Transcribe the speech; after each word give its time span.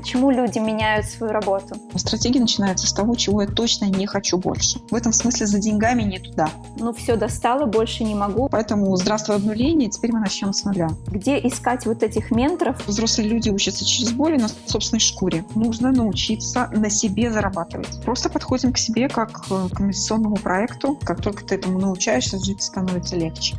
Почему 0.00 0.30
люди 0.30 0.58
меняют 0.58 1.04
свою 1.04 1.30
работу? 1.30 1.76
Стратегия 1.94 2.40
начинается 2.40 2.86
с 2.86 2.92
того, 2.94 3.14
чего 3.16 3.42
я 3.42 3.46
точно 3.46 3.84
не 3.84 4.06
хочу 4.06 4.38
больше. 4.38 4.78
В 4.90 4.94
этом 4.94 5.12
смысле 5.12 5.46
за 5.46 5.58
деньгами 5.58 6.02
не 6.04 6.18
туда. 6.18 6.48
Ну 6.78 6.94
все, 6.94 7.16
достало, 7.16 7.66
больше 7.66 8.02
не 8.04 8.14
могу. 8.14 8.48
Поэтому 8.48 8.96
здравствуй 8.96 9.36
обнуление, 9.36 9.90
теперь 9.90 10.12
мы 10.12 10.20
начнем 10.20 10.54
с 10.54 10.64
нуля. 10.64 10.88
Где 11.08 11.38
искать 11.46 11.84
вот 11.84 12.02
этих 12.02 12.30
менторов? 12.30 12.82
Взрослые 12.86 13.28
люди 13.28 13.50
учатся 13.50 13.84
через 13.84 14.12
боль 14.12 14.40
на 14.40 14.48
собственной 14.64 15.00
шкуре. 15.00 15.44
Нужно 15.54 15.92
научиться 15.92 16.70
на 16.72 16.88
себе 16.88 17.30
зарабатывать. 17.30 18.02
Просто 18.02 18.30
подходим 18.30 18.72
к 18.72 18.78
себе 18.78 19.10
как 19.10 19.42
к 19.42 19.80
инвестиционному 19.80 20.36
проекту. 20.36 20.98
Как 21.04 21.20
только 21.20 21.44
ты 21.44 21.56
этому 21.56 21.78
научаешься, 21.78 22.42
жить 22.42 22.62
становится 22.62 23.16
легче. 23.16 23.58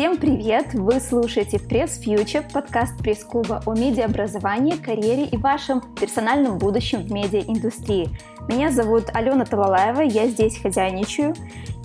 Всем 0.00 0.16
привет! 0.16 0.72
Вы 0.72 0.98
слушаете 0.98 1.58
Пресс 1.58 2.02
Future, 2.02 2.42
подкаст 2.50 2.96
пресс-клуба 3.02 3.62
о 3.66 3.74
медиаобразовании, 3.74 4.82
карьере 4.82 5.26
и 5.26 5.36
вашем 5.36 5.82
персональном 5.94 6.56
будущем 6.56 7.02
в 7.02 7.12
медиаиндустрии. 7.12 8.08
Меня 8.48 8.70
зовут 8.70 9.10
Алена 9.12 9.44
Талалаева, 9.44 10.00
я 10.00 10.26
здесь 10.26 10.58
хозяйничаю. 10.58 11.34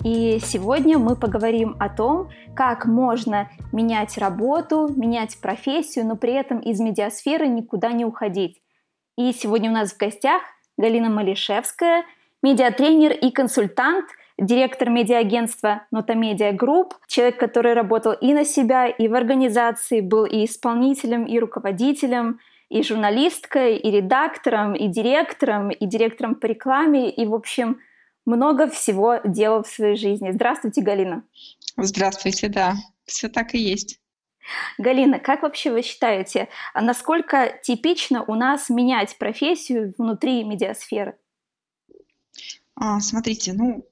И 0.02 0.38
сегодня 0.42 0.96
мы 0.96 1.14
поговорим 1.14 1.76
о 1.78 1.90
том, 1.90 2.30
как 2.54 2.86
можно 2.86 3.50
менять 3.70 4.16
работу, 4.16 4.90
менять 4.96 5.38
профессию, 5.38 6.06
но 6.06 6.16
при 6.16 6.32
этом 6.32 6.60
из 6.60 6.80
медиасферы 6.80 7.46
никуда 7.46 7.92
не 7.92 8.06
уходить. 8.06 8.62
И 9.18 9.30
сегодня 9.34 9.68
у 9.68 9.74
нас 9.74 9.92
в 9.92 9.98
гостях 9.98 10.40
Галина 10.78 11.10
Малишевская, 11.10 12.06
медиатренер 12.42 13.12
и 13.12 13.30
консультант– 13.30 14.06
директор 14.38 14.90
медиагентства 14.90 15.86
Нота 15.90 16.14
Медиа 16.14 16.52
Групп, 16.52 16.94
человек, 17.06 17.38
который 17.38 17.74
работал 17.74 18.12
и 18.12 18.34
на 18.34 18.44
себя, 18.44 18.86
и 18.86 19.08
в 19.08 19.14
организации, 19.14 20.00
был 20.00 20.24
и 20.24 20.44
исполнителем, 20.44 21.24
и 21.24 21.38
руководителем, 21.38 22.40
и 22.68 22.82
журналисткой, 22.82 23.76
и 23.76 23.90
редактором, 23.90 24.74
и 24.74 24.88
директором, 24.88 25.70
и 25.70 25.86
директором 25.86 26.34
по 26.34 26.46
рекламе, 26.46 27.10
и, 27.10 27.24
в 27.26 27.34
общем, 27.34 27.80
много 28.24 28.68
всего 28.68 29.20
делал 29.24 29.62
в 29.62 29.68
своей 29.68 29.96
жизни. 29.96 30.32
Здравствуйте, 30.32 30.82
Галина. 30.82 31.22
Здравствуйте, 31.76 32.48
да, 32.48 32.74
все 33.04 33.28
так 33.28 33.54
и 33.54 33.58
есть. 33.58 34.00
Галина, 34.78 35.18
как 35.18 35.42
вообще 35.42 35.72
вы 35.72 35.82
считаете, 35.82 36.48
а 36.74 36.80
насколько 36.80 37.58
типично 37.62 38.24
у 38.24 38.34
нас 38.34 38.68
менять 38.68 39.16
профессию 39.18 39.94
внутри 39.98 40.44
медиасферы? 40.44 41.16
А, 42.74 43.00
смотрите, 43.00 43.54
ну, 43.54 43.84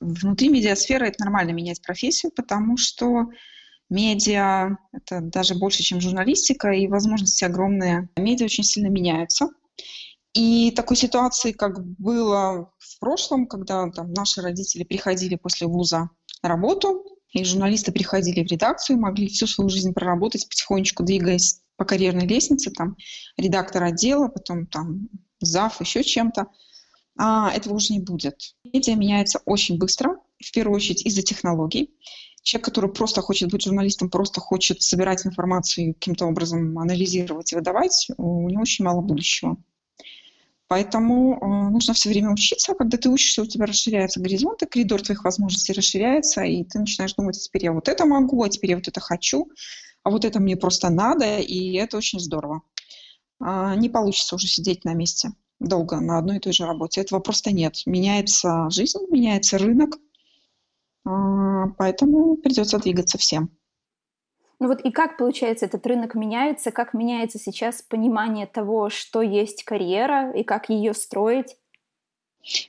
внутри 0.00 0.48
медиасферы 0.48 1.08
это 1.08 1.24
нормально 1.24 1.52
менять 1.52 1.82
профессию, 1.82 2.32
потому 2.34 2.76
что 2.76 3.26
медиа– 3.88 4.76
это 4.92 5.20
даже 5.20 5.54
больше, 5.54 5.82
чем 5.82 6.00
журналистика, 6.00 6.70
и 6.70 6.88
возможности 6.88 7.44
огромные. 7.44 8.08
Медиа 8.16 8.46
очень 8.46 8.64
сильно 8.64 8.88
меняются. 8.88 9.48
И 10.34 10.70
такой 10.70 10.96
ситуации, 10.96 11.52
как 11.52 11.84
было 11.98 12.72
в 12.78 12.98
прошлом, 12.98 13.46
когда 13.46 13.90
там, 13.90 14.12
наши 14.12 14.40
родители 14.40 14.82
приходили 14.82 15.36
после 15.36 15.66
вуза 15.66 16.08
на 16.42 16.48
работу, 16.48 17.04
и 17.32 17.44
журналисты 17.44 17.92
приходили 17.92 18.42
в 18.42 18.50
редакцию, 18.50 18.98
могли 18.98 19.28
всю 19.28 19.46
свою 19.46 19.68
жизнь 19.68 19.92
проработать, 19.92 20.48
потихонечку 20.48 21.02
двигаясь 21.02 21.60
по 21.76 21.84
карьерной 21.84 22.26
лестнице, 22.26 22.70
там, 22.70 22.96
редактор 23.36 23.84
отдела, 23.84 24.28
потом 24.28 24.66
там 24.66 25.08
зав, 25.40 25.80
еще 25.80 26.02
чем-то– 26.02 26.46
а, 27.18 27.52
этого 27.52 27.74
уже 27.74 27.92
не 27.92 28.00
будет. 28.00 28.54
Медиа 28.64 28.94
меняется 28.94 29.40
очень 29.44 29.78
быстро, 29.78 30.18
в 30.38 30.52
первую 30.52 30.76
очередь 30.76 31.04
из-за 31.04 31.22
технологий. 31.22 31.90
Человек, 32.42 32.64
который 32.64 32.92
просто 32.92 33.20
хочет 33.20 33.50
быть 33.50 33.62
журналистом, 33.62 34.10
просто 34.10 34.40
хочет 34.40 34.82
собирать 34.82 35.24
информацию 35.24 35.94
каким-то 35.94 36.26
образом 36.26 36.78
анализировать 36.78 37.52
и 37.52 37.56
выдавать, 37.56 38.08
у 38.16 38.48
него 38.48 38.62
очень 38.62 38.84
мало 38.84 39.00
будущего. 39.00 39.56
Поэтому 40.66 41.34
э, 41.34 41.70
нужно 41.70 41.92
все 41.92 42.08
время 42.08 42.32
учиться. 42.32 42.74
Когда 42.74 42.96
ты 42.96 43.10
учишься, 43.10 43.42
у 43.42 43.46
тебя 43.46 43.66
расширяются 43.66 44.20
горизонты, 44.20 44.66
коридор 44.66 45.02
твоих 45.02 45.22
возможностей 45.22 45.74
расширяется, 45.74 46.42
и 46.42 46.64
ты 46.64 46.78
начинаешь 46.78 47.12
думать, 47.12 47.38
теперь 47.38 47.64
я 47.64 47.72
вот 47.72 47.88
это 47.88 48.06
могу, 48.06 48.42
а 48.42 48.48
теперь 48.48 48.70
я 48.70 48.76
вот 48.76 48.88
это 48.88 48.98
хочу, 48.98 49.50
а 50.02 50.10
вот 50.10 50.24
это 50.24 50.40
мне 50.40 50.56
просто 50.56 50.88
надо, 50.88 51.38
и 51.38 51.74
это 51.74 51.98
очень 51.98 52.18
здорово. 52.18 52.62
Э, 53.44 53.74
не 53.76 53.90
получится 53.90 54.34
уже 54.34 54.46
сидеть 54.48 54.84
на 54.84 54.94
месте 54.94 55.32
долго 55.62 56.00
на 56.00 56.18
одной 56.18 56.36
и 56.36 56.40
той 56.40 56.52
же 56.52 56.66
работе. 56.66 57.00
Этого 57.00 57.20
просто 57.20 57.52
нет. 57.52 57.82
Меняется 57.86 58.68
жизнь, 58.70 58.98
меняется 59.10 59.58
рынок, 59.58 59.98
а, 61.04 61.68
поэтому 61.78 62.36
придется 62.36 62.78
двигаться 62.78 63.18
всем. 63.18 63.50
Ну 64.58 64.68
вот 64.68 64.80
и 64.82 64.92
как, 64.92 65.16
получается, 65.16 65.66
этот 65.66 65.84
рынок 65.86 66.14
меняется, 66.14 66.70
как 66.70 66.94
меняется 66.94 67.38
сейчас 67.38 67.82
понимание 67.82 68.46
того, 68.46 68.90
что 68.90 69.20
есть 69.20 69.64
карьера 69.64 70.32
и 70.32 70.44
как 70.44 70.68
ее 70.68 70.94
строить? 70.94 71.56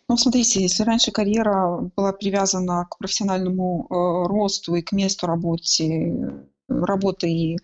Ну, 0.07 0.17
смотрите, 0.17 0.61
если 0.61 0.83
раньше 0.83 1.11
карьера 1.11 1.91
была 1.95 2.13
привязана 2.13 2.87
к 2.89 2.97
профессиональному 2.97 3.85
э, 3.89 4.27
росту 4.27 4.75
и 4.75 4.81
к 4.81 4.91
месту 4.91 5.27
работы, 5.27 6.45
работы 6.67 7.29
и 7.29 7.57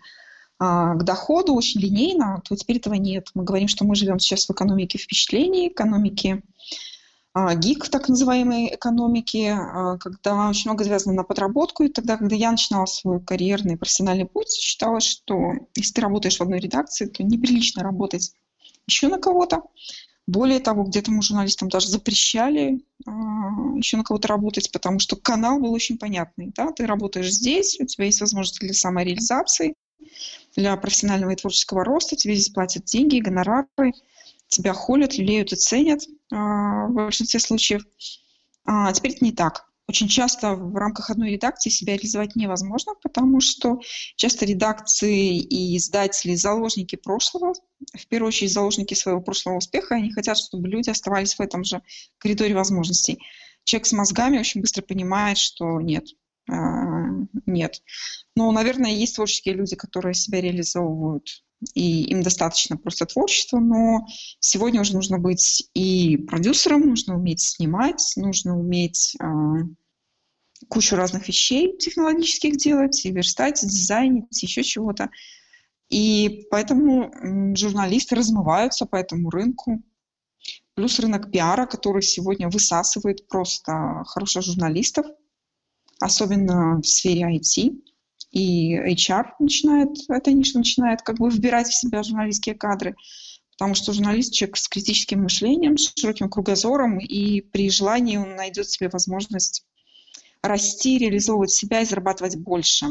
к 0.60 1.02
доходу 1.04 1.54
очень 1.54 1.80
линейно, 1.80 2.42
то 2.46 2.54
теперь 2.54 2.76
этого 2.76 2.94
нет. 2.94 3.28
Мы 3.34 3.44
говорим, 3.44 3.66
что 3.66 3.86
мы 3.86 3.94
живем 3.94 4.18
сейчас 4.18 4.46
в 4.46 4.52
экономике 4.52 4.98
впечатлений, 4.98 5.68
экономике 5.68 6.42
а, 7.32 7.54
гик, 7.54 7.88
так 7.88 8.08
называемой 8.08 8.74
экономики, 8.74 9.54
а, 9.56 9.96
когда 9.98 10.48
очень 10.48 10.68
много 10.68 10.84
завязано 10.84 11.14
на 11.14 11.22
подработку. 11.24 11.84
И 11.84 11.88
тогда, 11.88 12.16
когда 12.16 12.34
я 12.34 12.50
начинала 12.50 12.86
свой 12.86 13.22
карьерный 13.22 13.76
профессиональный 13.76 14.26
путь, 14.26 14.50
считалось, 14.52 15.04
что 15.04 15.52
если 15.76 15.94
ты 15.94 16.00
работаешь 16.00 16.36
в 16.36 16.42
одной 16.42 16.58
редакции, 16.58 17.06
то 17.06 17.22
неприлично 17.22 17.82
работать 17.82 18.32
еще 18.86 19.08
на 19.08 19.18
кого-то. 19.18 19.62
Более 20.26 20.58
того, 20.58 20.84
где-то 20.84 21.10
мы 21.10 21.22
журналистам 21.22 21.68
даже 21.68 21.88
запрещали 21.88 22.84
еще 23.76 23.96
на 23.96 24.04
кого-то 24.04 24.28
работать, 24.28 24.70
потому 24.70 24.98
что 24.98 25.16
канал 25.16 25.58
был 25.58 25.72
очень 25.72 25.98
понятный. 25.98 26.52
Да? 26.54 26.70
Ты 26.72 26.86
работаешь 26.86 27.32
здесь, 27.32 27.80
у 27.80 27.86
тебя 27.86 28.04
есть 28.04 28.20
возможность 28.20 28.60
для 28.60 28.74
самореализации, 28.74 29.74
для 30.56 30.76
профессионального 30.76 31.30
и 31.30 31.36
творческого 31.36 31.84
роста, 31.84 32.16
тебе 32.16 32.34
здесь 32.34 32.52
платят 32.52 32.84
деньги, 32.84 33.20
гонорары, 33.20 33.92
тебя 34.48 34.72
холят, 34.72 35.16
лелеют 35.16 35.52
и 35.52 35.56
ценят 35.56 36.02
а, 36.32 36.86
в 36.86 36.92
большинстве 36.92 37.40
случаев. 37.40 37.82
А 38.64 38.92
теперь 38.92 39.12
это 39.12 39.24
не 39.24 39.32
так. 39.32 39.70
Очень 39.90 40.06
часто 40.06 40.54
в 40.54 40.76
рамках 40.76 41.10
одной 41.10 41.32
редакции 41.32 41.68
себя 41.68 41.94
реализовать 41.94 42.36
невозможно, 42.36 42.92
потому 43.02 43.40
что 43.40 43.80
часто 44.14 44.44
редакции 44.46 45.36
и 45.36 45.76
издатели 45.76 46.36
заложники 46.36 46.94
прошлого, 46.94 47.54
в 47.94 48.06
первую 48.06 48.28
очередь 48.28 48.52
заложники 48.52 48.94
своего 48.94 49.20
прошлого 49.20 49.56
успеха, 49.56 49.96
они 49.96 50.12
хотят, 50.12 50.38
чтобы 50.38 50.68
люди 50.68 50.90
оставались 50.90 51.34
в 51.34 51.40
этом 51.40 51.64
же 51.64 51.82
коридоре 52.18 52.54
возможностей. 52.54 53.18
Человек 53.64 53.86
с 53.86 53.92
мозгами 53.92 54.38
очень 54.38 54.60
быстро 54.60 54.82
понимает, 54.82 55.38
что 55.38 55.80
нет, 55.80 56.04
нет. 57.46 57.82
Ну, 58.36 58.50
наверное, 58.52 58.90
есть 58.90 59.16
творческие 59.16 59.54
люди, 59.54 59.76
которые 59.76 60.14
себя 60.14 60.40
реализовывают, 60.40 61.42
и 61.74 62.04
им 62.04 62.22
достаточно 62.22 62.76
просто 62.76 63.06
творчества, 63.06 63.58
но 63.58 64.06
сегодня 64.38 64.80
уже 64.80 64.94
нужно 64.94 65.18
быть 65.18 65.68
и 65.74 66.16
продюсером, 66.16 66.88
нужно 66.88 67.16
уметь 67.16 67.40
снимать, 67.40 68.12
нужно 68.16 68.58
уметь 68.58 69.14
э, 69.20 69.26
кучу 70.68 70.96
разных 70.96 71.28
вещей 71.28 71.76
технологических 71.76 72.56
делать, 72.56 73.04
и 73.04 73.10
верстать, 73.10 73.62
и 73.62 73.66
дизайнить, 73.66 74.42
еще 74.42 74.62
чего-то. 74.62 75.10
И 75.90 76.46
поэтому 76.50 77.12
журналисты 77.56 78.14
размываются 78.14 78.86
по 78.86 78.96
этому 78.96 79.28
рынку. 79.28 79.82
Плюс 80.74 80.98
рынок 80.98 81.30
пиара, 81.30 81.66
который 81.66 82.00
сегодня 82.00 82.48
высасывает 82.48 83.28
просто 83.28 84.04
хороших 84.06 84.44
журналистов– 84.44 85.06
особенно 86.00 86.80
в 86.80 86.86
сфере 86.86 87.38
IT. 87.38 87.80
И 88.32 88.76
HR 88.76 89.24
начинает, 89.38 89.90
это 90.08 90.32
ниша 90.32 90.58
начинает 90.58 91.02
как 91.02 91.18
бы 91.18 91.28
вбирать 91.28 91.68
в 91.68 91.78
себя 91.78 92.02
журналистские 92.02 92.54
кадры, 92.54 92.94
потому 93.52 93.74
что 93.74 93.92
журналист 93.92 94.32
человек 94.32 94.56
с 94.56 94.68
критическим 94.68 95.22
мышлением, 95.22 95.76
с 95.76 95.92
широким 95.96 96.30
кругозором, 96.30 96.98
и 96.98 97.40
при 97.40 97.70
желании 97.70 98.16
он 98.16 98.36
найдет 98.36 98.70
себе 98.70 98.88
возможность 98.88 99.64
расти, 100.42 100.98
реализовывать 100.98 101.50
себя 101.50 101.82
и 101.82 101.84
зарабатывать 101.84 102.36
больше 102.36 102.86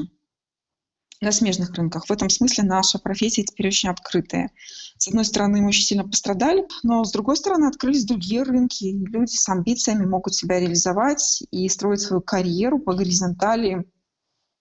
на 1.22 1.32
смежных 1.32 1.74
рынках. 1.74 2.06
В 2.06 2.12
этом 2.12 2.30
смысле 2.30 2.64
наша 2.64 2.98
профессия 2.98 3.44
теперь 3.44 3.68
очень 3.68 3.90
открытая. 3.90 4.52
С 4.98 5.08
одной 5.08 5.26
стороны, 5.26 5.62
мы 5.62 5.68
очень 5.68 5.84
сильно 5.84 6.08
пострадали, 6.08 6.66
но 6.84 7.04
с 7.04 7.12
другой 7.12 7.38
стороны, 7.38 7.66
открылись 7.66 8.06
другие 8.06 8.44
рынки. 8.44 8.86
Люди 8.86 9.36
с 9.36 9.48
амбициями 9.50 10.06
могут 10.06 10.36
себя 10.36 10.60
реализовать 10.60 11.44
и 11.52 11.68
строить 11.68 12.02
свою 12.02 12.22
карьеру 12.22 12.80
по 12.80 12.94
горизонтали, 12.94 13.86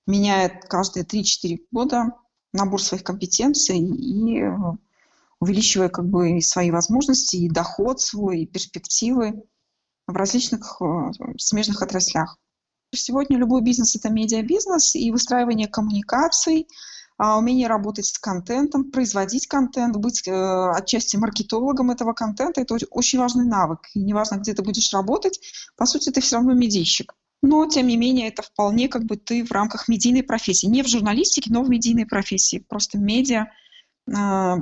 меняя 0.06 0.48
каждые 0.48 1.04
3-4 1.04 1.58
года 1.70 2.12
набор 2.52 2.82
своих 2.82 3.04
компетенций 3.04 3.78
и 3.78 4.40
э, 4.40 4.56
увеличивая 5.38 5.88
как 5.88 6.08
бы 6.08 6.40
свои 6.40 6.70
возможности, 6.70 7.36
и 7.36 7.48
доход 7.48 8.00
свой, 8.00 8.40
и 8.40 8.46
перспективы 8.46 9.44
в 10.06 10.16
различных 10.16 10.80
э, 10.80 11.10
смежных 11.36 11.82
отраслях. 11.82 12.36
Сегодня 12.94 13.36
любой 13.36 13.62
бизнес– 13.62 13.94
это 13.96 14.10
медиабизнес, 14.10 14.94
и 14.94 15.10
выстраивание 15.10 15.68
коммуникаций, 15.68 16.66
а, 17.18 17.36
умение 17.36 17.66
работать 17.66 18.06
с 18.06 18.18
контентом, 18.18 18.90
производить 18.90 19.48
контент, 19.48 19.96
быть 19.96 20.26
э, 20.26 20.70
отчасти 20.70 21.16
маркетологом 21.16 21.90
этого 21.90 22.12
контента. 22.12 22.60
Это 22.60 22.76
очень 22.90 23.18
важный 23.18 23.44
навык. 23.44 23.80
И 23.94 24.00
неважно, 24.00 24.36
где 24.36 24.54
ты 24.54 24.62
будешь 24.62 24.92
работать, 24.92 25.40
по 25.76 25.84
сути, 25.84 26.10
ты 26.10 26.20
все 26.20 26.36
равно 26.36 26.54
медийщик. 26.54 27.14
Но, 27.42 27.66
тем 27.66 27.88
не 27.88 27.96
менее, 27.96 28.28
это 28.28 28.42
вполне 28.42 28.88
как 28.88 29.04
бы 29.04 29.16
ты 29.16 29.44
в 29.44 29.50
рамках 29.50 29.88
медийной 29.88 30.22
профессии. 30.22 30.66
Не 30.66 30.82
в 30.82 30.88
журналистике, 30.88 31.52
но 31.52 31.62
в 31.62 31.68
медийной 31.68 32.06
профессии. 32.06 32.64
Просто 32.68 32.98
медиа 32.98 33.48
а, 34.14 34.56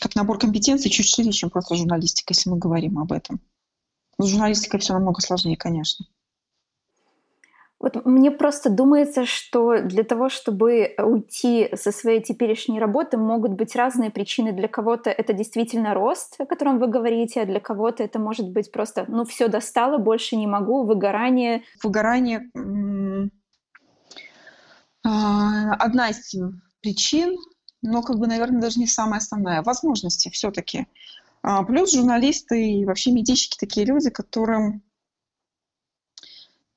как 0.00 0.14
набор 0.16 0.38
компетенций 0.38 0.90
чуть 0.90 1.06
шире, 1.06 1.32
чем 1.32 1.50
просто 1.50 1.76
журналистика, 1.76 2.32
если 2.32 2.48
мы 2.48 2.58
говорим 2.58 2.98
об 2.98 3.12
этом. 3.12 3.40
С 4.18 4.26
журналистикой 4.26 4.80
все 4.80 4.94
намного 4.94 5.20
сложнее, 5.20 5.56
конечно. 5.56 6.06
Вот 7.80 8.04
мне 8.04 8.30
просто 8.30 8.68
думается, 8.68 9.24
что 9.24 9.80
для 9.80 10.04
того, 10.04 10.28
чтобы 10.28 10.94
уйти 10.98 11.70
со 11.74 11.92
своей 11.92 12.22
теперешней 12.22 12.78
работы, 12.78 13.16
могут 13.16 13.52
быть 13.52 13.74
разные 13.74 14.10
причины. 14.10 14.52
Для 14.52 14.68
кого-то 14.68 15.08
это 15.08 15.32
действительно 15.32 15.94
рост, 15.94 16.38
о 16.38 16.44
котором 16.44 16.78
вы 16.78 16.88
говорите, 16.88 17.40
а 17.40 17.46
для 17.46 17.58
кого-то 17.58 18.02
это 18.02 18.18
может 18.18 18.50
быть 18.50 18.70
просто, 18.70 19.06
ну, 19.08 19.24
все 19.24 19.48
достало, 19.48 19.96
больше 19.96 20.36
не 20.36 20.46
могу, 20.46 20.84
выгорание. 20.84 21.62
Выгорание 21.82 22.50
а, 25.02 25.72
одна 25.76 26.10
из 26.10 26.34
причин, 26.82 27.34
но, 27.80 28.02
как 28.02 28.18
бы, 28.18 28.26
наверное, 28.26 28.60
даже 28.60 28.78
не 28.78 28.86
самая 28.86 29.20
основная. 29.20 29.62
Возможности 29.62 30.28
все-таки. 30.28 30.86
А, 31.42 31.62
плюс 31.62 31.94
журналисты 31.94 32.62
и 32.62 32.84
вообще 32.84 33.10
медийщики 33.10 33.56
такие 33.58 33.86
люди, 33.86 34.10
которым 34.10 34.82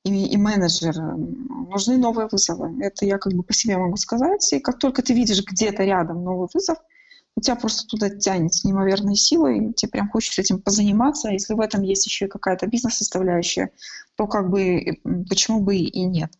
и, 0.04 0.26
и 0.28 0.38
менеджеры. 0.38 1.02
Нужны 1.02 1.98
новые 1.98 2.28
вызовы. 2.32 2.84
Это 2.84 3.06
я 3.06 3.18
как 3.18 3.34
бы 3.34 3.44
по 3.44 3.54
себе 3.54 3.78
могу 3.78 3.98
сказать. 3.98 4.52
И 4.54 4.60
как 4.60 4.80
только 4.80 5.02
ты 5.02 5.14
видишь 5.14 5.44
где-то 5.44 5.84
рядом 5.84 6.24
новый 6.24 6.48
вызов, 6.54 6.78
у 7.36 7.42
тебя 7.42 7.56
просто 7.56 7.88
туда 7.88 8.10
тянет 8.10 8.54
с 8.54 8.64
неимоверной 8.64 9.16
силой, 9.16 9.70
и 9.70 9.74
тебе 9.74 9.92
прям 9.92 10.10
хочется 10.10 10.42
этим 10.42 10.62
позаниматься. 10.62 11.30
А 11.30 11.32
если 11.32 11.54
в 11.54 11.60
этом 11.60 11.82
есть 11.82 12.06
еще 12.06 12.26
и 12.26 12.30
какая-то 12.30 12.68
бизнес-составляющая, 12.68 13.72
то 14.16 14.28
как 14.28 14.50
бы 14.50 15.00
почему 15.28 15.62
бы 15.62 15.78
и 15.78 16.06
нет. 16.06 16.32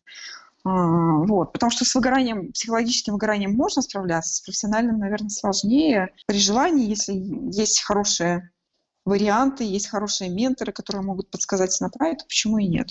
А, 0.66 1.18
вот. 1.26 1.52
Потому 1.52 1.72
что 1.72 1.84
с 1.86 1.96
выгоранием, 1.96 2.52
психологическим 2.52 3.14
выгоранием 3.14 3.54
можно 3.54 3.82
справляться, 3.82 4.36
с 4.36 4.42
профессиональным, 4.42 5.00
наверное, 5.00 5.30
сложнее. 5.30 6.10
При 6.28 6.38
желании, 6.38 6.90
если 6.90 7.14
есть 7.14 7.82
хорошие 7.82 8.52
варианты, 9.06 9.64
есть 9.64 9.88
хорошие 9.88 10.30
менторы, 10.30 10.72
которые 10.72 11.04
могут 11.04 11.32
подсказать 11.32 11.80
и 11.80 11.84
направить, 11.84 12.20
то 12.20 12.26
почему 12.26 12.60
и 12.60 12.68
нет. 12.68 12.90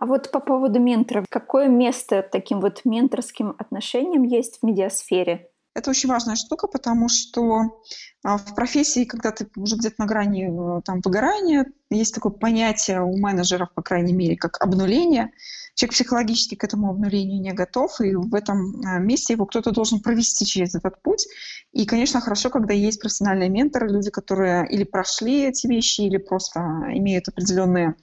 А 0.00 0.06
вот 0.06 0.30
по 0.30 0.40
поводу 0.40 0.80
менторов, 0.80 1.26
какое 1.28 1.68
место 1.68 2.26
таким 2.32 2.62
вот 2.62 2.80
менторским 2.86 3.54
отношениям 3.58 4.22
есть 4.22 4.60
в 4.60 4.62
медиасфере? 4.66 5.50
Это 5.74 5.90
очень 5.90 6.08
важная 6.08 6.36
штука, 6.36 6.68
потому 6.68 7.10
что 7.10 7.82
а, 8.24 8.38
в 8.38 8.54
профессии, 8.54 9.04
когда 9.04 9.30
ты 9.30 9.46
уже 9.56 9.76
где-то 9.76 9.96
на 9.98 10.06
грани 10.06 10.78
э, 10.78 10.80
там, 10.86 11.02
выгорания, 11.04 11.66
есть 11.90 12.14
такое 12.14 12.32
понятие 12.32 13.02
у 13.02 13.14
менеджеров, 13.18 13.74
по 13.74 13.82
крайней 13.82 14.14
мере, 14.14 14.36
как 14.36 14.60
обнуление. 14.62 15.32
Человек 15.74 15.92
психологически 15.92 16.54
к 16.54 16.64
этому 16.64 16.90
обнулению 16.90 17.40
не 17.40 17.52
готов, 17.52 18.00
и 18.00 18.14
в 18.14 18.34
этом 18.34 18.80
а, 18.82 18.98
месте 18.98 19.34
его 19.34 19.44
кто-то 19.44 19.70
должен 19.70 20.00
провести 20.00 20.46
через 20.46 20.74
этот 20.74 21.00
путь. 21.02 21.26
И, 21.72 21.84
конечно, 21.84 22.22
хорошо, 22.22 22.48
когда 22.48 22.72
есть 22.72 23.02
профессиональные 23.02 23.50
менторы, 23.50 23.88
люди, 23.88 24.10
которые 24.10 24.66
или 24.66 24.84
прошли 24.84 25.44
эти 25.44 25.66
вещи, 25.66 26.00
или 26.00 26.16
просто 26.16 26.60
имеют 26.88 27.28
определенные 27.28 27.96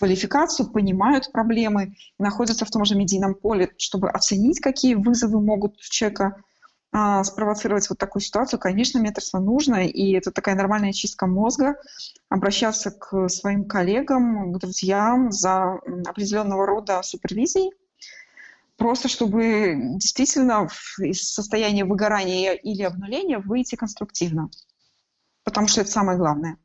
квалификацию, 0.00 0.70
понимают 0.70 1.30
проблемы, 1.30 1.94
находятся 2.18 2.64
в 2.64 2.70
том 2.70 2.86
же 2.86 2.96
медийном 2.96 3.34
поле, 3.34 3.74
чтобы 3.76 4.08
оценить, 4.08 4.58
какие 4.58 4.94
вызовы 4.94 5.42
могут 5.42 5.78
человека 5.78 6.42
а, 6.90 7.22
спровоцировать 7.22 7.88
вот 7.90 7.98
такую 7.98 8.22
ситуацию, 8.22 8.58
конечно, 8.58 8.98
менторство 8.98 9.38
нужно, 9.38 9.86
и 9.86 10.12
это 10.12 10.32
такая 10.32 10.54
нормальная 10.54 10.92
чистка 10.92 11.26
мозга, 11.26 11.76
обращаться 12.30 12.90
к 12.90 13.28
своим 13.28 13.66
коллегам, 13.66 14.54
к 14.54 14.58
друзьям 14.58 15.30
за 15.32 15.74
определенного 16.06 16.66
рода 16.66 17.02
супервизией, 17.02 17.70
просто 18.78 19.08
чтобы 19.08 19.74
действительно 19.96 20.66
из 20.98 21.30
состояния 21.30 21.84
выгорания 21.84 22.54
или 22.54 22.82
обнуления 22.82 23.38
выйти 23.38 23.74
конструктивно, 23.74 24.48
потому 25.44 25.68
что 25.68 25.82
это 25.82 25.90
самое 25.90 26.16
главное. 26.16 26.56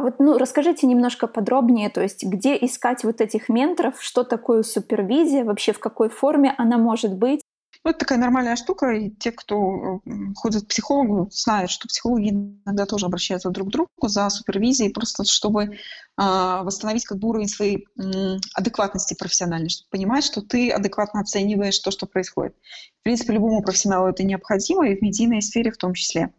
А 0.00 0.02
вот 0.02 0.14
ну, 0.18 0.38
расскажите 0.38 0.86
немножко 0.86 1.26
подробнее, 1.26 1.90
то 1.90 2.00
есть 2.00 2.24
где 2.24 2.56
искать 2.56 3.04
вот 3.04 3.20
этих 3.20 3.50
менторов, 3.50 4.02
что 4.02 4.24
такое 4.24 4.62
супервизия, 4.62 5.44
вообще 5.44 5.74
в 5.74 5.78
какой 5.78 6.08
форме 6.08 6.54
она 6.56 6.78
может 6.78 7.18
быть? 7.18 7.42
Ну, 7.84 7.90
это 7.90 7.98
такая 7.98 8.18
нормальная 8.18 8.56
штука, 8.56 8.92
и 8.92 9.10
те, 9.10 9.30
кто 9.30 10.00
ходит 10.36 10.64
к 10.64 10.68
психологу, 10.68 11.28
знают, 11.30 11.70
что 11.70 11.86
психологи 11.86 12.30
иногда 12.30 12.86
тоже 12.86 13.04
обращаются 13.04 13.50
друг 13.50 13.68
к 13.68 13.72
другу 13.72 13.88
за 14.04 14.30
супервизией, 14.30 14.90
просто 14.90 15.24
чтобы 15.24 15.64
э, 15.64 15.68
восстановить 16.16 17.04
как 17.04 17.18
бы 17.18 17.28
уровень 17.28 17.48
своей 17.48 17.86
э, 17.98 18.38
адекватности 18.54 19.12
профессиональной, 19.12 19.68
чтобы 19.68 19.90
понимать, 19.90 20.24
что 20.24 20.40
ты 20.40 20.70
адекватно 20.70 21.20
оцениваешь 21.20 21.78
то, 21.78 21.90
что 21.90 22.06
происходит. 22.06 22.54
В 23.00 23.02
принципе, 23.02 23.34
любому 23.34 23.62
профессионалу 23.62 24.08
это 24.08 24.24
необходимо, 24.24 24.88
и 24.88 24.96
в 24.96 25.02
медийной 25.02 25.42
сфере 25.42 25.70
в 25.70 25.76
том 25.76 25.92
числе. 25.92 26.32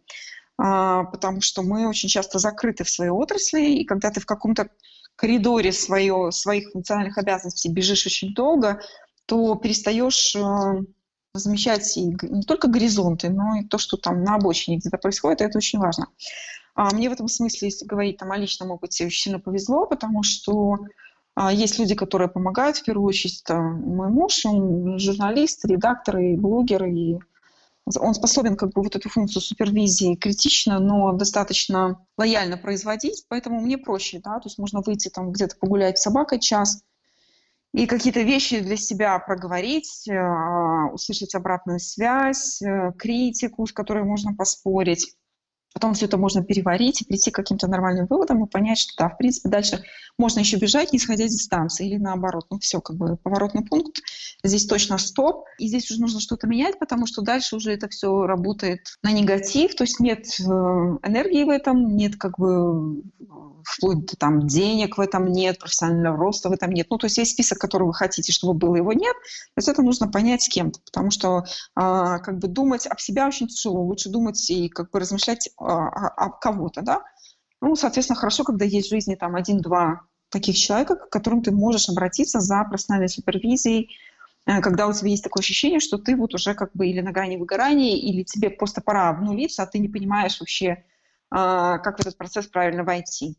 А, 0.58 1.04
потому 1.04 1.40
что 1.40 1.62
мы 1.62 1.88
очень 1.88 2.08
часто 2.08 2.38
закрыты 2.38 2.84
в 2.84 2.90
своей 2.90 3.10
отрасли, 3.10 3.62
и 3.62 3.84
когда 3.84 4.10
ты 4.10 4.20
в 4.20 4.26
каком-то 4.26 4.68
коридоре 5.16 5.72
свое, 5.72 6.30
своих 6.32 6.70
функциональных 6.72 7.18
обязанностей 7.18 7.70
бежишь 7.70 8.06
очень 8.06 8.34
долго, 8.34 8.80
то 9.26 9.54
перестаешь 9.54 10.34
э, 10.34 10.40
замечать 11.34 11.96
и 11.96 12.16
не 12.22 12.42
только 12.42 12.68
горизонты, 12.68 13.30
но 13.30 13.56
и 13.60 13.64
то, 13.64 13.78
что 13.78 13.96
там 13.96 14.24
на 14.24 14.36
обочине 14.36 14.78
где-то 14.78 14.98
происходит, 14.98 15.40
это 15.40 15.58
очень 15.58 15.78
важно. 15.78 16.08
А 16.74 16.90
мне 16.94 17.10
в 17.10 17.12
этом 17.12 17.28
смысле, 17.28 17.68
если 17.68 17.84
говорить 17.84 18.18
там, 18.18 18.32
о 18.32 18.36
личном 18.36 18.70
опыте, 18.70 19.06
очень 19.06 19.22
сильно 19.22 19.38
повезло, 19.38 19.86
потому 19.86 20.22
что 20.22 20.78
а, 21.34 21.52
есть 21.52 21.78
люди, 21.78 21.94
которые 21.94 22.28
помогают, 22.28 22.78
в 22.78 22.84
первую 22.84 23.06
очередь, 23.06 23.42
это 23.42 23.58
мой 23.58 24.08
муж, 24.08 24.44
он 24.44 24.98
журналист, 24.98 25.64
редактор 25.64 26.18
и 26.18 26.36
блогер, 26.36 26.84
и 26.84 27.18
он 27.98 28.14
способен 28.14 28.56
как 28.56 28.72
бы 28.72 28.82
вот 28.82 28.94
эту 28.96 29.08
функцию 29.08 29.42
супервизии 29.42 30.14
критично, 30.14 30.78
но 30.78 31.12
достаточно 31.12 32.06
лояльно 32.16 32.56
производить, 32.56 33.24
поэтому 33.28 33.60
мне 33.60 33.76
проще, 33.76 34.20
да, 34.22 34.38
то 34.38 34.46
есть 34.46 34.58
можно 34.58 34.80
выйти 34.80 35.08
там 35.08 35.32
где-то 35.32 35.56
погулять 35.56 35.98
с 35.98 36.02
собакой 36.02 36.38
час 36.38 36.82
и 37.74 37.86
какие-то 37.86 38.20
вещи 38.20 38.60
для 38.60 38.76
себя 38.76 39.18
проговорить, 39.18 40.06
э, 40.08 40.92
услышать 40.92 41.34
обратную 41.34 41.80
связь, 41.80 42.60
э, 42.62 42.92
критику, 42.98 43.66
с 43.66 43.72
которой 43.72 44.04
можно 44.04 44.34
поспорить. 44.34 45.16
Потом 45.74 45.94
все 45.94 46.06
это 46.06 46.18
можно 46.18 46.42
переварить 46.42 47.02
и 47.02 47.04
прийти 47.04 47.30
к 47.30 47.34
каким-то 47.34 47.66
нормальным 47.66 48.06
выводам 48.06 48.44
и 48.44 48.48
понять, 48.48 48.78
что 48.78 48.92
да, 48.96 49.08
в 49.08 49.16
принципе, 49.16 49.48
дальше 49.48 49.82
можно 50.18 50.40
еще 50.40 50.56
бежать, 50.56 50.92
не 50.92 50.98
сходя 50.98 51.26
с 51.26 51.32
дистанции, 51.32 51.88
или 51.88 51.96
наоборот. 51.96 52.46
Ну 52.50 52.58
все, 52.58 52.80
как 52.80 52.96
бы 52.96 53.16
поворотный 53.16 53.64
пункт, 53.64 54.02
здесь 54.44 54.66
точно 54.66 54.98
стоп, 54.98 55.46
и 55.58 55.68
здесь 55.68 55.90
уже 55.90 56.00
нужно 56.00 56.20
что-то 56.20 56.46
менять, 56.46 56.78
потому 56.78 57.06
что 57.06 57.22
дальше 57.22 57.56
уже 57.56 57.72
это 57.72 57.88
все 57.88 58.26
работает 58.26 58.80
на 59.02 59.12
негатив, 59.12 59.74
то 59.74 59.84
есть 59.84 60.00
нет 60.00 60.26
э, 60.40 60.42
энергии 60.42 61.44
в 61.44 61.48
этом, 61.48 61.96
нет 61.96 62.16
как 62.16 62.38
бы 62.38 63.02
вплоть 63.64 64.06
до 64.06 64.16
там 64.16 64.46
денег 64.46 64.98
в 64.98 65.00
этом 65.00 65.26
нет, 65.26 65.58
профессионального 65.58 66.16
роста 66.16 66.48
в 66.48 66.52
этом 66.52 66.70
нет. 66.70 66.86
Ну, 66.90 66.98
то 66.98 67.06
есть 67.06 67.18
есть 67.18 67.32
список, 67.32 67.58
который 67.58 67.84
вы 67.84 67.94
хотите, 67.94 68.32
чтобы 68.32 68.54
было, 68.54 68.76
его 68.76 68.92
нет. 68.92 69.14
То 69.54 69.58
есть 69.58 69.68
это 69.68 69.82
нужно 69.82 70.08
понять 70.08 70.42
с 70.42 70.48
кем-то, 70.48 70.80
потому 70.84 71.10
что 71.10 71.44
а, 71.74 72.18
как 72.18 72.38
бы 72.38 72.48
думать 72.48 72.86
об 72.86 73.00
себя 73.00 73.26
очень 73.26 73.48
тяжело. 73.48 73.82
Лучше 73.82 74.08
думать 74.08 74.50
и 74.50 74.68
как 74.68 74.90
бы 74.90 75.00
размышлять 75.00 75.50
кого-то, 76.40 76.82
да. 76.82 77.02
Ну, 77.60 77.76
соответственно, 77.76 78.18
хорошо, 78.18 78.44
когда 78.44 78.64
есть 78.64 78.88
в 78.88 78.90
жизни 78.90 79.14
там 79.14 79.36
один-два 79.36 80.00
таких 80.30 80.56
человека, 80.56 80.96
к 80.96 81.10
которым 81.10 81.42
ты 81.42 81.52
можешь 81.52 81.88
обратиться 81.88 82.40
за 82.40 82.64
профессиональной 82.64 83.08
супервизией, 83.08 83.90
э, 84.46 84.60
когда 84.60 84.88
у 84.88 84.92
тебя 84.92 85.10
есть 85.10 85.22
такое 85.22 85.42
ощущение, 85.42 85.78
что 85.78 85.98
ты 85.98 86.16
вот 86.16 86.34
уже 86.34 86.54
как 86.54 86.70
бы 86.74 86.88
или 86.88 87.00
на 87.00 87.12
грани 87.12 87.36
выгорания, 87.36 87.96
или 87.96 88.24
тебе 88.24 88.50
просто 88.50 88.80
пора 88.80 89.10
обнулиться, 89.10 89.62
а 89.62 89.66
ты 89.66 89.78
не 89.78 89.88
понимаешь 89.88 90.40
вообще, 90.40 90.84
а, 91.30 91.78
как 91.78 91.98
в 91.98 92.00
этот 92.00 92.16
процесс 92.18 92.46
правильно 92.46 92.82
войти. 92.82 93.36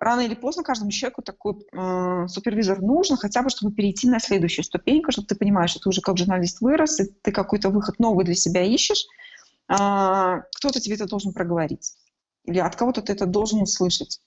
Рано 0.00 0.20
или 0.20 0.34
поздно 0.34 0.62
каждому 0.62 0.90
человеку 0.90 1.22
такой 1.22 1.54
э, 1.72 2.26
супервизор 2.28 2.80
нужен, 2.80 3.16
хотя 3.16 3.42
бы 3.42 3.50
чтобы 3.50 3.74
перейти 3.74 4.08
на 4.08 4.18
следующую 4.18 4.64
ступеньку, 4.64 5.12
чтобы 5.12 5.28
ты 5.28 5.34
понимаешь, 5.34 5.70
что 5.70 5.80
ты 5.80 5.88
уже 5.88 6.00
как 6.00 6.18
журналист 6.18 6.60
вырос, 6.60 7.00
и 7.00 7.04
ты 7.22 7.32
какой-то 7.32 7.70
выход 7.70 7.98
новый 7.98 8.24
для 8.24 8.34
себя 8.34 8.62
ищешь, 8.62 9.06
кто-то 9.66 10.80
тебе 10.80 10.94
это 10.94 11.06
должен 11.06 11.32
проговорить. 11.32 11.94
Или 12.44 12.58
от 12.58 12.76
кого-то 12.76 13.02
ты 13.02 13.12
это 13.12 13.26
должен 13.26 13.62
услышать. 13.62 14.20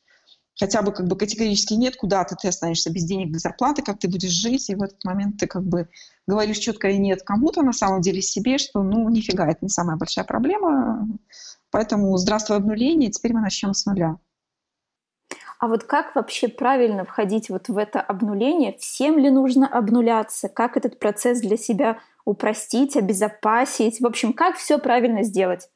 Хотя 0.60 0.82
бы 0.82 0.92
как 0.92 1.08
бы 1.08 1.16
категорически 1.16 1.76
нет, 1.76 1.98
куда 1.98 2.24
ты, 2.24 2.36
ты 2.36 2.48
останешься 2.48 2.92
без 2.92 3.04
денег, 3.06 3.32
без 3.32 3.42
зарплаты, 3.42 3.84
как 3.84 4.00
ты 4.00 4.10
будешь 4.10 4.32
жить, 4.32 4.70
и 4.72 4.76
в 4.76 4.82
этот 4.82 5.04
момент 5.04 5.38
ты 5.38 5.46
как 5.46 5.64
бы 5.64 5.88
говоришь 6.26 6.58
четко 6.58 6.90
и 6.90 6.98
нет 6.98 7.22
кому-то, 7.22 7.62
на 7.62 7.74
самом 7.74 8.02
деле 8.02 8.24
себе, 8.24 8.58
что 8.58 8.82
ну 8.82 9.08
нифига, 9.10 9.48
это 9.48 9.60
не 9.62 9.70
самая 9.70 9.98
большая 9.98 10.26
проблема, 10.26 11.08
Поэтому 11.72 12.16
здравствуй 12.18 12.58
обнуление, 12.58 13.12
теперь 13.12 13.34
мы 13.34 13.42
начнем 13.42 13.74
с 13.74 13.86
нуля. 13.86 14.18
А 15.60 15.68
вот 15.68 15.84
как 15.84 16.16
вообще 16.16 16.48
правильно 16.48 17.04
входить 17.04 17.50
вот 17.50 17.68
в 17.68 17.78
это 17.78 18.00
обнуление? 18.00 18.78
Всем 18.80 19.18
ли 19.18 19.30
нужно 19.30 19.68
обнуляться? 19.68 20.50
Как 20.50 20.78
этот 20.78 21.00
процесс 21.00 21.42
для 21.42 21.58
себя 21.58 22.00
упростить, 22.28 22.98
обезопасить? 22.98 24.02
В 24.02 24.06
общем, 24.06 24.34
как 24.34 24.58
все 24.58 24.78
правильно 24.78 25.24
сделать? 25.24 25.70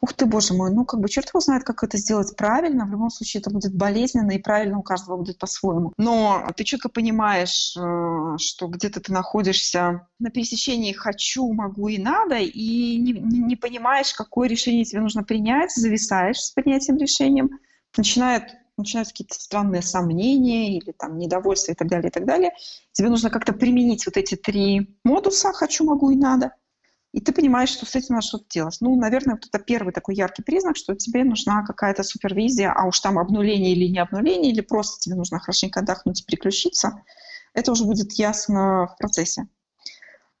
Ух 0.00 0.14
ты, 0.14 0.26
боже 0.26 0.52
мой, 0.52 0.72
ну 0.72 0.84
как 0.84 1.00
бы 1.00 1.08
черт 1.08 1.28
его 1.28 1.38
знает, 1.38 1.62
как 1.62 1.84
это 1.84 1.96
сделать 1.96 2.34
правильно. 2.36 2.84
В 2.84 2.90
любом 2.90 3.08
случае 3.08 3.40
это 3.40 3.50
будет 3.50 3.72
болезненно 3.72 4.32
и 4.32 4.42
правильно 4.42 4.78
у 4.78 4.82
каждого 4.82 5.16
будет 5.16 5.38
по-своему. 5.38 5.92
Но 5.96 6.44
ты 6.56 6.64
четко 6.64 6.88
понимаешь, 6.88 7.76
э, 7.76 8.36
что 8.38 8.66
где-то 8.66 9.00
ты 9.00 9.12
находишься 9.12 10.08
на 10.18 10.30
пересечении 10.30 10.92
«хочу», 10.92 11.52
«могу» 11.52 11.86
и 11.86 11.98
«надо», 11.98 12.36
и 12.38 12.96
не, 12.98 13.12
не 13.12 13.54
понимаешь, 13.54 14.12
какое 14.12 14.48
решение 14.48 14.84
тебе 14.84 15.02
нужно 15.02 15.22
принять, 15.22 15.72
зависаешь 15.72 16.40
с 16.40 16.50
принятием 16.50 16.98
решением, 16.98 17.60
начинает 17.96 18.56
начинаются 18.76 19.12
какие-то 19.12 19.34
странные 19.34 19.82
сомнения 19.82 20.76
или 20.76 20.92
там 20.92 21.18
недовольство 21.18 21.72
и 21.72 21.74
так 21.74 21.88
далее, 21.88 22.08
и 22.08 22.12
так 22.12 22.24
далее. 22.24 22.52
Тебе 22.92 23.08
нужно 23.08 23.30
как-то 23.30 23.52
применить 23.52 24.06
вот 24.06 24.16
эти 24.16 24.34
три 24.34 24.96
модуса 25.04 25.52
«хочу», 25.52 25.84
«могу» 25.84 26.10
и 26.10 26.16
«надо», 26.16 26.52
и 27.12 27.20
ты 27.20 27.32
понимаешь, 27.32 27.68
что 27.68 27.84
с 27.84 27.94
этим 27.94 28.14
надо 28.14 28.26
что-то 28.26 28.46
делать. 28.48 28.78
Ну, 28.80 28.96
наверное, 28.96 29.34
вот 29.34 29.46
это 29.46 29.62
первый 29.62 29.92
такой 29.92 30.14
яркий 30.14 30.42
признак, 30.42 30.76
что 30.76 30.94
тебе 30.94 31.24
нужна 31.24 31.62
какая-то 31.62 32.02
супервизия, 32.02 32.72
а 32.72 32.86
уж 32.86 33.00
там 33.00 33.18
обнуление 33.18 33.72
или 33.72 33.86
не 33.90 33.98
обнуление, 33.98 34.50
или 34.50 34.62
просто 34.62 34.98
тебе 34.98 35.16
нужно 35.16 35.38
хорошенько 35.38 35.80
отдохнуть 35.80 36.22
и 36.22 36.24
переключиться, 36.24 37.02
это 37.52 37.72
уже 37.72 37.84
будет 37.84 38.12
ясно 38.12 38.86
в 38.86 38.96
процессе. 38.98 39.46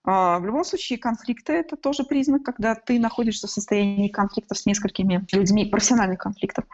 А, 0.04 0.38
в 0.40 0.46
любом 0.46 0.64
случае, 0.64 0.98
конфликты– 0.98 1.52
это 1.54 1.76
тоже 1.76 2.02
признак, 2.02 2.42
когда 2.42 2.74
ты 2.74 2.98
находишься 2.98 3.46
в 3.46 3.50
состоянии 3.50 4.08
конфликтов 4.08 4.58
с 4.58 4.66
несколькими 4.66 5.24
людьми, 5.32 5.66
профессиональных 5.66 6.18
конфликтов, 6.18 6.64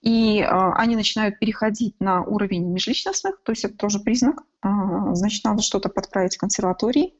и 0.00 0.40
а, 0.40 0.74
они 0.74 0.96
начинают 0.96 1.38
переходить 1.38 1.94
на 2.00 2.22
уровень 2.22 2.66
межличностных, 2.72 3.40
то 3.44 3.52
есть 3.52 3.64
это 3.64 3.76
тоже 3.76 4.00
признак. 4.00 4.42
А, 4.62 5.14
значит, 5.14 5.44
надо 5.44 5.62
что-то 5.62 5.88
подправить 5.90 6.34
в 6.34 6.40
консерватории, 6.40 7.14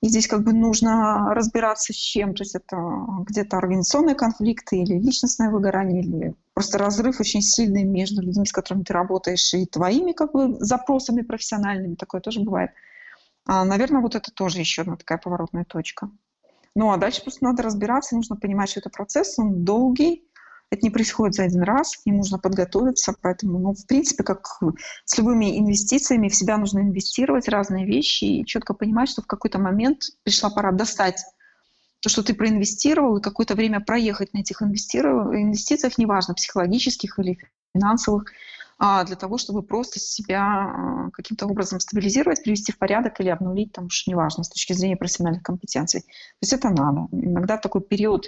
и 0.00 0.08
здесь 0.08 0.28
как 0.28 0.44
бы 0.44 0.52
нужно 0.52 1.34
разбираться 1.34 1.92
с 1.92 1.96
чем. 1.96 2.34
То 2.34 2.44
есть 2.44 2.54
это 2.54 2.76
где-то 3.26 3.56
организационные 3.56 4.14
конфликты 4.14 4.76
или 4.76 4.94
личностное 4.94 5.50
выгорание, 5.50 6.02
или 6.02 6.34
просто 6.54 6.78
разрыв 6.78 7.18
очень 7.18 7.42
сильный 7.42 7.82
между 7.82 8.22
людьми, 8.22 8.46
с 8.46 8.52
которыми 8.52 8.84
ты 8.84 8.92
работаешь, 8.92 9.52
и 9.54 9.66
твоими 9.66 10.12
как 10.12 10.32
бы 10.32 10.56
запросами 10.60 11.22
профессиональными. 11.22 11.96
Такое 11.96 12.20
тоже 12.20 12.40
бывает. 12.40 12.70
А, 13.48 13.64
наверное, 13.64 14.02
вот 14.02 14.14
это 14.14 14.30
тоже 14.30 14.60
еще 14.60 14.82
одна 14.82 14.96
такая 14.96 15.18
поворотная 15.18 15.64
точка. 15.64 16.10
Ну 16.74 16.92
а 16.92 16.98
дальше 16.98 17.22
просто 17.22 17.44
надо 17.44 17.62
разбираться, 17.62 18.14
нужно 18.14 18.36
понимать, 18.36 18.68
что 18.68 18.80
это 18.80 18.90
процесс, 18.90 19.38
он 19.38 19.64
долгий, 19.64 20.22
это 20.70 20.82
не 20.82 20.90
происходит 20.90 21.34
за 21.34 21.44
один 21.44 21.62
раз, 21.62 21.96
к 21.96 22.06
нужно 22.06 22.38
подготовиться, 22.38 23.14
поэтому, 23.20 23.58
ну, 23.58 23.72
в 23.72 23.86
принципе, 23.86 24.22
как 24.22 24.46
с 25.06 25.16
любыми 25.16 25.58
инвестициями, 25.58 26.28
в 26.28 26.34
себя 26.34 26.58
нужно 26.58 26.80
инвестировать 26.80 27.48
разные 27.48 27.86
вещи 27.86 28.24
и 28.24 28.44
четко 28.44 28.74
понимать, 28.74 29.08
что 29.08 29.22
в 29.22 29.26
какой-то 29.26 29.58
момент 29.58 30.02
пришла 30.24 30.50
пора 30.50 30.70
достать 30.70 31.24
то, 32.00 32.10
что 32.10 32.22
ты 32.22 32.34
проинвестировал, 32.34 33.16
и 33.16 33.22
какое-то 33.22 33.54
время 33.54 33.80
проехать 33.80 34.34
на 34.34 34.40
этих 34.40 34.60
инвестициях, 34.62 35.96
неважно, 35.96 36.34
психологических 36.34 37.18
или 37.18 37.38
финансовых, 37.74 38.30
для 38.78 39.16
того, 39.16 39.38
чтобы 39.38 39.62
просто 39.62 39.98
себя 39.98 40.44
а, 40.44 41.10
каким-то 41.10 41.46
образом 41.46 41.80
стабилизировать, 41.80 42.42
привести 42.44 42.70
в 42.70 42.78
порядок 42.78 43.20
или 43.20 43.28
обнулить, 43.28 43.72
там 43.72 43.86
уж 43.86 44.06
неважно, 44.06 44.44
с 44.44 44.48
точки 44.48 44.72
зрения 44.72 44.96
профессиональных 44.96 45.42
компетенций. 45.42 46.02
То 46.02 46.42
есть 46.42 46.52
это 46.52 46.70
надо. 46.70 47.08
Иногда 47.10 47.56
такой 47.56 47.80
период 47.80 48.26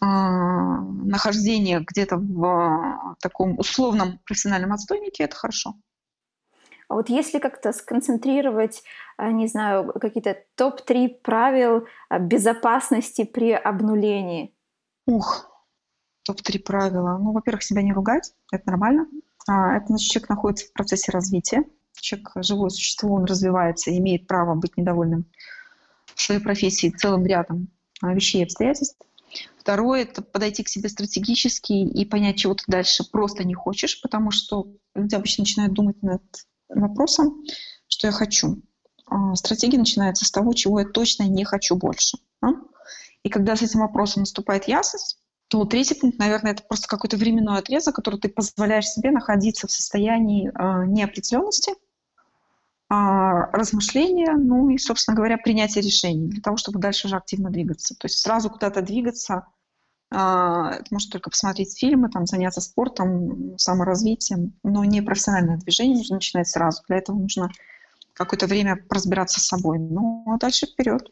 а, 0.00 0.80
нахождение 0.80 1.84
где-то 1.86 2.16
в 2.16 2.44
а, 2.44 3.16
таком 3.20 3.58
условном 3.58 4.18
профессиональном 4.24 4.72
отстойнике, 4.72 5.24
это 5.24 5.36
хорошо. 5.36 5.74
А 6.88 6.94
вот 6.94 7.08
если 7.08 7.38
как-то 7.38 7.72
сконцентрировать, 7.72 8.82
а, 9.16 9.30
не 9.30 9.46
знаю, 9.46 9.92
какие-то 10.00 10.38
топ-3 10.54 11.20
правил 11.22 11.86
безопасности 12.18 13.24
при 13.24 13.52
обнулении? 13.52 14.54
Ух, 15.06 15.49
топ-3 16.24 16.58
правила. 16.60 17.18
Ну, 17.18 17.32
во-первых, 17.32 17.62
себя 17.62 17.82
не 17.82 17.92
ругать, 17.92 18.32
это 18.52 18.66
нормально. 18.66 19.06
Это 19.48 19.84
значит, 19.88 20.10
человек 20.10 20.28
находится 20.28 20.66
в 20.66 20.72
процессе 20.72 21.12
развития. 21.12 21.64
Человек 21.94 22.30
живое 22.36 22.70
существо, 22.70 23.12
он 23.12 23.24
развивается, 23.24 23.96
имеет 23.96 24.26
право 24.26 24.54
быть 24.54 24.76
недовольным 24.76 25.26
в 26.14 26.20
своей 26.20 26.40
профессии 26.40 26.90
целым 26.90 27.26
рядом 27.26 27.68
вещей 28.02 28.40
и 28.40 28.44
обстоятельств. 28.44 28.98
Второе– 29.58 30.02
это 30.02 30.22
подойти 30.22 30.62
к 30.62 30.68
себе 30.68 30.88
стратегически 30.88 31.72
и 31.72 32.04
понять, 32.04 32.36
чего 32.36 32.54
ты 32.54 32.64
дальше 32.66 33.04
просто 33.10 33.44
не 33.44 33.54
хочешь, 33.54 34.00
потому 34.00 34.30
что 34.30 34.68
люди 34.94 35.14
обычно 35.14 35.42
начинают 35.42 35.74
думать 35.74 36.02
над 36.02 36.22
вопросом, 36.68 37.44
что 37.86 38.06
я 38.06 38.12
хочу. 38.12 38.62
А 39.06 39.34
стратегия 39.34 39.78
начинается 39.78 40.24
с 40.24 40.30
того, 40.30 40.52
чего 40.54 40.80
я 40.80 40.86
точно 40.86 41.24
не 41.24 41.44
хочу 41.44 41.76
больше. 41.76 42.18
И 43.22 43.28
когда 43.28 43.54
с 43.54 43.62
этим 43.62 43.80
вопросом 43.80 44.22
наступает 44.22 44.66
ясность, 44.66 45.19
то 45.50 45.64
третий 45.64 45.96
пункт, 45.96 46.16
наверное, 46.20 46.52
это 46.52 46.62
просто 46.62 46.86
какой-то 46.86 47.16
временной 47.16 47.58
отрезок, 47.58 47.96
который 47.96 48.20
ты 48.20 48.28
позволяешь 48.28 48.86
себе 48.86 49.10
находиться 49.10 49.66
в 49.66 49.72
состоянии 49.72 50.48
э, 50.48 50.86
неопределенности, 50.86 51.72
а, 52.88 53.46
размышления, 53.52 54.32
ну 54.36 54.68
и, 54.70 54.78
собственно 54.78 55.16
говоря, 55.16 55.38
принятие 55.38 55.82
решений 55.82 56.28
для 56.28 56.40
того, 56.40 56.56
чтобы 56.56 56.78
дальше 56.78 57.08
уже 57.08 57.16
активно 57.16 57.50
двигаться. 57.50 57.96
То 57.96 58.06
есть 58.06 58.18
сразу 58.18 58.48
куда-то 58.48 58.80
двигаться, 58.80 59.48
а, 60.12 60.70
это 60.74 60.86
можно 60.92 61.10
только 61.10 61.30
посмотреть 61.30 61.76
фильмы, 61.76 62.10
там, 62.10 62.26
заняться 62.26 62.60
спортом, 62.60 63.58
саморазвитием, 63.58 64.54
но 64.62 64.84
не 64.84 65.02
профессиональное 65.02 65.56
движение 65.58 65.96
нужно 65.96 66.16
начинать 66.16 66.48
сразу. 66.48 66.82
Для 66.86 66.98
этого 66.98 67.16
нужно 67.16 67.50
какое-то 68.12 68.46
время 68.46 68.84
разбираться 68.88 69.40
с 69.40 69.46
собой. 69.48 69.80
Ну, 69.80 70.24
а 70.26 70.38
дальше 70.38 70.66
вперед. 70.66 71.10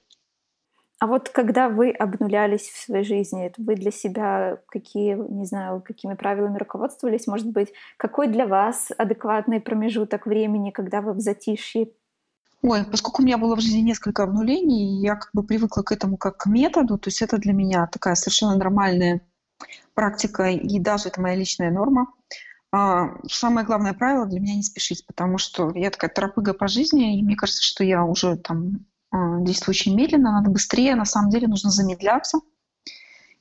А 1.00 1.06
вот 1.06 1.28
когда 1.28 1.68
вы 1.68 1.90
обнулялись 1.90 2.68
в 2.68 2.84
своей 2.84 3.04
жизни, 3.04 3.52
вы 3.56 3.76
для 3.76 3.92
себя 3.92 4.58
какие, 4.66 5.14
не 5.14 5.44
знаю, 5.44 5.80
какими 5.80 6.14
правилами 6.14 6.58
руководствовались? 6.58 7.28
Может 7.28 7.46
быть, 7.46 7.72
какой 7.96 8.26
для 8.26 8.46
вас 8.46 8.90
адекватный 8.96 9.60
промежуток 9.60 10.26
времени, 10.26 10.70
когда 10.72 11.00
вы 11.00 11.12
в 11.12 11.20
затишье? 11.20 11.90
Ой, 12.62 12.84
поскольку 12.84 13.22
у 13.22 13.24
меня 13.24 13.38
было 13.38 13.54
в 13.54 13.60
жизни 13.60 13.80
несколько 13.80 14.24
обнулений, 14.24 15.00
я 15.00 15.14
как 15.14 15.30
бы 15.32 15.44
привыкла 15.44 15.82
к 15.82 15.92
этому 15.92 16.16
как 16.16 16.38
к 16.38 16.46
методу, 16.46 16.98
то 16.98 17.08
есть 17.08 17.22
это 17.22 17.38
для 17.38 17.52
меня 17.52 17.86
такая 17.86 18.16
совершенно 18.16 18.56
нормальная 18.56 19.20
практика, 19.94 20.48
и 20.48 20.80
даже 20.80 21.08
это 21.08 21.20
моя 21.20 21.36
личная 21.36 21.70
норма. 21.70 22.12
А, 22.72 23.10
самое 23.30 23.64
главное 23.64 23.94
правило 23.94 24.26
для 24.26 24.40
меня 24.40 24.56
не 24.56 24.64
спешить, 24.64 25.06
потому 25.06 25.38
что 25.38 25.70
я 25.76 25.90
такая 25.90 26.10
торопыга 26.10 26.52
по 26.52 26.66
жизни, 26.66 27.18
и 27.18 27.22
мне 27.22 27.36
кажется, 27.36 27.62
что 27.62 27.84
я 27.84 28.04
уже 28.04 28.36
там 28.36 28.87
действую 29.12 29.72
очень 29.72 29.96
медленно, 29.96 30.32
надо 30.32 30.50
быстрее, 30.50 30.94
на 30.94 31.04
самом 31.04 31.30
деле 31.30 31.48
нужно 31.48 31.70
замедляться. 31.70 32.40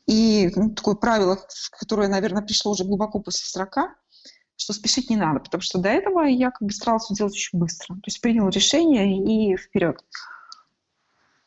И 0.05 0.49
ну, 0.55 0.71
такое 0.71 0.95
правило, 0.95 1.37
которое, 1.77 2.07
наверное, 2.07 2.41
пришло 2.41 2.71
уже 2.71 2.85
глубоко 2.85 3.19
после 3.19 3.45
40, 3.45 3.75
что 4.55 4.73
спешить 4.73 5.09
не 5.09 5.17
надо, 5.17 5.41
потому 5.41 5.61
что 5.61 5.79
до 5.79 5.89
этого 5.89 6.21
я 6.21 6.51
как 6.51 6.61
бы 6.61 6.71
старалась 6.71 7.09
делать 7.09 7.33
очень 7.33 7.59
быстро. 7.59 7.95
То 7.95 8.03
есть 8.05 8.21
принял 8.21 8.47
решение 8.47 9.53
и 9.53 9.57
вперед. 9.57 10.03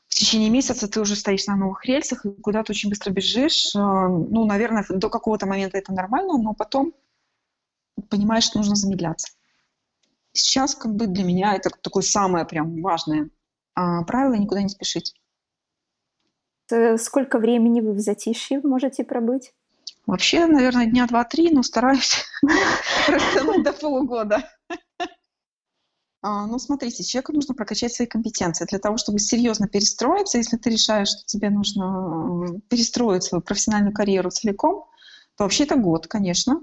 В 0.09 0.15
течение 0.15 0.51
месяца 0.51 0.89
ты 0.89 1.01
уже 1.01 1.17
стоишь 1.17 1.47
на 1.47 1.57
новых 1.57 1.87
рельсах 1.87 2.27
и 2.27 2.31
куда-то 2.31 2.73
очень 2.73 2.91
быстро 2.91 3.11
бежишь. 3.11 3.75
А, 3.75 4.09
ну, 4.09 4.45
наверное, 4.45 4.85
до 4.89 5.09
какого-то 5.09 5.47
момента 5.47 5.79
это 5.79 5.93
нормально, 5.93 6.37
но 6.37 6.53
потом 6.53 6.93
понимаешь, 8.11 8.45
что 8.45 8.59
нужно 8.59 8.75
замедляться. 8.75 9.29
Сейчас 10.33 10.75
как 10.75 10.95
бы 10.95 11.07
для 11.07 11.25
меня 11.25 11.55
это 11.55 11.71
такое 11.71 12.03
самое 12.03 12.45
прям 12.45 12.83
важное 12.83 13.31
а, 13.75 14.03
правило 14.05 14.35
никуда 14.35 14.63
не 14.63 14.69
спешить. 14.69 15.15
Э, 16.71 16.97
сколько 16.99 17.39
времени 17.39 17.81
вы 17.81 17.93
в 17.93 18.01
затишье 18.01 18.61
можете 18.63 19.05
пробыть? 19.05 19.53
Вообще, 20.07 20.47
наверное, 20.47 20.87
дня 20.87 21.07
два-три, 21.07 21.51
но 21.51 21.63
стараюсь 21.63 22.25
растянуть 23.09 23.63
до 23.63 23.73
полугода. 23.73 24.49
А, 26.23 26.47
ну, 26.47 26.59
смотрите, 26.59 27.03
человеку 27.03 27.33
нужно 27.33 27.55
прокачать 27.55 27.95
свои 27.95 28.07
компетенции. 28.07 28.67
Для 28.67 28.79
того, 28.79 28.99
чтобы 28.99 29.19
серьезно 29.19 29.69
перестроиться, 29.69 30.37
если 30.37 30.59
ты 30.59 30.71
решаешь, 30.71 31.09
что 31.09 31.25
тебе 31.25 31.49
нужно 31.49 32.61
перестроить 32.69 33.25
свою 33.25 33.41
профессиональную 33.43 33.95
карьеру 33.95 34.31
целиком, 34.31 34.87
то 35.37 35.45
вообще 35.45 35.65
это 35.65 35.77
год, 35.77 36.09
конечно. 36.09 36.63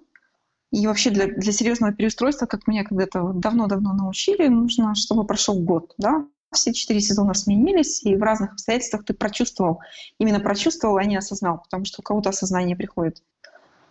И 0.71 0.85
вообще 0.85 1.09
для, 1.09 1.27
для 1.27 1.51
серьезного 1.51 1.93
переустройства, 1.93 2.45
как 2.45 2.67
меня 2.67 2.83
когда-то 2.83 3.31
давно-давно 3.33 3.93
научили, 3.93 4.47
нужно, 4.47 4.93
чтобы 4.93 5.25
прошел 5.25 5.59
год, 5.59 5.93
да, 5.97 6.27
все 6.53 6.73
четыре 6.73 7.01
сезона 7.01 7.33
сменились, 7.33 8.03
и 8.03 8.15
в 8.15 8.23
разных 8.23 8.53
обстоятельствах 8.53 9.05
ты 9.05 9.13
прочувствовал, 9.13 9.79
именно 10.17 10.39
прочувствовал, 10.39 10.97
а 10.97 11.03
не 11.03 11.17
осознал, 11.17 11.61
потому 11.63 11.85
что 11.85 12.01
у 12.01 12.03
кого-то 12.03 12.29
осознание 12.29 12.75
приходит 12.75 13.21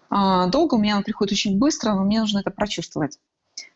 а, 0.09 0.47
долго, 0.47 0.75
у 0.75 0.79
меня 0.79 0.95
оно 0.95 1.03
приходит 1.03 1.33
очень 1.33 1.59
быстро, 1.59 1.95
но 1.95 2.05
мне 2.05 2.21
нужно 2.21 2.41
это 2.41 2.51
прочувствовать. 2.51 3.19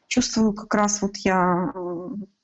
Чувствую 0.06 0.52
как 0.52 0.72
раз 0.74 1.02
вот 1.02 1.16
я 1.18 1.72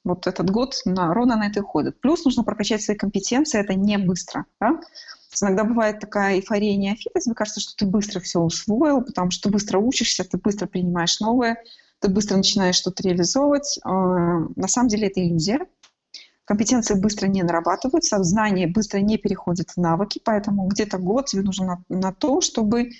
вот 0.05 0.27
этот 0.27 0.51
год 0.51 0.81
на, 0.85 1.13
ровно 1.13 1.37
на 1.37 1.49
это 1.49 1.63
уходит. 1.63 2.01
Плюс 2.01 2.25
нужно 2.25 2.45
прокачать 2.45 2.83
свои 2.83 2.97
компетенции, 2.97 3.59
это 3.59 3.75
не 3.75 3.99
быстро. 3.99 4.47
Да? 4.61 4.81
Иногда 5.43 5.65
бывает 5.65 5.99
такая 5.99 6.37
эйфория 6.37 6.77
неофита, 6.77 7.21
тебе 7.21 7.35
кажется, 7.35 7.61
что 7.61 7.75
ты 7.77 7.87
быстро 7.87 8.21
все 8.21 8.41
усвоил, 8.41 9.03
потому 9.03 9.31
что 9.31 9.49
ты 9.49 9.53
быстро 9.53 9.79
учишься, 9.79 10.25
ты 10.25 10.39
быстро 10.39 10.67
принимаешь 10.67 11.19
новое, 11.19 11.63
ты 11.99 12.09
быстро 12.09 12.37
начинаешь 12.37 12.77
что-то 12.77 13.03
реализовывать. 13.03 13.79
А, 13.83 13.91
на 13.91 14.69
самом 14.69 14.89
деле 14.89 15.09
это 15.09 15.21
иллюзия 15.21 15.67
Компетенции 16.47 16.95
быстро 16.95 17.27
не 17.27 17.43
нарабатываются, 17.43 18.23
знания 18.23 18.69
быстро 18.69 18.99
не 18.99 19.19
переходят 19.19 19.71
в 19.71 19.79
навыки, 19.79 20.21
поэтому 20.25 20.69
где-то 20.69 20.97
год 20.99 21.27
тебе 21.27 21.43
нужно 21.43 21.83
на, 21.89 21.99
на 21.99 22.13
то, 22.13 22.41
чтобы 22.41 22.91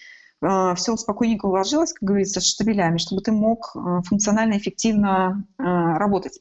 э, 0.43 0.75
все 0.75 0.97
спокойненько 0.97 1.47
уложилось, 1.47 1.93
как 1.93 2.09
говорится, 2.09 2.41
штабелями, 2.41 2.99
чтобы 2.99 3.23
ты 3.23 3.31
мог 3.31 3.71
э, 3.77 4.01
функционально, 4.05 4.59
эффективно 4.59 5.45
э, 5.59 5.63
работать. 5.63 6.41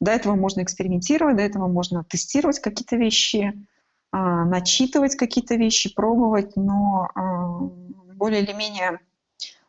До 0.00 0.10
этого 0.10 0.36
можно 0.36 0.62
экспериментировать, 0.62 1.36
до 1.36 1.42
этого 1.42 1.68
можно 1.68 2.02
тестировать 2.02 2.60
какие-то 2.60 2.96
вещи, 2.96 3.52
начитывать 4.12 5.16
какие-то 5.16 5.56
вещи, 5.56 5.92
пробовать, 5.92 6.54
но 6.56 7.08
более 8.14 8.42
или 8.42 8.52
менее 8.52 9.00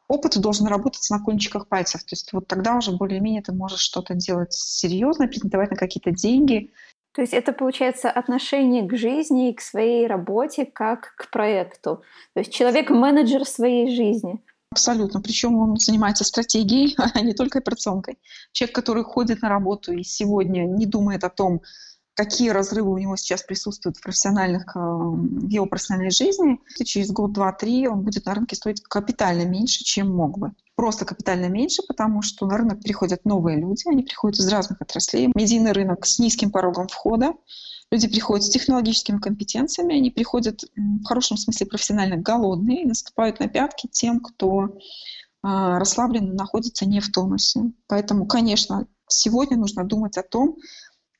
опыт 0.10 0.38
должен 0.40 0.68
работать 0.68 1.08
на 1.10 1.20
кончиках 1.20 1.68
пальцев. 1.68 2.02
То 2.02 2.14
есть 2.14 2.34
вот 2.34 2.48
тогда 2.48 2.76
уже 2.76 2.92
более-менее 2.92 3.44
ты 3.44 3.54
можешь 3.54 3.80
что-то 3.80 4.16
делать 4.16 4.52
серьезно, 4.52 5.28
претендовать 5.28 5.72
на 5.72 5.78
какие-то 5.78 6.12
деньги. 6.12 6.72
То 7.14 7.22
есть 7.22 7.34
это 7.34 7.54
получается 7.54 8.10
отношение 8.10 8.88
к 8.88 8.98
жизни 8.98 9.50
и 9.50 9.54
к 9.54 9.62
своей 9.62 10.08
работе 10.08 10.66
как 10.66 11.16
к 11.16 11.30
проекту. 11.32 12.02
То 12.34 12.40
есть 12.40 12.52
человек-менеджер 12.52 13.46
своей 13.46 13.96
жизни. 13.96 14.42
Абсолютно. 14.72 15.22
Причем 15.22 15.56
он 15.56 15.78
занимается 15.78 16.24
стратегией, 16.24 16.96
а 17.14 17.22
не 17.22 17.34
только 17.34 17.60
операционкой. 17.60 18.18
Человек, 18.52 18.76
который 18.76 19.04
ходит 19.04 19.42
на 19.42 19.50
работу 19.50 19.94
и 19.94 20.04
сегодня 20.04 20.66
не 20.66 20.86
думает 20.86 21.24
о 21.24 21.30
том, 21.30 21.62
какие 22.16 22.50
разрывы 22.50 22.92
у 22.92 22.98
него 22.98 23.16
сейчас 23.16 23.44
присутствуют 23.44 23.98
в 23.98 24.02
профессиональных, 24.02 24.76
э, 24.76 24.80
в 24.80 25.48
его 25.48 25.66
профессиональной 25.66 26.12
жизни, 26.12 26.60
через 26.84 27.12
год, 27.12 27.34
два, 27.34 27.52
три 27.54 27.88
он 27.88 28.02
будет 28.02 28.26
на 28.26 28.34
рынке 28.34 28.56
стоить 28.56 28.82
капитально 28.82 29.46
меньше, 29.46 29.84
чем 29.84 30.14
мог 30.16 30.38
бы. 30.38 30.52
Просто 30.76 31.06
капитально 31.06 31.48
меньше, 31.48 31.82
потому 31.88 32.22
что 32.22 32.46
на 32.46 32.58
рынок 32.58 32.82
приходят 32.82 33.26
новые 33.26 33.58
люди, 33.58 33.84
они 33.88 34.04
приходят 34.04 34.40
из 34.40 34.48
разных 34.48 34.82
отраслей. 34.82 35.32
Медийный 35.36 35.72
рынок 35.72 36.06
с 36.06 36.20
низким 36.20 36.52
порогом 36.52 36.88
входа, 36.88 37.34
люди 37.92 38.08
приходят 38.08 38.46
с 38.46 38.50
технологическими 38.50 39.20
компетенциями, 39.20 39.98
они 39.98 40.12
приходят 40.12 40.62
в 40.76 41.04
хорошем 41.06 41.38
смысле 41.38 41.68
профессионально 41.68 42.18
голодные 42.18 42.84
и 42.84 42.88
наступают 42.88 43.40
на 43.40 43.48
пятки 43.48 43.88
тем, 43.92 44.20
кто 44.20 44.70
а, 45.42 45.80
расслаблен, 45.80 46.36
находится 46.36 46.86
не 46.86 47.00
в 47.00 47.12
тонусе. 47.12 47.72
Поэтому, 47.88 48.26
конечно, 48.26 48.88
сегодня 49.08 49.58
нужно 49.58 49.84
думать 49.84 50.18
о 50.18 50.24
том, 50.24 50.58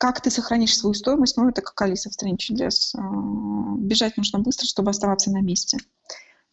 как 0.00 0.22
ты 0.22 0.30
сохранишь 0.30 0.78
свою 0.78 0.94
стоимость? 0.94 1.36
Ну, 1.36 1.50
это 1.50 1.60
как 1.60 1.78
Алиса 1.82 2.08
в 2.08 2.14
стране 2.14 2.38
чудес. 2.38 2.94
А, 2.94 3.00
бежать 3.76 4.16
нужно 4.16 4.38
быстро, 4.38 4.64
чтобы 4.66 4.88
оставаться 4.88 5.30
на 5.30 5.42
месте. 5.42 5.76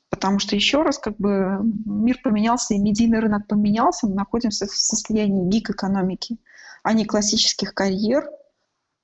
Потому 0.10 0.40
что, 0.40 0.58
еще 0.58 0.82
раз, 0.82 1.00
как 1.00 1.16
бы 1.16 1.62
мир 1.86 2.20
поменялся, 2.22 2.74
и 2.74 2.78
медийный 2.78 3.20
рынок 3.20 3.48
поменялся, 3.48 4.06
мы 4.06 4.16
находимся 4.16 4.68
в 4.68 4.72
состоянии 4.72 5.48
гик-экономики, 5.48 6.38
а 6.84 6.92
не 6.92 7.06
классических 7.06 7.74
карьер. 7.74 8.30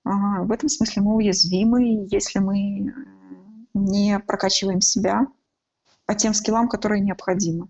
В 0.03 0.51
этом 0.51 0.67
смысле 0.67 1.03
мы 1.03 1.15
уязвимы, 1.15 2.05
если 2.11 2.39
мы 2.39 2.93
не 3.73 4.19
прокачиваем 4.19 4.81
себя 4.81 5.25
по 6.05 6.15
тем 6.15 6.33
скиллам, 6.33 6.67
которые 6.67 6.99
необходимы. 6.99 7.69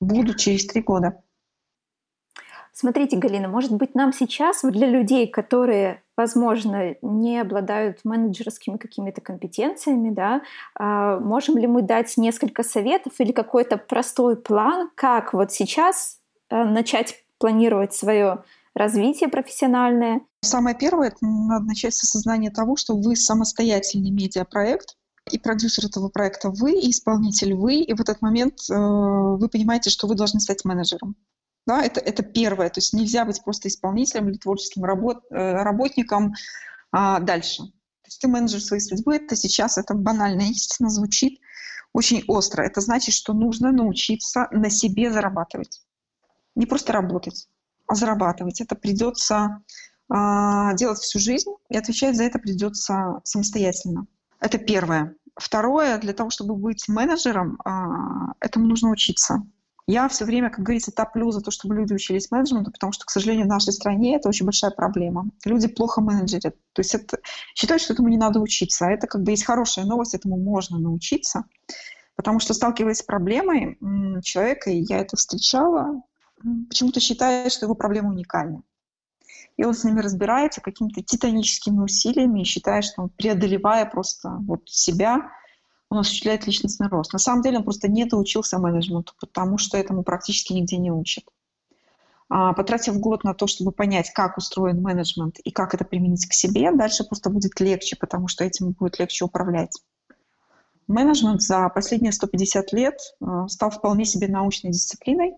Буду 0.00 0.34
через 0.34 0.66
три 0.66 0.82
года. 0.82 1.22
Смотрите, 2.76 3.16
Галина, 3.16 3.46
может 3.46 3.70
быть, 3.70 3.94
нам 3.94 4.12
сейчас, 4.12 4.62
для 4.62 4.88
людей, 4.88 5.28
которые, 5.28 6.02
возможно, 6.16 6.96
не 7.02 7.38
обладают 7.38 8.00
менеджерскими 8.02 8.78
какими-то 8.78 9.20
компетенциями, 9.20 10.10
да, 10.10 10.42
а, 10.74 11.20
можем 11.20 11.56
ли 11.56 11.68
мы 11.68 11.82
дать 11.82 12.16
несколько 12.16 12.64
советов 12.64 13.12
или 13.18 13.30
какой-то 13.30 13.76
простой 13.76 14.34
план, 14.36 14.90
как 14.96 15.34
вот 15.34 15.52
сейчас 15.52 16.18
э, 16.50 16.64
начать 16.64 17.24
планировать 17.38 17.94
свое 17.94 18.42
развитие 18.74 19.28
профессиональное? 19.28 20.22
Самое 20.40 20.76
первое, 20.76 21.08
это 21.08 21.18
надо 21.20 21.66
начать 21.66 21.94
с 21.94 22.02
осознания 22.02 22.50
того, 22.50 22.74
что 22.74 22.96
вы 22.96 23.14
самостоятельный 23.14 24.10
медиапроект, 24.10 24.96
и 25.30 25.38
продюсер 25.38 25.86
этого 25.86 26.08
проекта 26.08 26.50
вы, 26.50 26.72
и 26.72 26.90
исполнитель 26.90 27.54
вы, 27.54 27.76
и 27.76 27.94
в 27.94 28.00
этот 28.00 28.20
момент 28.20 28.54
э, 28.68 28.74
вы 28.74 29.48
понимаете, 29.48 29.90
что 29.90 30.08
вы 30.08 30.16
должны 30.16 30.40
стать 30.40 30.64
менеджером. 30.64 31.14
Да, 31.66 31.82
это, 31.82 32.00
это 32.00 32.22
первое. 32.22 32.68
То 32.68 32.78
есть 32.78 32.92
нельзя 32.92 33.24
быть 33.24 33.42
просто 33.42 33.68
исполнителем 33.68 34.28
или 34.28 34.36
творческим 34.36 34.84
работ, 34.84 35.24
э, 35.30 35.34
работником 35.34 36.34
а, 36.92 37.20
дальше. 37.20 37.62
То 37.62 38.08
есть 38.08 38.20
ты 38.20 38.28
менеджер 38.28 38.60
своей 38.60 38.82
судьбы. 38.82 39.16
Это 39.16 39.34
сейчас, 39.34 39.78
это 39.78 39.94
банальная 39.94 40.50
истина 40.50 40.90
звучит 40.90 41.40
очень 41.94 42.22
остро. 42.28 42.62
Это 42.62 42.80
значит, 42.80 43.14
что 43.14 43.32
нужно 43.32 43.72
научиться 43.72 44.48
на 44.50 44.68
себе 44.68 45.10
зарабатывать. 45.10 45.80
Не 46.54 46.66
просто 46.66 46.92
работать, 46.92 47.48
а 47.86 47.94
зарабатывать. 47.94 48.60
Это 48.60 48.74
придется 48.74 49.62
а, 50.10 50.74
делать 50.74 50.98
всю 50.98 51.18
жизнь, 51.18 51.50
и 51.70 51.76
отвечать 51.76 52.16
за 52.16 52.24
это 52.24 52.38
придется 52.38 53.20
самостоятельно. 53.24 54.06
Это 54.40 54.58
первое. 54.58 55.16
Второе, 55.36 55.98
для 55.98 56.12
того, 56.12 56.30
чтобы 56.30 56.56
быть 56.56 56.86
менеджером, 56.88 57.58
а, 57.64 58.34
этому 58.40 58.66
нужно 58.66 58.90
учиться. 58.90 59.42
Я 59.86 60.08
все 60.08 60.24
время, 60.24 60.48
как 60.48 60.64
говорится, 60.64 60.92
топлю 60.92 61.30
за 61.30 61.42
то, 61.42 61.50
чтобы 61.50 61.74
люди 61.74 61.92
учились 61.92 62.30
менеджменту, 62.30 62.72
потому 62.72 62.92
что, 62.92 63.04
к 63.04 63.10
сожалению, 63.10 63.44
в 63.44 63.50
нашей 63.50 63.72
стране 63.72 64.16
это 64.16 64.30
очень 64.30 64.46
большая 64.46 64.70
проблема. 64.70 65.28
Люди 65.44 65.68
плохо 65.68 66.00
менеджерят. 66.00 66.56
То 66.72 66.80
есть 66.80 66.94
это, 66.94 67.18
считают, 67.54 67.82
что 67.82 67.92
этому 67.92 68.08
не 68.08 68.16
надо 68.16 68.40
учиться. 68.40 68.86
А 68.86 68.90
это 68.90 69.06
как 69.06 69.22
бы 69.22 69.32
есть 69.32 69.44
хорошая 69.44 69.84
новость, 69.84 70.14
этому 70.14 70.38
можно 70.38 70.78
научиться. 70.78 71.44
Потому 72.16 72.40
что, 72.40 72.54
сталкиваясь 72.54 72.98
с 72.98 73.02
проблемой 73.02 73.76
человека, 74.22 74.70
и 74.70 74.84
я 74.88 75.00
это 75.00 75.16
встречала, 75.16 76.02
почему-то 76.68 77.00
считает, 77.00 77.52
что 77.52 77.66
его 77.66 77.74
проблема 77.74 78.10
уникальна. 78.10 78.62
И 79.56 79.64
он 79.64 79.74
с 79.74 79.84
ними 79.84 80.00
разбирается 80.00 80.60
какими-то 80.60 81.02
титаническими 81.02 81.80
усилиями 81.80 82.40
и 82.40 82.44
считает, 82.44 82.84
что 82.84 83.02
он, 83.02 83.08
преодолевая 83.10 83.84
просто 83.84 84.30
вот 84.46 84.62
себя, 84.66 85.30
он 85.94 86.00
осуществляет 86.00 86.46
личностный 86.46 86.88
рост. 86.88 87.12
На 87.12 87.18
самом 87.18 87.42
деле 87.42 87.58
он 87.58 87.64
просто 87.64 87.88
не 87.88 88.04
доучился 88.04 88.58
менеджменту, 88.58 89.14
потому 89.20 89.58
что 89.58 89.78
этому 89.78 90.02
практически 90.02 90.52
нигде 90.52 90.76
не 90.76 90.90
учат. 90.90 91.24
А, 92.28 92.52
потратив 92.52 92.98
год 92.98 93.22
на 93.24 93.34
то, 93.34 93.46
чтобы 93.46 93.70
понять, 93.70 94.10
как 94.12 94.36
устроен 94.36 94.82
менеджмент 94.82 95.38
и 95.38 95.50
как 95.50 95.74
это 95.74 95.84
применить 95.84 96.26
к 96.26 96.32
себе, 96.32 96.72
дальше 96.72 97.04
просто 97.04 97.30
будет 97.30 97.60
легче, 97.60 97.96
потому 97.96 98.28
что 98.28 98.44
этим 98.44 98.72
будет 98.72 98.98
легче 98.98 99.24
управлять. 99.24 99.80
Менеджмент 100.86 101.42
за 101.42 101.68
последние 101.68 102.12
150 102.12 102.72
лет 102.72 102.98
а, 103.20 103.46
стал 103.48 103.70
вполне 103.70 104.04
себе 104.04 104.28
научной 104.28 104.72
дисциплиной, 104.72 105.34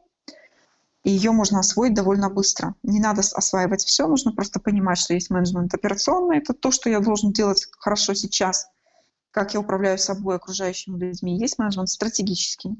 и 1.05 1.11
ее 1.11 1.33
можно 1.33 1.61
освоить 1.61 1.95
довольно 1.95 2.31
быстро. 2.31 2.75
Не 2.83 2.99
надо 2.99 3.21
осваивать 3.21 3.85
все, 3.85 4.09
нужно 4.09 4.33
просто 4.33 4.59
понимать, 4.59 4.99
что 4.99 5.15
есть 5.15 5.31
менеджмент 5.31 5.75
операционный, 5.75 6.39
это 6.39 6.55
то, 6.55 6.71
что 6.71 6.89
я 6.89 7.01
должен 7.01 7.33
делать 7.33 7.69
хорошо 7.79 8.15
сейчас– 8.15 8.69
как 9.37 9.53
я 9.53 9.61
управляю 9.61 9.99
собой, 9.99 10.37
окружающими 10.37 10.99
людьми, 10.99 11.39
есть 11.39 11.59
менеджмент 11.59 11.91
стратегический. 11.91 12.75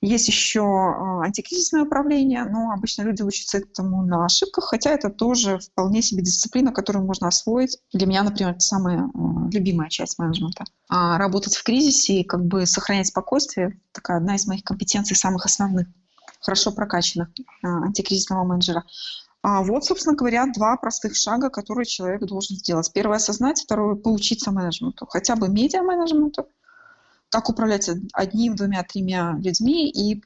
Есть 0.00 0.28
еще 0.28 0.62
а, 0.62 1.22
антикризисное 1.24 1.82
управление, 1.82 2.44
но 2.44 2.70
обычно 2.70 3.02
люди 3.02 3.22
учатся 3.22 3.58
этому 3.58 4.06
на 4.06 4.26
ошибках, 4.26 4.66
хотя 4.66 4.90
это 4.90 5.10
тоже 5.10 5.58
вполне 5.58 6.02
себе 6.02 6.22
дисциплина, 6.22 6.70
которую 6.70 7.04
можно 7.04 7.26
освоить. 7.26 7.78
Для 7.92 8.06
меня, 8.06 8.22
например, 8.22 8.52
это 8.52 8.60
самая 8.60 9.10
а, 9.12 9.48
любимая 9.50 9.88
часть 9.88 10.20
менеджмента. 10.20 10.66
А 10.88 11.18
работать 11.18 11.56
в 11.56 11.64
кризисе 11.64 12.20
и 12.20 12.24
как 12.24 12.44
бы 12.44 12.64
сохранять 12.64 13.08
спокойствие– 13.08 13.80
такая 13.92 14.18
одна 14.18 14.36
из 14.36 14.46
моих 14.46 14.62
компетенций 14.62 15.16
самых 15.16 15.46
основных, 15.46 15.88
хорошо 16.42 16.70
прокачанных 16.70 17.30
антикризисного 17.64 18.44
менеджера. 18.44 18.84
А 19.48 19.62
вот, 19.62 19.84
собственно 19.84 20.16
говоря, 20.16 20.44
два 20.46 20.76
простых 20.76 21.14
шага, 21.14 21.50
которые 21.50 21.86
человек 21.86 22.22
должен 22.22 22.56
сделать. 22.56 22.90
Первое– 22.92 23.16
осознать, 23.18 23.60
второе– 23.60 23.94
поучиться 23.96 24.50
менеджменту, 24.50 25.06
хотя 25.06 25.36
бы 25.36 25.48
медиа-менеджменту, 25.48 26.48
как 27.28 27.48
управлять 27.48 27.88
одним, 28.12 28.56
двумя, 28.56 28.82
тремя 28.82 29.36
людьми 29.40 29.88
и 29.88 30.20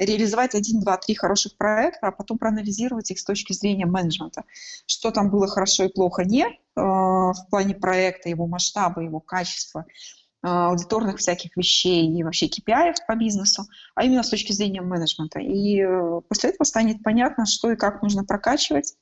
реализовать 0.00 0.54
один, 0.54 0.80
два, 0.80 0.96
три 0.96 1.16
хороших 1.16 1.56
проекта, 1.56 2.06
а 2.06 2.12
потом 2.12 2.38
проанализировать 2.38 3.10
их 3.10 3.18
с 3.18 3.24
точки 3.24 3.52
зрения 3.52 3.86
менеджмента. 3.86 4.44
Что 4.86 5.10
там 5.10 5.28
было 5.28 5.48
хорошо 5.48 5.86
и 5.86 5.92
плохо 5.92 6.22
не 6.22 6.44
э, 6.44 6.50
в 6.76 7.46
плане 7.50 7.74
проекта, 7.74 8.28
его 8.28 8.46
масштаба, 8.46 9.02
его 9.02 9.18
качества, 9.18 9.86
а, 9.86 10.19
аудиторных 10.42 11.18
всяких 11.18 11.56
вещей 11.56 12.06
и 12.08 12.22
вообще 12.22 12.46
KPI 12.46 12.94
по 13.06 13.14
бизнесу, 13.14 13.66
а 13.94 14.04
именно 14.04 14.22
с 14.22 14.30
точки 14.30 14.52
зрения 14.52 14.80
менеджмента. 14.80 15.38
И 15.38 15.80
э, 15.80 16.20
после 16.28 16.50
этого 16.50 16.64
станет 16.64 17.02
понятно, 17.02 17.46
что 17.46 17.70
и 17.70 17.76
как 17.76 18.02
нужно 18.02 18.24
прокачивать 18.24 18.94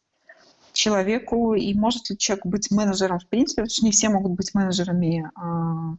человеку, 0.73 1.55
и 1.55 1.75
может 1.75 2.11
ли 2.11 2.19
человек 2.19 2.47
быть 2.47 2.71
менеджером 2.71 3.19
в 3.19 3.27
принципе, 3.27 3.63
потому 3.63 3.75
что 3.75 3.85
не 3.85 3.93
все 3.93 4.09
могут 4.09 4.33
быть 4.33 4.55
менеджерами, 4.55 5.31
а, 5.35 5.97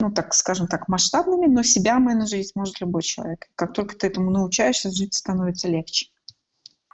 ну, 0.00 0.10
так 0.12 0.34
скажем 0.34 0.66
так, 0.68 0.88
масштабными, 0.88 1.46
но 1.46 1.62
себя 1.62 1.98
менеджерить 1.98 2.52
может 2.54 2.80
любой 2.80 3.02
человек. 3.02 3.46
Как 3.54 3.72
только 3.72 3.96
ты 3.96 4.06
этому 4.06 4.30
научаешься, 4.30 4.90
жить 4.90 5.14
становится 5.14 5.68
легче. 5.68 6.06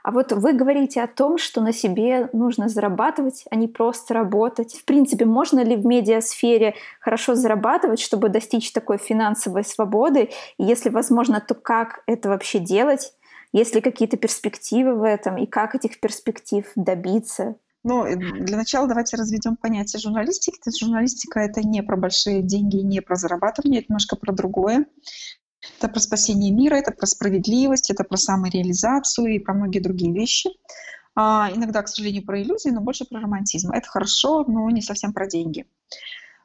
А 0.03 0.11
вот 0.11 0.33
вы 0.33 0.51
говорите 0.51 1.01
о 1.01 1.07
том, 1.07 1.37
что 1.37 1.61
на 1.61 1.71
себе 1.71 2.29
нужно 2.33 2.67
зарабатывать, 2.67 3.45
а 3.49 3.55
не 3.55 3.69
просто 3.69 4.13
работать. 4.13 4.73
В 4.73 4.83
принципе, 4.83 5.23
можно 5.23 5.61
ли 5.63 5.77
в 5.77 5.85
медиасфере 5.85 6.75
хорошо 6.99 7.35
зарабатывать, 7.35 8.01
чтобы 8.01 8.27
достичь 8.27 8.73
такой 8.73 8.97
финансовой 8.97 9.63
свободы? 9.63 10.29
И 10.57 10.63
если 10.65 10.89
возможно, 10.89 11.39
то 11.39 11.55
как 11.55 12.03
это 12.05 12.27
вообще 12.27 12.59
делать? 12.59 13.13
Есть 13.53 13.75
ли 13.75 13.81
какие-то 13.81 14.17
перспективы 14.17 14.95
в 14.95 15.03
этом? 15.03 15.37
И 15.37 15.45
как 15.45 15.73
этих 15.73 16.01
перспектив 16.01 16.69
добиться? 16.75 17.55
Ну, 17.83 18.05
для 18.05 18.57
начала 18.57 18.87
давайте 18.87 19.15
разведем 19.15 19.55
понятие 19.55 20.01
журналистики. 20.01 20.57
То 20.57 20.69
есть 20.69 20.79
журналистика– 20.79 21.39
это 21.41 21.61
не 21.61 21.81
про 21.81 21.95
большие 21.95 22.41
деньги, 22.41 22.77
не 22.77 23.01
про 23.01 23.15
зарабатывание, 23.15 23.79
это 23.81 23.87
немножко 23.89 24.15
про 24.17 24.33
другое. 24.33 24.85
Это 25.77 25.89
про 25.89 25.99
спасение 25.99 26.51
мира, 26.51 26.75
это 26.75 26.91
про 26.91 27.05
справедливость, 27.05 27.89
это 27.91 28.03
про 28.03 28.17
самореализацию 28.17 29.35
и 29.35 29.39
про 29.39 29.53
многие 29.53 29.79
другие 29.79 30.13
вещи. 30.13 30.49
А, 31.15 31.49
иногда, 31.53 31.81
к 31.81 31.87
сожалению, 31.87 32.25
про 32.25 32.41
иллюзии, 32.41 32.69
но 32.69 32.81
больше 32.81 33.05
про 33.05 33.21
романтизм. 33.21 33.71
Это 33.71 33.87
хорошо, 33.87 34.43
но 34.47 34.69
не 34.69 34.81
совсем 34.81 35.13
про 35.13 35.27
деньги. 35.27 35.65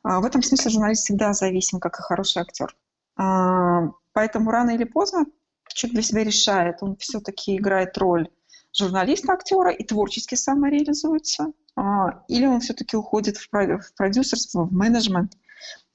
А, 0.03 0.21
в 0.21 0.25
этом 0.25 0.43
смысле 0.43 0.71
журналист 0.71 1.05
всегда 1.05 1.33
зависим, 1.33 1.81
как 1.81 1.99
и 1.99 2.03
хороший 2.03 2.43
актер. 2.43 2.77
А, 3.17 3.91
поэтому 4.13 4.51
рано 4.51 4.71
или 4.71 4.85
поздно 4.85 5.27
человек 5.69 5.95
для 5.95 6.03
себя 6.03 6.25
решает, 6.25 6.77
он 6.83 6.97
все-таки 6.97 7.57
играет 7.57 7.97
роль 7.99 8.29
журналиста, 8.77 9.33
актера 9.33 9.71
и 9.71 9.85
творчески 9.85 10.35
самореализуется, 10.35 11.53
а, 11.77 12.25
или 12.29 12.47
он 12.47 12.61
все-таки 12.61 12.97
уходит 12.97 13.37
в 13.37 13.49
продюсерство, 13.97 14.65
в 14.65 14.73
менеджмент 14.73 15.33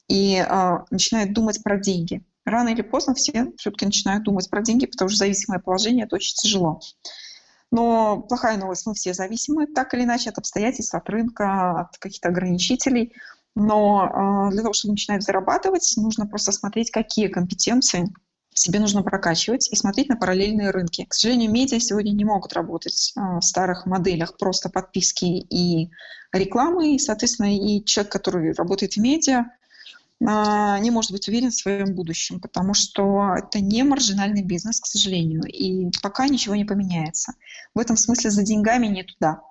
и 0.08 0.38
а, 0.38 0.84
начинает 0.90 1.32
думать 1.32 1.62
про 1.62 1.78
деньги. 1.78 2.24
Рано 2.44 2.68
или 2.68 2.82
поздно 2.82 3.14
все 3.14 3.52
все-таки 3.56 3.86
начинают 3.86 4.24
думать 4.24 4.50
про 4.50 4.62
деньги, 4.62 4.86
потому 4.86 5.08
что 5.08 5.18
зависимое 5.18 5.60
положение– 5.60 6.04
это 6.06 6.16
очень 6.16 6.34
тяжело. 6.34 6.80
Но 7.70 8.20
плохая 8.20 8.56
новость, 8.56 8.86
мы 8.86 8.94
все 8.94 9.14
зависимы 9.14 9.66
так 9.66 9.94
или 9.94 10.04
иначе 10.04 10.30
от 10.30 10.38
обстоятельств, 10.38 10.94
от 10.94 11.08
рынка, 11.08 11.80
от 11.80 11.98
каких-то 11.98 12.28
ограничителей. 12.28 13.14
Но 13.56 14.48
э, 14.48 14.52
для 14.52 14.62
того, 14.62 14.72
чтобы 14.72 14.92
начинать 14.92 15.22
зарабатывать, 15.22 15.94
нужно 15.96 16.26
просто 16.26 16.52
смотреть, 16.52 16.90
какие 16.90 17.28
компетенции 17.28 18.12
себе 18.54 18.78
нужно 18.78 19.02
прокачивать 19.02 19.68
и 19.70 19.76
смотреть 19.76 20.08
на 20.08 20.16
параллельные 20.16 20.70
рынки. 20.70 21.04
К 21.04 21.12
сожалению, 21.14 21.50
медиа 21.50 21.80
сегодня 21.80 22.12
не 22.12 22.24
могут 22.24 22.52
работать 22.52 23.12
а, 23.16 23.40
в 23.40 23.44
старых 23.44 23.86
моделях 23.86 24.36
просто 24.38 24.70
подписки 24.70 25.24
и 25.24 25.90
рекламы, 26.32 26.94
и, 26.94 26.98
соответственно, 26.98 27.56
и 27.56 27.84
человек, 27.84 28.12
который 28.12 28.52
работает 28.52 28.94
в 28.94 28.98
медиа, 28.98 29.40
а, 29.40 29.46
не 30.20 30.90
может 30.90 31.10
быть 31.12 31.28
уверен 31.28 31.50
в 31.50 31.54
своем 31.54 31.94
будущем, 31.94 32.40
потому 32.40 32.72
что 32.74 33.34
это 33.36 33.60
не 33.60 33.82
маржинальный 33.82 34.42
бизнес, 34.42 34.80
к 34.80 34.86
сожалению, 34.86 35.42
и 35.42 35.90
пока 36.02 36.28
ничего 36.28 36.54
не 36.54 36.64
поменяется. 36.64 37.34
В 37.74 37.78
этом 37.78 37.96
смысле 37.96 38.30
за 38.30 38.42
деньгами 38.42 38.86
не 38.86 39.02
туда. 39.02 39.42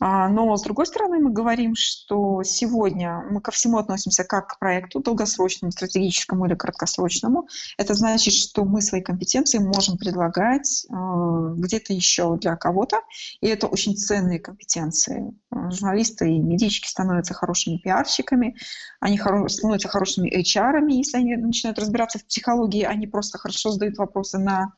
А, 0.00 0.28
но, 0.28 0.56
с 0.56 0.62
другой 0.62 0.86
стороны, 0.86 1.20
мы 1.20 1.30
говорим, 1.30 1.74
что 1.76 2.42
сегодня 2.42 3.24
мы 3.30 3.40
ко 3.40 3.52
всему 3.52 3.78
относимся 3.78 4.24
как 4.24 4.48
к 4.48 4.58
проекту 4.58 5.00
долгосрочному, 5.00 5.70
стратегическому 5.70 6.46
или 6.46 6.54
краткосрочному. 6.54 7.48
Это 7.78 7.94
значит, 7.94 8.34
что 8.34 8.64
мы 8.64 8.82
свои 8.82 9.02
компетенции 9.02 9.58
можем 9.58 9.96
предлагать 9.96 10.86
а, 10.90 11.52
где-то 11.54 11.92
еще 11.92 12.36
для 12.36 12.56
кого-то, 12.56 13.00
и 13.40 13.46
это 13.46 13.66
очень 13.68 13.96
ценные 13.96 14.40
компетенции. 14.40 15.32
А, 15.50 15.70
журналисты 15.70 16.28
и 16.28 16.38
медички 16.38 16.88
становятся 16.88 17.34
хорошими 17.34 17.76
пиарщиками, 17.76 18.56
они 19.00 19.18
становятся 19.48 19.88
хорошими 19.88 20.28
HR, 20.28 20.90
если 20.90 21.18
они 21.18 21.36
начинают 21.36 21.78
разбираться 21.78 22.18
в 22.18 22.26
психологии, 22.26 22.82
они 22.82 23.06
просто 23.06 23.38
хорошо 23.38 23.70
задают 23.70 23.96
вопросы 23.98 24.38
на 24.38 24.72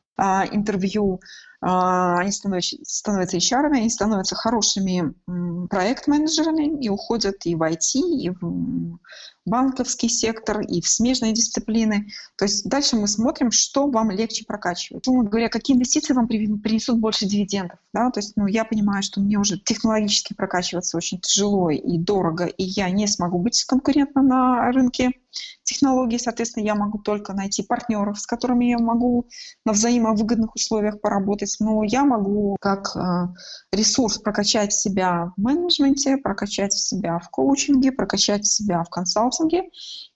интервью, 0.51 1.21
а, 1.61 2.19
они 2.19 2.31
становятся, 2.31 2.77
становятся 2.83 3.37
HR, 3.37 3.71
они 3.73 3.89
становятся 3.89 4.35
хорошими 4.35 5.13
проект-менеджерами 5.69 6.83
и 6.83 6.89
уходят 6.89 7.45
и 7.45 7.55
в 7.55 7.63
IT, 7.63 7.99
и 7.99 8.29
в 8.29 8.99
банковский 9.47 10.09
сектор, 10.09 10.61
и 10.61 10.81
в 10.81 10.87
смежные 10.87 11.33
дисциплины. 11.33 12.07
То 12.37 12.45
есть 12.45 12.67
дальше 12.67 12.97
мы 12.97 13.07
смотрим, 13.07 13.51
что 13.51 13.87
вам 13.87 14.11
легче 14.11 14.45
прокачивать. 14.45 15.07
Ну, 15.07 15.23
говоря, 15.23 15.49
какие 15.49 15.75
инвестиции 15.75 16.13
вам 16.13 16.27
принесут 16.27 16.99
больше 16.99 17.25
дивидендов. 17.25 17.79
Да? 17.93 18.11
То 18.11 18.19
есть 18.19 18.33
ну, 18.35 18.45
я 18.47 18.65
понимаю, 18.65 19.03
что 19.03 19.21
мне 19.21 19.37
уже 19.37 19.57
технологически 19.57 20.33
прокачиваться 20.33 20.97
очень 20.97 21.19
тяжело 21.19 21.69
и 21.69 21.97
дорого, 21.97 22.45
и 22.45 22.63
я 22.63 22.89
не 22.89 23.07
смогу 23.07 23.39
быть 23.39 23.63
конкурентным 23.63 24.27
на 24.27 24.71
рынке 24.71 25.13
технологий, 25.63 26.17
соответственно, 26.17 26.63
я 26.63 26.75
могу 26.75 26.99
только 26.99 27.33
найти 27.33 27.61
партнеров, 27.61 28.19
с 28.19 28.25
которыми 28.25 28.65
я 28.65 28.79
могу 28.79 29.27
на 29.65 29.73
взаимовыгодных 29.73 30.55
условиях 30.55 31.01
поработать, 31.01 31.55
но 31.59 31.83
я 31.83 32.05
могу 32.05 32.55
как 32.59 32.95
э, 32.95 33.27
ресурс 33.71 34.17
прокачать 34.17 34.73
себя 34.73 35.33
в 35.35 35.41
менеджменте, 35.41 36.17
прокачать 36.17 36.73
себя 36.73 37.19
в 37.19 37.29
коучинге, 37.29 37.91
прокачать 37.91 38.47
себя 38.47 38.83
в 38.83 38.89
консалтинге 39.37 39.69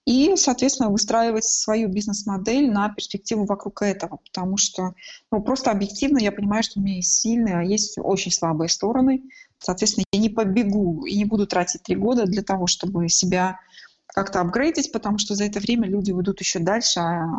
и, 0.05 0.35
соответственно, 0.35 0.89
выстраивать 0.89 1.45
свою 1.45 1.89
бизнес-модель 1.89 2.71
на 2.71 2.89
перспективу 2.89 3.45
вокруг 3.45 3.81
этого, 3.81 4.17
потому 4.17 4.57
что 4.57 4.93
ну, 5.31 5.41
просто 5.41 5.71
объективно 5.71 6.19
я 6.19 6.31
понимаю, 6.31 6.63
что 6.63 6.79
у 6.79 6.83
меня 6.83 6.95
есть 6.97 7.13
сильные, 7.13 7.57
а 7.57 7.63
есть 7.63 7.97
очень 7.97 8.31
слабые 8.31 8.69
стороны. 8.69 9.23
Соответственно, 9.59 10.05
я 10.11 10.19
не 10.19 10.29
побегу 10.29 11.05
и 11.05 11.15
не 11.17 11.25
буду 11.25 11.45
тратить 11.45 11.83
три 11.83 11.95
года 11.95 12.25
для 12.25 12.41
того, 12.41 12.67
чтобы 12.67 13.07
себя 13.09 13.59
как-то 14.07 14.41
апгрейдить, 14.41 14.91
потому 14.91 15.19
что 15.19 15.35
за 15.35 15.45
это 15.45 15.59
время 15.59 15.87
люди 15.87 16.11
уйдут 16.11 16.41
еще 16.41 16.59
дальше, 16.59 16.99
а, 16.99 17.29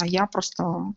а 0.00 0.06
я 0.06 0.26
просто 0.26 0.92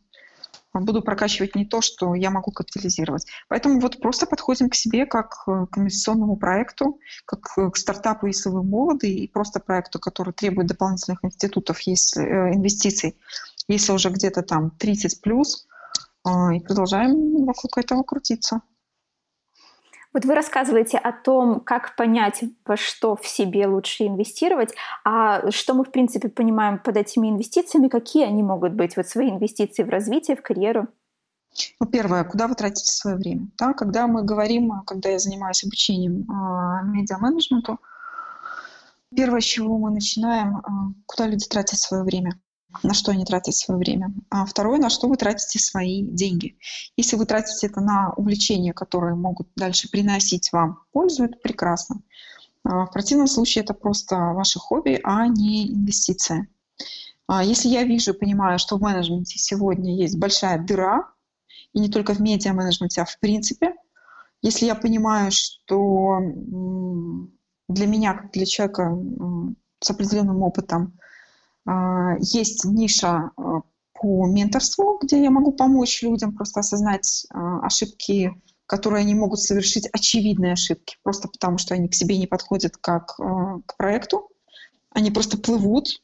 буду 0.73 1.01
прокачивать 1.01 1.55
не 1.55 1.65
то, 1.65 1.81
что 1.81 2.15
я 2.15 2.29
могу 2.31 2.51
капитализировать. 2.51 3.25
Поэтому 3.49 3.79
вот 3.79 3.99
просто 3.99 4.25
подходим 4.25 4.69
к 4.69 4.75
себе 4.75 5.05
как 5.05 5.43
к 5.45 5.77
инвестиционному 5.77 6.37
проекту, 6.37 6.99
как 7.25 7.41
к 7.41 7.77
стартапу, 7.77 8.27
если 8.27 8.49
вы 8.49 8.63
молоды, 8.63 9.13
и 9.13 9.27
просто 9.27 9.59
проекту, 9.59 9.99
который 9.99 10.33
требует 10.33 10.67
дополнительных 10.67 11.23
институтов, 11.23 11.79
если, 11.81 12.23
э, 12.23 12.53
инвестиций, 12.55 13.17
если 13.67 13.91
уже 13.91 14.09
где-то 14.09 14.41
там 14.41 14.71
30 14.71 15.21
плюс, 15.21 15.67
э, 16.25 16.55
и 16.55 16.59
продолжаем 16.59 17.45
вокруг 17.45 17.77
этого 17.77 18.03
крутиться. 18.03 18.61
Вот 20.13 20.25
вы 20.25 20.35
рассказываете 20.35 20.97
о 20.97 21.13
том, 21.13 21.61
как 21.61 21.95
понять, 21.95 22.43
во 22.65 22.75
что 22.75 23.15
в 23.15 23.25
себе 23.25 23.65
лучше 23.65 24.07
инвестировать, 24.07 24.73
а 25.05 25.49
что 25.51 25.73
мы, 25.73 25.85
в 25.85 25.91
принципе, 25.91 26.27
понимаем 26.27 26.79
под 26.79 26.97
этими 26.97 27.29
инвестициями, 27.29 27.87
какие 27.87 28.25
они 28.25 28.43
могут 28.43 28.73
быть, 28.73 28.97
вот 28.97 29.07
свои 29.07 29.29
инвестиции 29.29 29.83
в 29.83 29.89
развитие, 29.89 30.35
в 30.35 30.41
карьеру? 30.41 30.87
Ну, 31.79 31.87
первое, 31.87 32.23
куда 32.23 32.47
вы 32.47 32.55
тратите 32.55 32.91
свое 32.91 33.15
время? 33.17 33.47
Да, 33.57 33.73
когда 33.73 34.07
мы 34.07 34.23
говорим, 34.23 34.71
когда 34.85 35.09
я 35.09 35.19
занимаюсь 35.19 35.63
обучением 35.63 36.21
э, 36.29 36.85
медиа-менеджменту, 36.85 37.79
первое, 39.15 39.41
с 39.41 39.45
чего 39.45 39.77
мы 39.77 39.91
начинаем, 39.91 40.57
э, 40.57 40.61
куда 41.05 41.27
люди 41.27 41.47
тратят 41.47 41.79
свое 41.79 42.03
время 42.03 42.39
на 42.83 42.93
что 42.93 43.11
они 43.11 43.25
тратят 43.25 43.55
свое 43.55 43.77
время. 43.77 44.13
А 44.29 44.45
второе, 44.45 44.79
на 44.79 44.89
что 44.89 45.07
вы 45.07 45.17
тратите 45.17 45.59
свои 45.59 46.03
деньги. 46.03 46.57
Если 46.97 47.15
вы 47.15 47.25
тратите 47.25 47.67
это 47.67 47.81
на 47.81 48.13
увлечения, 48.13 48.73
которые 48.73 49.15
могут 49.15 49.49
дальше 49.55 49.89
приносить 49.89 50.51
вам 50.51 50.79
пользу, 50.91 51.25
это 51.25 51.37
прекрасно. 51.37 52.01
А 52.63 52.85
в 52.85 52.91
противном 52.91 53.27
случае 53.27 53.63
это 53.63 53.73
просто 53.73 54.15
ваше 54.15 54.59
хобби, 54.59 54.99
а 55.03 55.27
не 55.27 55.73
инвестиция. 55.73 56.47
А 57.27 57.43
если 57.43 57.69
я 57.69 57.83
вижу 57.83 58.13
понимаю, 58.13 58.59
что 58.59 58.77
в 58.77 58.81
менеджменте 58.81 59.39
сегодня 59.39 59.95
есть 59.95 60.17
большая 60.17 60.59
дыра, 60.59 61.09
и 61.73 61.79
не 61.79 61.89
только 61.89 62.13
в 62.13 62.19
медиа-менеджменте, 62.19 63.01
а 63.01 63.05
в 63.05 63.17
принципе, 63.19 63.75
если 64.41 64.65
я 64.65 64.75
понимаю, 64.75 65.31
что 65.31 66.19
для 67.69 67.87
меня, 67.87 68.13
как 68.13 68.31
для 68.31 68.45
человека 68.45 68.97
с 69.79 69.89
определенным 69.89 70.41
опытом, 70.43 70.99
есть 72.19 72.65
ниша 72.65 73.31
а, 73.35 73.61
по 73.93 74.25
менторству, 74.27 74.97
где 75.01 75.21
я 75.21 75.29
могу 75.29 75.51
помочь 75.51 76.01
людям 76.01 76.35
просто 76.35 76.61
осознать 76.61 77.25
а, 77.29 77.65
ошибки, 77.65 78.33
которые 78.65 79.01
они 79.01 79.15
могут 79.15 79.39
совершить, 79.39 79.87
очевидные 79.91 80.53
ошибки, 80.53 80.97
просто 81.03 81.27
потому 81.27 81.57
что 81.57 81.73
они 81.73 81.89
к 81.89 81.95
себе 81.95 82.17
не 82.17 82.25
подходят 82.25 82.77
как 82.77 83.15
к 83.17 83.77
проекту. 83.77 84.29
Они 84.91 85.11
просто 85.11 85.37
плывут 85.37 86.01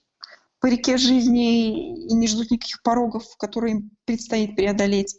по 0.60 0.68
реке 0.68 0.98
жизни 0.98 2.08
и 2.08 2.14
не 2.14 2.28
ждут 2.28 2.52
никаких 2.52 2.82
порогов, 2.82 3.24
которые 3.38 3.76
им 3.76 3.92
предстоит 4.06 4.56
преодолеть 4.56 5.18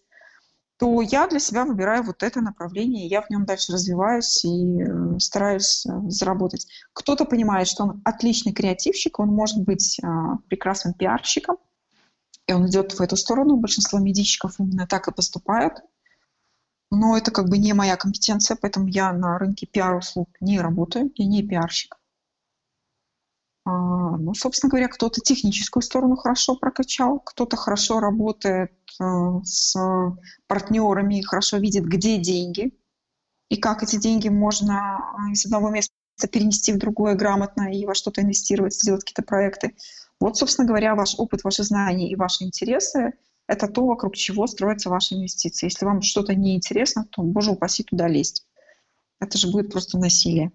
то 0.79 1.03
я 1.03 1.27
для 1.27 1.41
себя 1.41 1.65
выбираю 1.65 2.05
вот 2.05 2.23
это 2.23 2.41
направление, 2.41 3.09
я 3.09 3.21
в 3.21 3.31
нем 3.31 3.45
дальше 3.45 3.73
развиваюсь 3.73 4.45
и 4.45 4.81
э, 4.81 5.19
стараюсь 5.19 5.85
э, 5.85 5.91
заработать. 6.09 6.69
Кто-то 6.93 7.25
понимает, 7.25 7.67
что 7.67 7.83
он 7.83 8.01
отличный 8.05 8.53
креативщик, 8.53 9.19
он 9.19 9.29
может 9.29 9.61
быть 9.65 9.99
а, 10.03 10.37
прекрасным 10.49 10.95
пиарщиком, 10.95 11.57
и 12.47 12.53
он 12.53 12.69
идет 12.69 12.93
в 12.93 13.01
эту 13.01 13.17
сторону. 13.17 13.57
Большинство 13.57 13.99
медийщиков 13.99 14.55
именно 14.61 14.87
так 14.87 15.09
и 15.09 15.13
поступают. 15.13 15.83
Но 16.91 17.17
это 17.17 17.33
как 17.33 17.49
бы 17.49 17.59
не 17.59 17.73
моя 17.73 17.97
компетенция, 17.97 18.57
поэтому 18.59 18.87
я 18.87 19.13
на 19.13 19.37
рынке 19.37 19.67
пиар-услуг 19.67 20.29
не 20.41 20.61
работаю, 20.61 21.11
я 21.17 21.27
не 21.27 21.43
пиарщик. 21.43 21.98
А, 23.69 24.17
ну, 24.17 24.33
собственно 24.33 24.71
говоря, 24.71 24.89
кто-то 24.89 25.21
техническую 25.21 25.83
сторону 25.83 26.17
хорошо 26.17 26.57
прокачал, 26.57 27.21
кто-то 27.21 27.57
хорошо 27.57 28.01
работает 28.01 28.73
э, 28.99 29.05
с 29.45 29.77
партнерами, 30.47 31.21
хорошо 31.21 31.59
видит, 31.59 31.85
где 31.85 32.17
деньги 32.17 32.73
и 33.51 33.59
как 33.59 33.83
эти 33.83 33.97
деньги 33.97 34.29
можно 34.31 35.01
э, 35.29 35.33
из 35.33 35.45
одного 35.45 35.69
места 35.69 35.93
перенести 36.33 36.73
в 36.73 36.79
другое 36.79 37.15
грамотно 37.15 37.71
и 37.71 37.85
во 37.85 37.95
что-то 37.95 38.23
инвестировать, 38.23 38.75
сделать 38.75 39.05
какие-то 39.05 39.23
проекты. 39.23 39.77
Вот, 40.19 40.39
собственно 40.39 40.67
говоря, 40.67 40.95
ваш 40.95 41.17
опыт, 41.19 41.45
ваши 41.45 41.63
знания 41.63 42.11
и 42.11 42.17
ваши 42.17 42.45
интересы– 42.45 43.13
это 43.47 43.69
то, 43.69 43.85
вокруг 43.85 44.17
чего 44.17 44.47
строятся 44.47 44.89
ваши 44.89 45.15
инвестиции. 45.15 45.67
Если 45.67 45.85
вам 45.85 46.01
что-то 46.01 46.35
неинтересно, 46.35 47.05
то, 47.11 47.23
боже 47.23 47.51
упаси, 47.51 47.85
туда 47.85 48.09
лезть. 48.09 48.47
Это 49.21 49.37
же 49.37 49.51
будет 49.51 49.71
просто 49.71 49.99
насилие. 49.99 50.53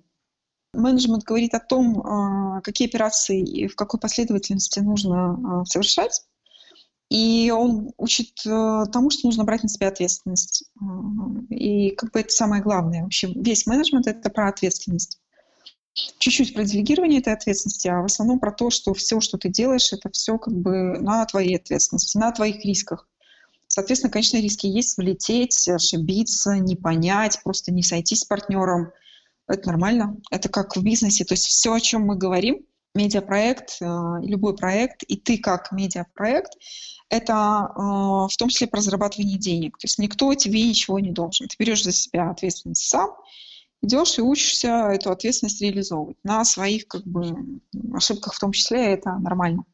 Менеджмент 0.73 1.23
говорит 1.23 1.53
о 1.53 1.59
том, 1.59 2.01
а, 2.01 2.62
какие 2.62 2.88
операции 2.88 3.41
и 3.41 3.67
в 3.67 3.75
какой 3.75 3.99
последовательности 3.99 4.79
нужно 4.79 5.62
а, 5.62 5.65
совершать. 5.65 6.23
И 7.09 7.51
он 7.51 7.91
учит 7.97 8.43
э, 8.43 8.86
тому, 8.91 9.12
что 9.12 9.27
нужно 9.27 9.43
брать 9.43 9.62
на 9.62 9.69
себя 9.69 9.89
ответственность. 9.89 10.63
И 11.49 11.91
как 11.91 12.12
бы 12.12 12.21
это 12.21 12.29
самое 12.29 12.63
главное. 12.63 13.03
Вообще 13.03 13.31
весь 13.36 13.67
менеджмент— 13.67 14.07
это 14.07 14.31
про 14.31 14.47
ответственность. 14.47 15.19
Чуть-чуть 15.93 16.55
про 16.55 16.63
делегирование 16.63 17.19
этой 17.19 17.33
ответственности, 17.33 17.88
а 17.88 18.01
в 18.01 18.05
основном 18.05 18.39
про 18.39 18.51
то, 18.51 18.71
что 18.71 18.95
все, 18.95 19.19
что 19.19 19.38
ты 19.38 19.49
делаешь, 19.49 19.93
это 19.93 20.09
все 20.09 20.39
как 20.39 20.55
бы 20.55 20.97
на 20.99 21.23
твоей 21.25 21.57
ответственности, 21.57 22.17
на 22.17 22.31
твоих 22.31 22.65
рисках. 22.65 23.07
Соответственно, 23.67 24.12
конечно, 24.12 24.38
риски 24.38 24.65
есть 24.65 24.97
влететь, 24.97 25.67
ошибиться, 25.67 26.57
не 26.57 26.75
понять, 26.75 27.39
просто 27.43 27.71
не 27.71 27.83
сойтись 27.83 28.21
с 28.21 28.25
партнером. 28.25 28.91
Это 29.47 29.67
нормально. 29.67 30.17
Это 30.32 30.49
как 30.49 30.75
в 30.75 30.84
бизнесе. 30.84 31.25
То 31.25 31.34
есть 31.34 31.45
все, 31.45 31.73
о 31.73 31.79
чем 31.79 32.03
мы 32.03 32.15
говорим, 32.15 32.65
медиапроект, 32.95 33.77
э, 33.82 33.86
любой 34.21 34.56
проект, 34.56 35.03
и 35.03 35.17
ты 35.17 35.38
как 35.38 35.71
медиапроект, 35.71 36.53
это 37.10 37.34
э, 37.34 37.79
в 37.79 38.38
том 38.38 38.49
числе 38.49 38.67
про 38.67 38.82
зарабатывание 38.82 39.38
денег. 39.38 39.77
То 39.77 39.86
есть 39.86 39.99
никто 39.99 40.34
тебе 40.36 40.67
ничего 40.67 40.99
не 40.99 41.12
должен. 41.12 41.47
Ты 41.47 41.56
берешь 41.60 41.84
за 41.84 41.91
себя 41.91 42.29
ответственность 42.29 42.88
сам, 42.88 43.12
идешь 43.82 44.17
и 44.17 44.21
учишься 44.21 44.89
эту 44.91 45.12
ответственность 45.12 45.62
реализовывать. 45.62 46.17
На 46.23 46.45
своих 46.45 46.88
как 46.88 47.06
бы, 47.06 47.62
ошибках 47.93 48.34
в 48.34 48.39
том 48.39 48.51
числе 48.51 48.93
это 48.93 49.13
нормально. 49.17 49.65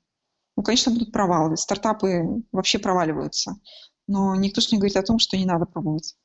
Ну, 0.58 0.64
конечно, 0.64 0.92
будут 0.92 1.12
провалы. 1.12 1.58
Стартапы 1.58 2.44
вообще 2.52 2.80
проваливаются 2.80 3.56
но 4.10 4.36
никто 4.36 4.60
же 4.60 4.70
не 4.72 4.80
говорит 4.80 4.98
о 4.98 5.04
том, 5.04 5.20
что 5.20 5.38
не 5.38 5.46
надо 5.46 5.66
пробовать. 5.66 6.16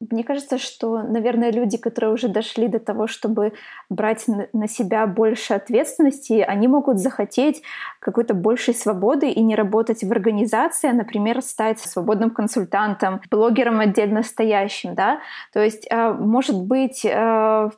Мне 0.00 0.22
кажется, 0.22 0.58
что, 0.58 1.02
наверное, 1.02 1.50
люди, 1.50 1.76
которые 1.76 2.12
уже 2.12 2.28
дошли 2.28 2.68
до 2.68 2.78
того, 2.78 3.08
чтобы 3.08 3.52
брать 3.90 4.26
на 4.52 4.68
себя 4.68 5.08
больше 5.08 5.54
ответственности, 5.54 6.34
они 6.34 6.68
могут 6.68 6.98
захотеть 7.00 7.62
какой-то 7.98 8.34
большей 8.34 8.74
свободы 8.74 9.28
и 9.28 9.40
не 9.42 9.56
работать 9.56 10.04
в 10.04 10.12
организации, 10.12 10.90
а, 10.90 10.92
например, 10.92 11.42
стать 11.42 11.80
свободным 11.80 12.30
консультантом, 12.30 13.20
блогером 13.28 13.80
отдельно 13.80 14.22
стоящим, 14.22 14.94
да. 14.94 15.18
То 15.52 15.60
есть, 15.64 15.88
а, 15.90 16.12
может 16.12 16.62
быть, 16.62 17.04
а, 17.04 17.70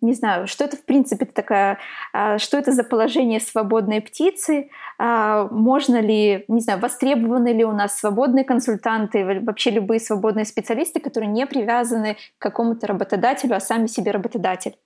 не 0.00 0.14
знаю, 0.14 0.46
что 0.46 0.64
это 0.64 0.76
в 0.76 0.84
принципе 0.84 1.26
такая, 1.26 1.78
а, 2.12 2.38
что 2.38 2.56
это 2.58 2.72
за 2.72 2.84
положение 2.84 3.40
свободной 3.40 4.00
птицы, 4.00 4.70
а, 4.98 5.48
можно 5.48 6.00
ли, 6.00 6.44
не 6.48 6.60
знаю, 6.60 6.80
востребованы 6.80 7.48
ли 7.48 7.64
у 7.64 7.72
нас 7.72 7.98
свободные 7.98 8.44
консультанты, 8.44 9.24
вообще 9.42 9.70
любые 9.70 10.00
свободные 10.00 10.44
специалисты, 10.44 11.00
которые 11.00 11.30
не 11.30 11.46
привязаны 11.46 12.16
к 12.38 12.42
какому-то 12.42 12.86
работодателю, 12.86 13.56
а 13.56 13.60
сами 13.60 13.86
себе 13.86 14.10
работодатель? 14.10 14.76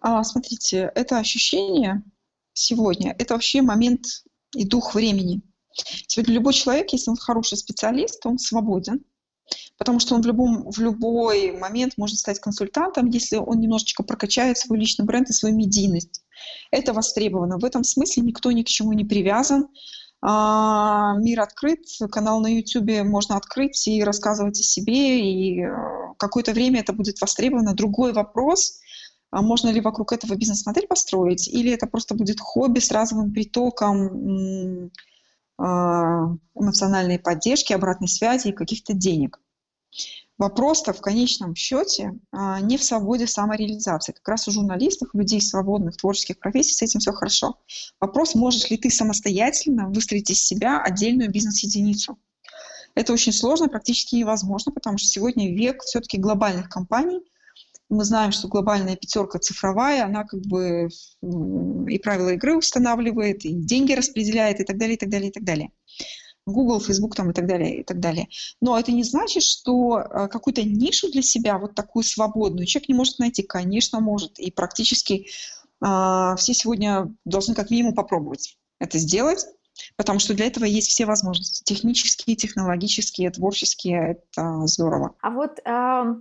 А, 0.00 0.22
смотрите, 0.24 0.90
это 0.94 1.18
ощущение 1.18 2.02
сегодня, 2.52 3.14
это 3.18 3.34
вообще 3.34 3.62
момент 3.62 4.04
и 4.54 4.66
дух 4.66 4.94
времени. 4.94 5.42
Сегодня 6.06 6.34
любой 6.34 6.54
человек, 6.54 6.92
если 6.92 7.10
он 7.10 7.16
хороший 7.16 7.58
специалист, 7.58 8.24
он 8.24 8.38
свободен, 8.38 9.04
потому 9.78 10.00
что 10.00 10.14
он 10.14 10.22
в, 10.22 10.26
любом, 10.26 10.70
в 10.70 10.78
любой 10.78 11.52
момент 11.52 11.94
может 11.96 12.18
стать 12.18 12.40
консультантом, 12.40 13.06
если 13.06 13.36
он 13.36 13.60
немножечко 13.60 14.02
прокачает 14.02 14.58
свой 14.58 14.78
личный 14.78 15.04
бренд 15.04 15.28
и 15.30 15.32
свою 15.32 15.54
медийность. 15.54 16.22
Это 16.70 16.92
востребовано. 16.92 17.58
В 17.58 17.64
этом 17.64 17.84
смысле 17.84 18.22
никто 18.22 18.50
ни 18.52 18.62
к 18.62 18.68
чему 18.68 18.92
не 18.92 19.04
привязан. 19.04 19.68
А, 20.22 21.14
мир 21.18 21.40
открыт, 21.40 21.80
канал 22.10 22.40
на 22.40 22.48
YouTube 22.48 23.04
можно 23.04 23.36
открыть 23.36 23.86
и 23.86 24.02
рассказывать 24.02 24.58
о 24.58 24.62
себе, 24.62 25.20
и 25.20 25.62
э, 25.62 25.68
какое-то 26.18 26.52
время 26.52 26.80
это 26.80 26.92
будет 26.92 27.20
востребовано. 27.20 27.74
Другой 27.74 28.12
вопрос, 28.12 28.80
а 29.30 29.42
можно 29.42 29.68
ли 29.68 29.80
вокруг 29.80 30.12
этого 30.12 30.34
бизнес-модель 30.34 30.86
построить, 30.86 31.46
или 31.48 31.70
это 31.70 31.86
просто 31.86 32.14
будет 32.14 32.40
хобби 32.40 32.78
с 32.78 32.90
разовым 32.90 33.32
притоком 33.32 34.90
эмоциональной 35.58 37.18
поддержки, 37.18 37.72
обратной 37.72 38.08
связи 38.08 38.48
и 38.48 38.52
каких-то 38.52 38.92
денег. 38.92 39.40
Вопрос-то 40.38 40.92
в 40.92 41.00
конечном 41.00 41.54
счете 41.54 42.12
а, 42.30 42.60
не 42.60 42.76
в 42.76 42.84
свободе 42.84 43.26
самореализации. 43.26 44.12
Как 44.12 44.28
раз 44.28 44.46
у 44.46 44.50
журналистов, 44.50 45.08
людей 45.14 45.40
свободных, 45.40 45.96
творческих 45.96 46.38
профессий 46.38 46.74
с 46.74 46.82
этим 46.82 47.00
все 47.00 47.12
хорошо. 47.12 47.58
Вопрос, 48.00 48.34
можешь 48.34 48.68
ли 48.68 48.76
ты 48.76 48.90
самостоятельно 48.90 49.88
выстроить 49.88 50.28
из 50.30 50.42
себя 50.42 50.78
отдельную 50.82 51.30
бизнес-единицу. 51.30 52.18
Это 52.94 53.14
очень 53.14 53.32
сложно, 53.32 53.68
практически 53.68 54.16
невозможно, 54.16 54.72
потому 54.72 54.98
что 54.98 55.08
сегодня 55.08 55.54
век 55.54 55.82
все-таки 55.82 56.18
глобальных 56.18 56.68
компаний– 56.68 57.22
мы 57.88 58.04
знаем, 58.04 58.32
что 58.32 58.48
глобальная 58.48 58.96
пятерка 58.96 59.38
цифровая, 59.38 60.04
она 60.04 60.24
как 60.24 60.40
бы 60.40 60.88
и 61.22 61.98
правила 61.98 62.30
игры 62.30 62.56
устанавливает, 62.56 63.44
и 63.44 63.52
деньги 63.52 63.92
распределяет, 63.92 64.60
и 64.60 64.64
так 64.64 64.78
далее, 64.78 64.96
и 64.96 64.98
так 64.98 65.08
далее, 65.08 65.30
и 65.30 65.32
так 65.32 65.44
далее. 65.44 65.70
Google, 66.46 66.80
Facebook 66.80 67.16
там 67.16 67.30
и 67.30 67.34
так 67.34 67.46
далее, 67.46 67.80
и 67.80 67.84
так 67.84 67.98
далее. 67.98 68.28
Но 68.60 68.78
это 68.78 68.92
не 68.92 69.02
значит, 69.02 69.42
что 69.42 69.98
э, 69.98 70.28
какую-то 70.28 70.62
нишу 70.62 71.10
для 71.10 71.22
себя, 71.22 71.58
вот 71.58 71.74
такую 71.74 72.04
свободную, 72.04 72.66
человек 72.66 72.88
не 72.88 72.94
может 72.94 73.18
найти. 73.18 73.42
Конечно, 73.42 74.00
может. 74.00 74.38
И 74.38 74.52
практически 74.52 75.26
э, 75.84 76.34
все 76.36 76.54
сегодня 76.54 77.12
должны 77.24 77.54
как 77.54 77.70
минимум 77.70 77.94
попробовать 77.94 78.58
это 78.78 78.98
сделать, 78.98 79.44
потому 79.96 80.20
что 80.20 80.34
для 80.34 80.46
этого 80.46 80.64
есть 80.64 80.88
все 80.88 81.04
возможности. 81.04 81.64
Технические, 81.64 82.36
технологические, 82.36 83.30
творческие. 83.30 84.18
Это 84.32 84.66
здорово. 84.66 85.16
А 85.22 85.30
вот 85.30 85.58
э, 85.58 86.14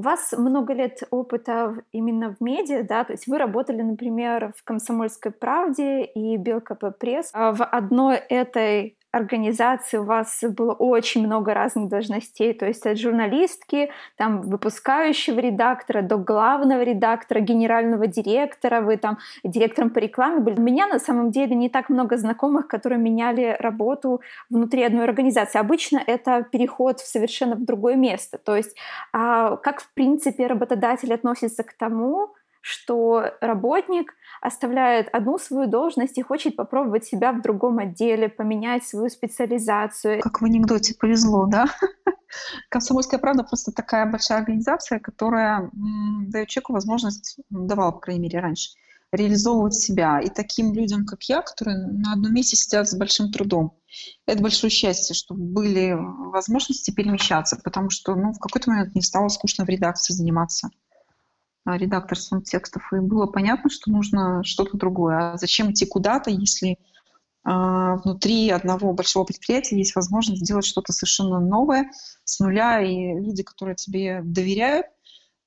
у 0.00 0.02
вас 0.02 0.32
много 0.32 0.72
лет 0.72 1.02
опыта 1.10 1.74
именно 1.92 2.34
в 2.34 2.42
медиа, 2.42 2.82
да, 2.84 3.04
то 3.04 3.12
есть 3.12 3.26
вы 3.26 3.36
работали, 3.36 3.82
например, 3.82 4.54
в 4.56 4.64
«Комсомольской 4.64 5.30
правде» 5.30 6.04
и 6.04 6.38
«БелКП 6.38 6.98
Пресс». 6.98 7.28
А 7.34 7.52
в 7.52 7.62
одной 7.62 8.16
этой 8.16 8.96
организации 9.12 9.98
у 9.98 10.04
вас 10.04 10.42
было 10.42 10.72
очень 10.72 11.26
много 11.26 11.52
разных 11.54 11.88
должностей, 11.88 12.54
то 12.54 12.66
есть 12.66 12.86
от 12.86 12.98
журналистки, 12.98 13.90
там, 14.16 14.42
выпускающего 14.42 15.40
редактора 15.40 16.02
до 16.02 16.16
главного 16.16 16.82
редактора, 16.82 17.40
генерального 17.40 18.06
директора, 18.06 18.80
вы 18.80 18.96
там 18.96 19.18
директором 19.42 19.90
по 19.90 19.98
рекламе 19.98 20.40
были. 20.40 20.58
У 20.58 20.62
меня 20.62 20.86
на 20.86 20.98
самом 20.98 21.30
деле 21.30 21.56
не 21.56 21.68
так 21.68 21.88
много 21.88 22.16
знакомых, 22.16 22.68
которые 22.68 22.98
меняли 22.98 23.56
работу 23.58 24.20
внутри 24.48 24.84
одной 24.84 25.04
организации. 25.04 25.58
Обычно 25.58 26.02
это 26.06 26.46
переход 26.50 27.00
в 27.00 27.06
совершенно 27.06 27.56
в 27.56 27.64
другое 27.64 27.96
место. 27.96 28.38
То 28.38 28.56
есть 28.56 28.76
а, 29.12 29.56
как, 29.56 29.80
в 29.80 29.92
принципе, 29.94 30.46
работодатель 30.46 31.12
относится 31.12 31.62
к 31.64 31.72
тому, 31.72 32.32
что 32.60 33.32
работник 33.40 34.14
оставляет 34.40 35.08
одну 35.12 35.38
свою 35.38 35.68
должность 35.68 36.18
и 36.18 36.22
хочет 36.22 36.56
попробовать 36.56 37.04
себя 37.04 37.32
в 37.32 37.42
другом 37.42 37.78
отделе, 37.78 38.28
поменять 38.28 38.84
свою 38.84 39.08
специализацию. 39.08 40.20
Как 40.20 40.40
в 40.40 40.44
анекдоте 40.44 40.94
повезло, 40.94 41.46
да? 41.46 41.66
Комсомольская 42.70 43.20
правда 43.20 43.42
просто 43.42 43.72
такая 43.72 44.06
большая 44.10 44.38
организация, 44.38 44.98
которая 44.98 45.70
дает 46.28 46.48
человеку 46.48 46.72
возможность, 46.72 47.38
давала, 47.50 47.92
по 47.92 48.00
крайней 48.00 48.22
мере, 48.22 48.40
раньше, 48.40 48.70
реализовывать 49.12 49.74
себя. 49.74 50.20
И 50.20 50.28
таким 50.28 50.72
людям, 50.72 51.04
как 51.04 51.22
я, 51.24 51.42
которые 51.42 51.76
на 51.76 52.12
одном 52.12 52.32
месте 52.32 52.56
сидят 52.56 52.88
с 52.88 52.96
большим 52.96 53.32
трудом, 53.32 53.76
это 54.26 54.42
большое 54.42 54.70
счастье, 54.70 55.14
что 55.14 55.34
были 55.34 55.96
возможности 55.96 56.92
перемещаться, 56.92 57.60
потому 57.62 57.90
что 57.90 58.14
ну, 58.14 58.32
в 58.32 58.38
какой-то 58.38 58.70
момент 58.70 58.94
мне 58.94 59.02
стало 59.02 59.28
скучно 59.28 59.64
в 59.64 59.68
редакции 59.68 60.12
заниматься. 60.12 60.70
А, 61.70 61.76
редакторством 61.76 62.42
текстов, 62.42 62.82
и 62.92 62.96
было 62.96 63.26
понятно, 63.26 63.70
что 63.70 63.90
нужно 63.90 64.42
что-то 64.44 64.76
другое. 64.76 65.32
А 65.32 65.36
зачем 65.36 65.70
идти 65.70 65.86
куда-то, 65.86 66.30
если 66.30 66.78
а, 67.44 67.96
внутри 67.96 68.50
одного 68.50 68.92
большого 68.92 69.24
предприятия 69.24 69.78
есть 69.78 69.94
возможность 69.94 70.42
сделать 70.42 70.64
что-то 70.64 70.92
совершенно 70.92 71.38
новое 71.38 71.90
с 72.24 72.40
нуля, 72.40 72.80
и 72.80 73.14
люди, 73.20 73.44
которые 73.44 73.76
тебе 73.76 74.20
доверяют, 74.24 74.86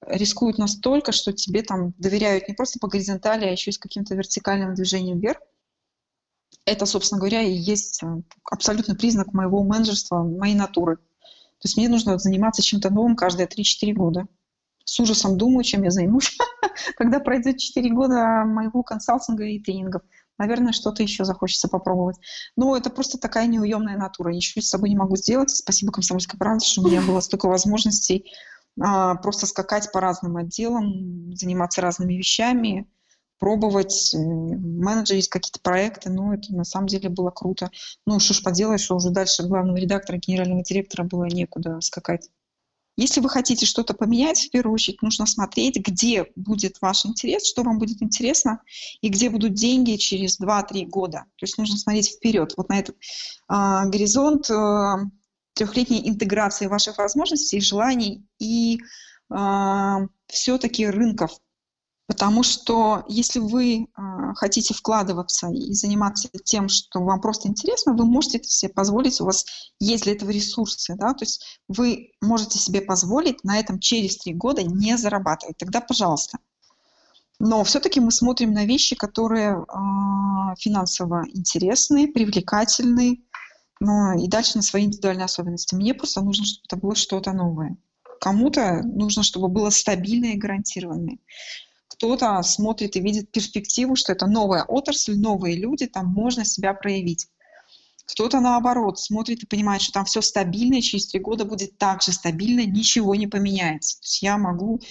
рискуют 0.06 0.58
настолько, 0.58 1.12
что 1.12 1.34
тебе 1.34 1.62
там 1.62 1.94
доверяют 1.98 2.48
не 2.48 2.54
просто 2.54 2.80
по 2.80 2.88
горизонтали, 2.88 3.46
а 3.46 3.52
еще 3.52 3.72
и 3.72 3.74
с 3.74 3.78
каким-то 3.78 4.16
вертикальным 4.16 4.76
движением 4.76 5.20
вверх. 5.20 5.40
Это, 6.66 6.86
собственно 6.86 7.20
говоря, 7.20 7.42
и 7.42 7.52
есть 7.52 8.02
э, 8.02 8.08
абсолютный 8.50 8.96
признак 8.96 9.34
моего 9.34 9.62
менеджерства, 9.64 10.24
моей 10.24 10.56
натуры. 10.56 10.96
То 10.96 11.66
есть 11.66 11.76
мне 11.76 11.90
нужно 11.90 12.18
заниматься 12.18 12.62
чем-то 12.62 12.90
новым 12.90 13.18
каждые 13.18 13.48
3-4 13.48 13.94
года 13.94 14.28
с 14.86 15.00
ужасом 15.00 15.38
думаю, 15.38 15.64
чем 15.64 15.84
я 15.84 15.92
займусь, 15.92 16.38
когда 16.98 17.20
пройдет 17.20 17.58
4 17.58 17.90
года 17.92 18.44
моего 18.46 18.84
консалтинга 18.84 19.46
и 19.46 19.60
тренингов. 19.60 20.02
Наверное, 20.38 20.74
что-то 20.74 21.04
еще 21.04 21.26
захочется 21.26 21.68
попробовать. 21.68 22.18
Но 22.56 22.76
это 22.76 22.90
просто 22.90 23.18
такая 23.20 23.48
неуемная 23.48 23.98
натура. 23.98 24.32
Ничего 24.32 24.62
с 24.62 24.70
собой 24.70 24.90
не 24.90 24.96
могу 24.96 25.16
сделать. 25.16 25.52
Спасибо 25.52 25.92
«Комсомольской 25.92 26.40
правде», 26.40 26.66
что 26.66 26.82
у 26.82 26.88
меня 26.88 27.02
было 27.02 27.20
столько 27.20 27.48
возможностей 27.48 28.32
а, 28.82 29.16
просто 29.16 29.46
скакать 29.46 29.92
по 29.92 30.02
разным 30.02 30.38
отделам, 30.38 31.36
заниматься 31.36 31.82
разными 31.82 32.16
вещами, 32.16 32.90
пробовать, 33.38 34.14
э, 34.16 34.18
менеджерить 34.18 35.30
какие-то 35.30 35.60
проекты. 35.60 36.10
Ну, 36.10 36.34
это 36.34 36.54
на 36.56 36.64
самом 36.64 36.88
деле 36.88 37.10
было 37.10 37.30
круто. 37.30 37.70
Ну, 38.06 38.20
что 38.20 38.34
ж 38.34 38.42
поделаешь, 38.42 38.82
что 38.82 38.96
уже 38.96 39.12
дальше 39.12 39.44
главного 39.44 39.78
редактора, 39.78 40.18
генерального 40.18 40.64
директора 40.64 41.04
было 41.04 41.26
некуда 41.26 41.80
скакать. 41.82 42.30
Если 42.96 43.22
вы 43.22 43.30
хотите 43.30 43.66
что-то 43.66 43.94
поменять, 43.96 44.40
в 44.40 44.52
первую 44.52 44.76
очередь 44.76 45.02
нужно 45.02 45.26
смотреть, 45.26 45.78
где 45.78 46.28
будет 46.36 46.78
ваш 46.80 47.06
интерес, 47.06 47.48
что 47.48 47.64
вам 47.64 47.80
будет 47.80 48.02
интересно, 48.04 48.62
и 49.02 49.10
где 49.10 49.30
будут 49.30 49.54
деньги 49.54 49.96
через 49.96 50.40
2-3 50.40 50.86
года. 50.86 51.26
То 51.38 51.44
есть 51.44 51.58
нужно 51.58 51.78
смотреть 51.78 52.12
вперед, 52.12 52.54
вот 52.56 52.70
на 52.70 52.80
этот 52.80 52.96
а, 53.48 53.86
горизонт 53.86 54.50
а, 54.52 54.98
трехлетней 55.54 56.08
интеграции 56.08 56.68
ваших 56.68 57.00
возможностей, 57.00 57.62
желаний 57.62 58.26
и 58.40 58.80
а, 59.30 60.02
все-таки 60.28 60.88
рынков. 60.88 61.32
Потому 62.14 62.44
что 62.44 63.04
если 63.08 63.40
вы 63.40 63.86
э, 63.86 63.86
хотите 64.36 64.76
вкладываться 64.76 65.48
и 65.50 65.74
заниматься 65.74 66.30
тем, 66.44 66.70
что 66.70 67.00
вам 67.00 67.20
просто 67.20 67.48
интересно, 67.48 67.94
вы 67.94 68.06
можете 68.06 68.38
это 68.38 68.48
себе 68.48 68.72
позволить, 68.72 69.20
у 69.20 69.26
вас 69.26 69.46
есть 69.80 70.04
для 70.04 70.14
этого 70.14 70.30
ресурсы, 70.30 70.94
да, 70.96 71.16
то 71.16 71.24
есть 71.24 71.60
вы 71.68 72.12
можете 72.22 72.60
себе 72.60 72.82
позволить 72.82 73.44
на 73.44 73.58
этом 73.58 73.80
через 73.80 74.18
три 74.18 74.36
года 74.36 74.62
не 74.62 74.96
зарабатывать. 74.96 75.58
Тогда, 75.58 75.82
пожалуйста. 75.82 76.38
Но 77.40 77.64
все-таки 77.64 78.00
мы 78.00 78.12
смотрим 78.12 78.54
на 78.54 78.66
вещи, 78.66 78.96
которые 78.96 79.54
э, 79.56 80.56
финансово 80.60 81.26
интересные, 81.34 82.10
привлекательные, 82.10 83.22
но 83.80 84.14
и 84.14 84.28
дальше 84.28 84.58
на 84.58 84.62
свои 84.62 84.84
индивидуальные 84.84 85.26
особенности. 85.26 85.74
Мне 85.74 85.96
просто 85.96 86.22
нужно, 86.22 86.46
чтобы 86.46 86.66
это 86.68 86.78
было 86.78 86.94
что-то 86.94 87.34
новое. 87.34 87.76
Кому-то 88.22 88.84
нужно, 88.84 89.24
чтобы 89.24 89.48
было 89.48 89.72
стабильное 89.72 90.34
и 90.34 90.38
гарантированное 90.38 91.18
кто-то 91.94 92.42
смотрит 92.42 92.96
и 92.96 93.02
видит 93.02 93.32
перспективу, 93.32 93.96
что 93.96 94.12
это 94.14 94.26
новая 94.26 94.64
отрасль, 94.64 95.16
новые 95.16 95.56
люди, 95.56 95.86
там 95.86 96.08
можно 96.08 96.44
себя 96.44 96.74
проявить. 96.74 97.28
Кто-то 98.06 98.40
наоборот 98.40 99.00
смотрит 99.00 99.44
и 99.44 99.48
понимает, 99.48 99.82
что 99.82 99.94
там 99.94 100.06
все 100.06 100.22
стабильно, 100.22 100.76
и 100.76 100.82
через 100.82 101.08
три 101.08 101.20
года 101.20 101.46
будет 101.46 101.78
так 101.78 102.02
же 102.02 102.12
стабильно, 102.12 102.66
ничего 102.66 103.16
не 103.16 103.28
поменяется. 103.28 104.00
То 104.00 104.06
есть 104.06 104.22
я 104.24 104.38
могу 104.38 104.82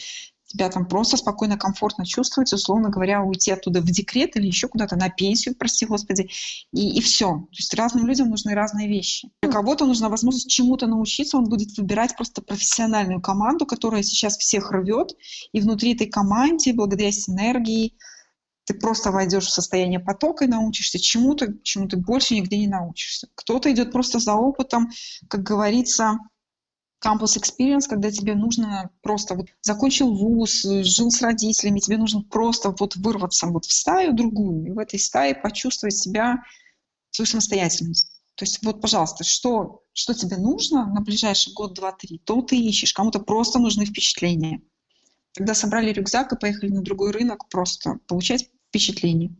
себя 0.53 0.69
там 0.69 0.87
просто 0.87 1.17
спокойно, 1.17 1.57
комфортно 1.57 2.05
чувствовать, 2.05 2.53
условно 2.53 2.91
говоря, 2.91 3.23
уйти 3.23 3.51
оттуда 3.51 3.81
в 3.81 3.87
декрет 3.87 4.37
или 4.37 4.47
еще 4.47 4.69
куда-то 4.69 4.97
на 4.97 5.09
пенсию, 5.09 5.55
прости 5.57 5.87
господи, 5.87 6.29
и, 6.73 6.99
и 6.99 7.01
все. 7.01 7.27
То 7.27 7.57
есть 7.57 7.75
разным 7.75 8.07
людям 8.07 8.29
нужны 8.29 8.55
разные 8.55 8.89
вещи. 8.89 9.31
Для 9.43 9.51
кого-то 9.51 9.87
нужна 9.87 10.09
возможность 10.09 10.51
чему-то 10.51 10.87
научиться, 10.87 11.39
он 11.39 11.45
будет 11.49 11.77
выбирать 11.77 12.17
просто 12.17 12.43
профессиональную 12.43 13.21
команду, 13.21 13.67
которая 13.67 14.03
сейчас 14.03 14.37
всех 14.37 14.71
рвет, 14.71 15.13
и 15.53 15.61
внутри 15.61 15.95
этой 15.95 16.07
команды, 16.07 16.73
благодаря 16.75 17.11
синергии, 17.13 17.95
ты 18.65 18.75
просто 18.75 19.11
войдешь 19.11 19.47
в 19.47 19.53
состояние 19.53 19.99
потока 19.99 20.45
и 20.45 20.49
научишься 20.49 21.01
чему-то, 21.01 21.55
чему 21.63 21.89
ты 21.89 21.97
больше 21.97 22.35
нигде 22.35 22.59
не 22.59 22.69
научишься. 22.69 23.29
Кто-то 23.35 23.73
идет 23.73 23.91
просто 23.91 24.21
за 24.21 24.35
опытом, 24.35 24.91
как 25.29 25.43
говорится, 25.43 26.19
campus 27.05 27.37
experience, 27.37 27.89
когда 27.89 28.11
тебе 28.11 28.35
нужно 28.35 28.91
просто 29.03 29.35
вот 29.35 29.49
закончил 29.61 30.15
вуз, 30.15 30.63
жил 30.63 31.11
с 31.11 31.21
родителями, 31.21 31.81
тебе 31.81 31.99
нужно 31.99 32.23
просто 32.23 32.75
вот 32.79 32.97
вырваться 32.97 33.47
вот 33.47 33.65
в 33.65 33.73
стаю 33.73 34.13
другую, 34.13 34.67
и 34.67 34.71
в 34.71 34.79
этой 34.79 34.99
стае 34.99 35.35
почувствовать 35.35 35.97
себя, 35.97 36.43
свою 37.11 37.27
самостоятельность. 37.27 38.13
То 38.37 38.45
есть 38.45 38.65
вот, 38.65 38.81
пожалуйста, 38.81 39.25
что, 39.25 39.83
что 39.93 40.15
тебе 40.15 40.37
нужно 40.37 40.87
на 40.87 41.01
ближайший 41.03 41.53
год, 41.53 41.75
два, 41.75 41.93
три, 41.93 42.19
то 42.19 42.41
ты 42.41 42.57
ищешь. 42.57 42.95
Кому-то 42.95 43.21
просто 43.21 43.59
нужны 43.59 43.85
впечатления. 43.85 44.63
Когда 45.35 45.55
собрали 45.55 45.93
рюкзак 45.93 46.33
и 46.33 46.39
поехали 46.39 46.71
на 46.71 46.83
другой 46.83 47.11
рынок, 47.11 47.49
просто 47.49 47.99
получать 48.07 48.49
впечатления. 48.69 49.37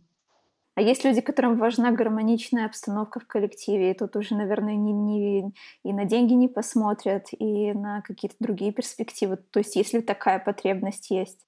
А 0.75 0.81
есть 0.81 1.03
люди, 1.03 1.21
которым 1.21 1.55
важна 1.57 1.91
гармоничная 1.91 2.65
обстановка 2.65 3.19
в 3.19 3.27
коллективе, 3.27 3.91
и 3.91 3.97
тут 3.97 4.15
уже, 4.15 4.35
наверное, 4.35 4.75
не, 4.75 4.91
не, 4.91 5.53
и 5.83 5.93
на 5.93 6.05
деньги 6.05 6.33
не 6.33 6.47
посмотрят, 6.47 7.27
и 7.31 7.73
на 7.73 8.01
какие-то 8.01 8.35
другие 8.39 8.71
перспективы. 8.71 9.37
То 9.37 9.59
есть 9.59 9.75
если 9.75 9.99
такая 9.99 10.39
потребность 10.39 11.11
есть. 11.11 11.39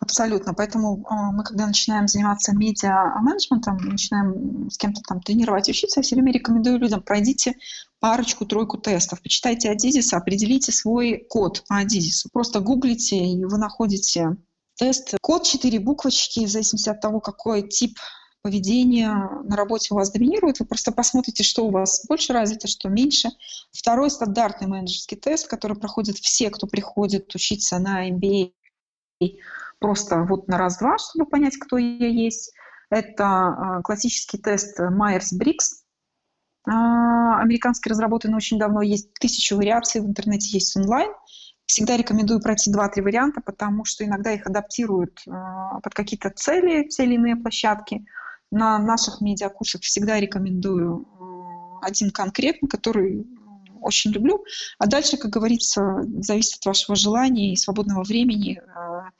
Абсолютно. 0.00 0.54
Поэтому 0.54 0.98
э, 0.98 1.14
мы, 1.32 1.44
когда 1.44 1.66
начинаем 1.66 2.08
заниматься 2.08 2.52
медиа-менеджментом, 2.52 3.76
начинаем 3.76 4.68
с 4.68 4.76
кем-то 4.76 5.00
там 5.02 5.20
тренировать, 5.20 5.68
учиться, 5.68 6.00
я 6.00 6.02
все 6.02 6.16
время 6.16 6.32
рекомендую 6.32 6.78
людям, 6.78 7.00
пройдите 7.00 7.54
парочку-тройку 8.00 8.76
тестов, 8.76 9.22
почитайте 9.22 9.70
Адизис, 9.70 10.12
определите 10.12 10.72
свой 10.72 11.24
код 11.30 11.64
по 11.68 11.78
Адизису. 11.78 12.28
Просто 12.32 12.60
гуглите, 12.60 13.16
и 13.16 13.44
вы 13.44 13.56
находите 13.56 14.36
тест. 14.76 15.14
Код, 15.22 15.44
четыре 15.44 15.78
буквочки, 15.78 16.44
в 16.44 16.50
зависимости 16.50 16.88
от 16.88 17.00
того, 17.00 17.20
какой 17.20 17.66
тип 17.68 17.96
поведение 18.44 19.08
на 19.08 19.56
работе 19.56 19.88
у 19.90 19.96
вас 19.96 20.12
доминирует, 20.12 20.60
вы 20.60 20.66
просто 20.66 20.92
посмотрите, 20.92 21.42
что 21.42 21.64
у 21.64 21.70
вас 21.70 22.04
больше 22.06 22.34
развито, 22.34 22.68
что 22.68 22.90
меньше. 22.90 23.30
Второй 23.72 24.10
стандартный 24.10 24.68
менеджерский 24.68 25.16
тест, 25.16 25.48
который 25.48 25.78
проходят 25.78 26.18
все, 26.18 26.50
кто 26.50 26.66
приходит 26.66 27.34
учиться 27.34 27.78
на 27.78 28.06
MBA, 28.10 28.52
просто 29.78 30.24
вот 30.28 30.46
на 30.46 30.58
раз-два, 30.58 30.98
чтобы 30.98 31.24
понять, 31.24 31.56
кто 31.56 31.78
я 31.78 32.06
есть. 32.06 32.52
Это 32.90 33.24
а, 33.24 33.82
классический 33.82 34.36
тест 34.36 34.78
Myers-Briggs, 34.78 35.80
а, 36.68 37.40
американский 37.40 37.88
разработанный 37.88 38.36
очень 38.36 38.58
давно, 38.58 38.82
есть 38.82 39.14
тысячу 39.14 39.56
вариаций, 39.56 40.02
в 40.02 40.06
интернете 40.06 40.50
есть 40.50 40.76
онлайн. 40.76 41.10
Всегда 41.64 41.96
рекомендую 41.96 42.42
пройти 42.42 42.70
два-три 42.70 43.02
варианта, 43.02 43.40
потому 43.40 43.86
что 43.86 44.04
иногда 44.04 44.32
их 44.32 44.46
адаптируют 44.46 45.22
а, 45.26 45.80
под 45.80 45.94
какие-то 45.94 46.28
цели, 46.28 46.86
те 46.88 47.06
иные 47.06 47.36
площадки– 47.36 48.04
на 48.54 48.78
наших 48.78 49.20
медиакурсах 49.20 49.82
всегда 49.82 50.20
рекомендую 50.20 51.02
э, 51.02 51.86
один 51.86 52.10
конкретный, 52.10 52.68
который 52.68 53.26
очень 53.80 54.12
люблю. 54.12 54.44
А 54.78 54.86
дальше, 54.86 55.16
как 55.16 55.30
говорится, 55.30 56.04
зависит 56.20 56.58
от 56.58 56.66
вашего 56.66 56.94
желания 56.94 57.52
и 57.52 57.56
свободного 57.56 58.04
времени. 58.04 58.60
Э, 58.60 59.10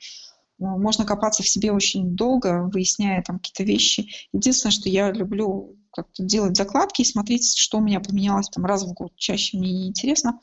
можно 0.57 1.05
копаться 1.05 1.43
в 1.43 1.49
себе 1.49 1.73
очень 1.73 2.15
долго, 2.15 2.69
выясняя 2.73 3.21
там 3.21 3.39
какие-то 3.39 3.63
вещи. 3.63 4.09
Единственное, 4.31 4.71
что 4.71 4.87
я 4.87 5.11
люблю 5.11 5.75
как-то 5.91 6.23
делать 6.23 6.55
закладки 6.55 7.01
и 7.01 7.05
смотреть, 7.05 7.57
что 7.57 7.79
у 7.79 7.81
меня 7.81 7.99
поменялось 7.99 8.49
там 8.49 8.65
раз 8.65 8.83
в 8.83 8.93
год. 8.93 9.11
Чаще 9.17 9.57
мне 9.57 9.71
не 9.71 9.87
интересно, 9.87 10.39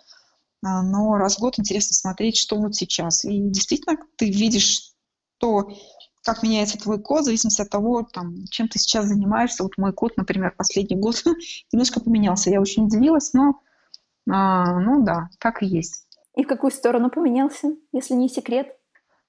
а, 0.62 0.83
но 0.83 1.16
раз 1.16 1.37
в 1.37 1.40
год 1.40 1.59
интересно 1.59 1.94
смотреть, 1.94 2.37
что 2.37 2.57
вот 2.57 2.74
сейчас. 2.74 3.24
И 3.24 3.40
действительно, 3.40 3.96
ты 4.16 4.31
видишь 4.31 4.92
то, 5.38 5.70
как 6.24 6.42
меняется 6.42 6.78
твой 6.78 7.00
код, 7.00 7.22
в 7.22 7.24
зависимости 7.24 7.62
от 7.62 7.70
того, 7.70 8.02
там, 8.02 8.44
чем 8.50 8.68
ты 8.68 8.78
сейчас 8.78 9.06
занимаешься. 9.06 9.62
Вот 9.62 9.76
мой 9.76 9.92
код, 9.92 10.16
например, 10.16 10.54
последний 10.56 10.96
год 10.96 11.22
немножко 11.72 12.00
поменялся. 12.00 12.50
Я 12.50 12.61
очень 12.61 12.85
удивилась, 12.85 13.32
но 13.32 13.61
а, 14.30 14.78
ну 14.80 15.04
да, 15.04 15.28
так 15.38 15.62
и 15.62 15.66
есть. 15.66 16.06
И 16.37 16.44
в 16.44 16.46
какую 16.46 16.70
сторону 16.70 17.11
поменялся, 17.11 17.74
если 17.92 18.14
не 18.14 18.28
секрет? 18.28 18.68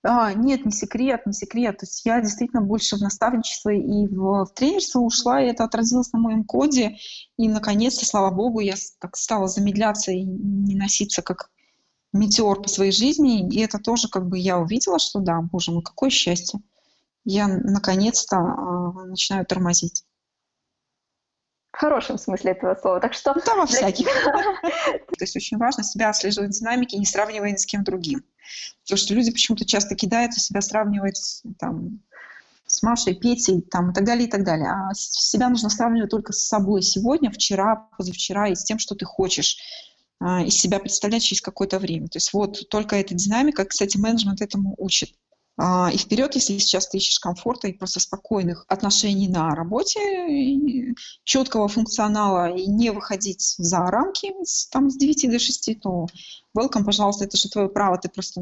А, 0.04 0.34
нет, 0.34 0.66
не 0.66 0.72
секрет, 0.72 1.26
не 1.26 1.34
секрет. 1.34 1.80
То 1.80 1.86
есть 1.86 2.06
я 2.06 2.22
действительно 2.22 2.62
больше 2.62 2.98
в 2.98 3.02
наставничество 3.02 3.70
и 3.70 4.08
в, 4.08 4.46
в 4.46 4.54
тренерство 4.54 5.00
ушла, 5.00 5.42
и 5.42 5.48
это 5.48 5.64
отразилось 5.64 6.12
на 6.14 6.20
моем 6.20 6.44
коде. 6.44 6.98
И, 7.38 7.50
наконец-то, 7.50 8.06
слава 8.06 8.30
богу, 8.30 8.60
я 8.60 8.76
так 9.00 9.16
стала 9.16 9.48
замедляться 9.48 10.12
и 10.12 10.24
не 10.24 10.76
носиться 10.76 11.22
как 11.22 11.50
метеор 12.12 12.62
по 12.62 12.70
своей 12.70 12.92
жизни. 12.92 13.50
И 13.50 13.60
это 13.62 13.80
тоже 13.80 14.10
как 14.10 14.28
бы 14.28 14.38
я 14.38 14.60
увидела, 14.60 15.00
что 15.00 15.20
да, 15.20 15.42
боже 15.42 15.72
мой, 15.72 15.82
какое 15.82 16.10
счастье 16.10 16.60
я 17.26 17.48
наконец-то 17.48 18.36
э, 18.36 19.06
начинаю 19.06 19.46
тормозить. 19.46 20.06
В 21.72 21.78
хорошем 21.78 22.20
смысле 22.20 22.52
этого 22.52 22.76
слова. 22.76 23.00
Так 23.00 23.14
что... 23.14 23.34
Ну, 23.34 23.42
там 23.42 23.60
во 23.60 23.66
всяких. 23.66 24.06
То 24.28 25.18
есть 25.20 25.36
очень 25.36 25.58
важно 25.58 25.84
себя 25.84 26.10
отслеживать 26.10 26.52
динамики, 26.52 26.96
не 26.96 27.06
сравнивая 27.06 27.52
ни 27.52 27.56
с 27.56 27.66
кем 27.66 27.84
другим. 27.84 28.24
Потому 28.84 28.98
что 28.98 29.14
люди 29.16 29.32
почему-то 29.32 29.66
часто 29.66 29.96
кидаются 29.96 30.40
себя 30.40 30.62
сравнивать 30.62 31.42
там, 31.58 32.02
с 32.68 32.84
Машей, 32.84 33.16
Петей 33.16 33.62
там, 33.62 33.90
и 33.90 33.94
так 33.94 34.04
далее, 34.04 34.28
и 34.28 34.30
так 34.30 34.44
далее. 34.44 34.70
А 34.70 34.94
себя 34.94 35.50
нужно 35.50 35.70
сравнивать 35.70 36.12
только 36.12 36.32
с 36.32 36.46
собой 36.46 36.84
сегодня, 36.84 37.32
вчера, 37.32 37.88
позавчера 37.98 38.50
и 38.50 38.56
с 38.56 38.64
тем, 38.64 38.78
что 38.78 38.94
ты 38.94 39.06
хочешь 39.06 39.58
а, 40.20 40.44
из 40.44 40.56
себя 40.56 40.80
представлять 40.80 41.24
через 41.24 41.42
какое-то 41.42 41.80
время. 41.80 42.08
То 42.08 42.18
есть 42.18 42.34
вот 42.34 42.70
только 42.70 42.96
эта 42.96 43.16
динамика, 43.16 43.66
кстати, 43.66 43.98
менеджмент 43.98 44.42
этому 44.42 44.76
учит. 44.78 45.16
А, 45.56 45.92
и 45.94 45.98
вперед, 45.98 46.34
если 46.34 46.58
сейчас 46.58 46.88
ты 46.88 46.98
ищешь 46.98 47.20
комфорта 47.20 47.68
и 47.68 47.74
просто 47.74 48.00
спокойных 48.00 48.66
отношений 48.68 49.28
на 49.28 49.54
работе, 49.54 50.96
четкого 51.24 51.68
функционала 51.68 52.52
и 52.56 52.66
не 52.66 52.90
выходить 52.90 53.56
за 53.60 53.80
рамки 53.80 54.34
там, 54.72 54.90
с 54.90 54.98
9 54.98 55.30
до 55.30 55.38
6, 55.38 55.80
то 55.80 56.08
welcome, 56.58 56.84
пожалуйста, 56.84 57.26
это 57.26 57.38
же 57.38 57.50
твое 57.50 57.70
право, 57.70 58.00
ты 58.00 58.10
просто 58.10 58.42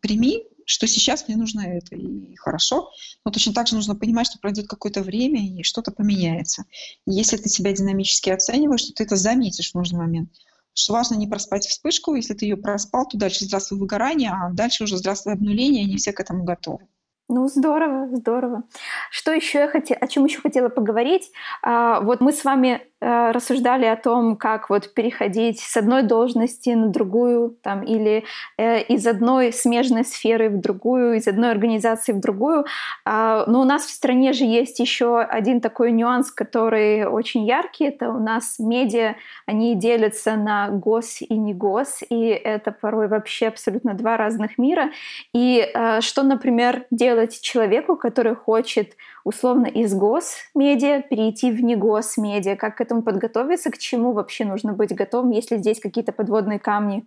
прими, 0.00 0.44
что 0.66 0.86
сейчас 0.86 1.26
мне 1.26 1.36
нужно 1.38 1.62
это, 1.62 1.96
и 1.96 2.36
хорошо. 2.36 2.90
Но 3.24 3.30
точно 3.30 3.54
так 3.54 3.66
же 3.66 3.74
нужно 3.74 3.96
понимать, 3.96 4.26
что 4.26 4.38
пройдет 4.38 4.68
какое-то 4.68 5.02
время, 5.02 5.40
и 5.40 5.62
что-то 5.62 5.92
поменяется. 5.92 6.64
И 7.06 7.12
если 7.12 7.38
ты 7.38 7.48
себя 7.48 7.72
динамически 7.72 8.28
оцениваешь, 8.28 8.84
то 8.84 8.92
ты 8.92 9.04
это 9.04 9.16
заметишь 9.16 9.72
в 9.72 9.76
нужный 9.76 9.98
момент 9.98 10.30
что 10.74 10.92
важно 10.94 11.16
не 11.16 11.26
проспать 11.26 11.66
вспышку, 11.66 12.14
если 12.14 12.34
ты 12.34 12.46
ее 12.46 12.56
проспал, 12.56 13.06
то 13.08 13.18
дальше 13.18 13.44
здравствуй 13.44 13.78
выгорание, 13.78 14.30
а 14.30 14.50
дальше 14.52 14.84
уже 14.84 14.96
здравствуй 14.96 15.34
обнуление, 15.34 15.84
и 15.84 15.90
не 15.90 15.96
все 15.96 16.12
к 16.12 16.20
этому 16.20 16.44
готовы. 16.44 16.86
Ну, 17.32 17.46
здорово, 17.46 18.08
здорово. 18.12 18.64
Что 19.08 19.30
еще 19.30 19.60
я 19.60 19.68
хотела, 19.68 20.00
о 20.00 20.08
чем 20.08 20.24
еще 20.24 20.40
хотела 20.40 20.68
поговорить? 20.68 21.30
А, 21.62 22.00
вот 22.00 22.20
мы 22.20 22.32
с 22.32 22.44
вами 22.44 22.80
а, 23.02 23.32
рассуждали 23.32 23.86
о 23.86 23.96
том, 23.96 24.36
как 24.36 24.68
вот 24.68 24.92
переходить 24.92 25.60
с 25.60 25.76
одной 25.76 26.02
должности 26.02 26.70
на 26.70 26.88
другую, 26.88 27.56
там, 27.62 27.82
или 27.82 28.24
э, 28.58 28.82
из 28.82 29.06
одной 29.06 29.54
смежной 29.54 30.04
сферы 30.04 30.50
в 30.50 30.60
другую, 30.60 31.14
из 31.14 31.26
одной 31.26 31.50
организации 31.50 32.12
в 32.12 32.20
другую. 32.20 32.66
А, 33.06 33.44
но 33.46 33.62
у 33.62 33.64
нас 33.64 33.84
в 33.86 33.90
стране 33.90 34.34
же 34.34 34.44
есть 34.44 34.80
еще 34.80 35.20
один 35.20 35.62
такой 35.62 35.92
нюанс, 35.92 36.30
который 36.30 37.06
очень 37.06 37.46
яркий. 37.46 37.84
Это 37.86 38.10
у 38.10 38.18
нас 38.18 38.58
медиа, 38.58 39.14
они 39.46 39.76
делятся 39.76 40.36
на 40.36 40.68
гос 40.68 41.22
и 41.22 41.34
не 41.34 41.54
гос, 41.54 42.00
и 42.10 42.26
это 42.26 42.70
порой 42.70 43.08
вообще 43.08 43.48
абсолютно 43.48 43.94
два 43.94 44.18
разных 44.18 44.58
мира. 44.58 44.90
И 45.32 45.66
а, 45.74 46.02
что, 46.02 46.22
например, 46.22 46.84
делать 46.90 47.19
делать 47.20 47.40
человеку, 47.40 47.96
который 47.96 48.34
хочет 48.34 48.96
условно 49.24 49.66
из 49.66 49.94
госмедиа 49.94 51.02
перейти 51.02 51.50
в 51.50 51.62
негосмедиа? 51.62 52.56
Как 52.56 52.76
к 52.76 52.80
этому 52.80 53.02
подготовиться? 53.02 53.70
К 53.70 53.78
чему 53.78 54.12
вообще 54.12 54.44
нужно 54.44 54.72
быть 54.72 54.94
готовым, 54.94 55.30
если 55.30 55.58
здесь 55.58 55.80
какие-то 55.80 56.12
подводные 56.12 56.58
камни? 56.58 57.06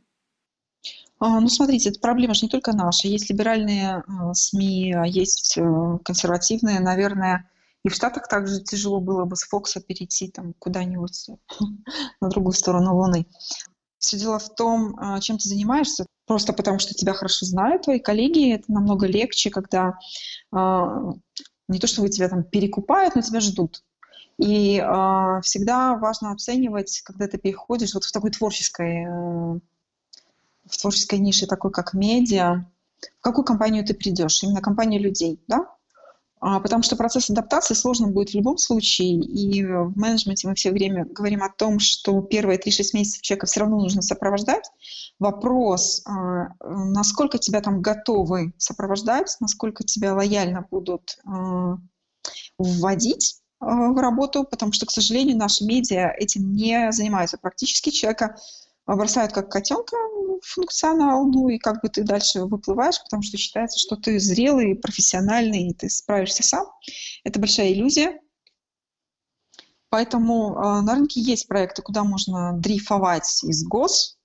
А, 1.19 1.39
ну, 1.39 1.47
смотрите, 1.47 1.89
эта 1.89 1.99
проблема 1.99 2.33
же 2.33 2.45
не 2.45 2.49
только 2.49 2.73
наша. 2.73 3.07
Есть 3.07 3.29
либеральные 3.29 4.03
э, 4.05 4.33
СМИ, 4.33 4.93
а 4.93 5.05
есть 5.05 5.57
э, 5.57 5.97
консервативные. 6.03 6.79
Наверное, 6.79 7.49
и 7.85 7.89
в 7.89 7.95
Штатах 7.95 8.27
также 8.27 8.61
тяжело 8.61 8.99
было 8.99 9.25
бы 9.25 9.35
с 9.35 9.43
Фокса 9.43 9.81
перейти 9.81 10.27
там 10.29 10.53
куда-нибудь 10.59 11.29
на 12.21 12.29
другую 12.29 12.53
сторону 12.53 12.95
Луны. 12.95 13.25
Все 13.99 14.17
дело 14.19 14.37
в 14.37 14.53
том, 14.53 14.97
а, 14.99 15.21
чем 15.21 15.37
ты 15.37 15.47
занимаешься, 15.47 16.05
просто 16.25 16.53
потому 16.53 16.79
что 16.79 16.93
тебя 16.93 17.13
хорошо 17.13 17.45
знают 17.45 17.83
твои 17.83 17.99
коллеги. 17.99 18.53
Это 18.53 18.71
намного 18.71 19.07
легче, 19.07 19.49
когда 19.49 19.97
а, 20.51 21.13
не 21.67 21.79
то, 21.79 21.87
что 21.87 22.07
тебя 22.07 22.29
там 22.29 22.43
перекупают, 22.43 23.15
но 23.15 23.21
тебя 23.21 23.39
ждут. 23.39 23.83
И 24.37 24.79
э, 24.79 25.41
всегда 25.43 25.95
важно 25.95 26.31
оценивать, 26.31 27.01
когда 27.05 27.27
ты 27.27 27.37
переходишь 27.37 27.93
вот 27.93 28.03
в 28.03 28.11
такой 28.11 28.31
творческой, 28.31 29.05
э, 29.05 29.59
в 30.65 30.77
творческой 30.81 31.19
нише, 31.19 31.45
такой 31.45 31.71
как 31.71 31.93
медиа, 31.93 32.65
в 33.19 33.21
какую 33.21 33.45
компанию 33.45 33.85
ты 33.85 33.93
придешь, 33.93 34.41
именно 34.43 34.61
компанию 34.61 35.01
людей, 35.01 35.39
да? 35.47 35.67
А, 36.45 36.59
потому 36.59 36.83
что 36.83 36.97
процесс 36.97 37.29
адаптации 37.29 37.73
сложным 37.73 38.11
будет 38.11 38.31
в 38.31 38.35
любом 38.35 38.57
случае. 38.57 39.13
И 39.21 39.63
в 39.63 39.97
менеджменте 39.97 40.45
мы 40.45 40.55
все 40.55 40.71
время 40.71 41.05
говорим 41.05 41.41
о 41.41 41.49
том, 41.49 41.79
что 41.79 42.19
первые 42.21 42.59
3-6 42.59 42.83
месяцев 42.93 43.21
человека 43.21 43.45
все 43.45 43.61
равно 43.61 43.77
нужно 43.77 44.01
сопровождать. 44.01 44.69
Вопрос, 45.19 46.03
а, 46.05 46.49
насколько 46.59 47.37
тебя 47.37 47.61
там 47.61 47.81
готовы 47.81 48.53
сопровождать, 48.57 49.37
насколько 49.39 49.85
тебя 49.85 50.13
лояльно 50.13 50.67
будут 50.69 51.17
а, 51.25 51.77
вводить 52.57 53.37
в 53.61 54.01
работу, 54.01 54.43
потому 54.43 54.73
что, 54.73 54.85
к 54.85 54.91
сожалению, 54.91 55.37
наши 55.37 55.63
медиа 55.63 56.09
этим 56.17 56.53
не 56.53 56.91
занимаются. 56.91 57.37
Практически 57.37 57.91
человека 57.91 58.35
бросают 58.85 59.33
как 59.33 59.49
котенка 59.49 59.95
функционал, 60.43 61.25
ну 61.25 61.49
и 61.49 61.57
как 61.57 61.81
бы 61.81 61.89
ты 61.89 62.03
дальше 62.03 62.43
выплываешь, 62.43 63.01
потому 63.01 63.23
что 63.23 63.37
считается, 63.37 63.79
что 63.79 63.95
ты 63.95 64.19
зрелый, 64.19 64.75
профессиональный, 64.75 65.69
и 65.69 65.73
ты 65.73 65.89
справишься 65.89 66.43
сам. 66.43 66.65
Это 67.23 67.39
большая 67.39 67.71
иллюзия. 67.71 68.19
Поэтому 69.89 70.55
э, 70.55 70.81
на 70.81 70.95
рынке 70.95 71.21
есть 71.21 71.47
проекты, 71.47 71.81
куда 71.81 72.03
можно 72.03 72.53
дрейфовать 72.53 73.43
из 73.43 73.63
ГОС. 73.63 74.17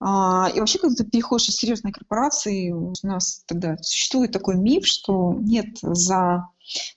Э, 0.00 0.46
и 0.52 0.58
вообще, 0.58 0.78
когда 0.78 0.96
ты 0.96 1.08
переходишь 1.08 1.48
из 1.48 1.56
серьезной 1.56 1.92
корпорации, 1.92 2.72
у 2.72 2.92
нас 3.04 3.44
тогда 3.46 3.76
существует 3.78 4.32
такой 4.32 4.56
миф, 4.56 4.86
что 4.86 5.32
нет 5.38 5.78
за 5.80 6.48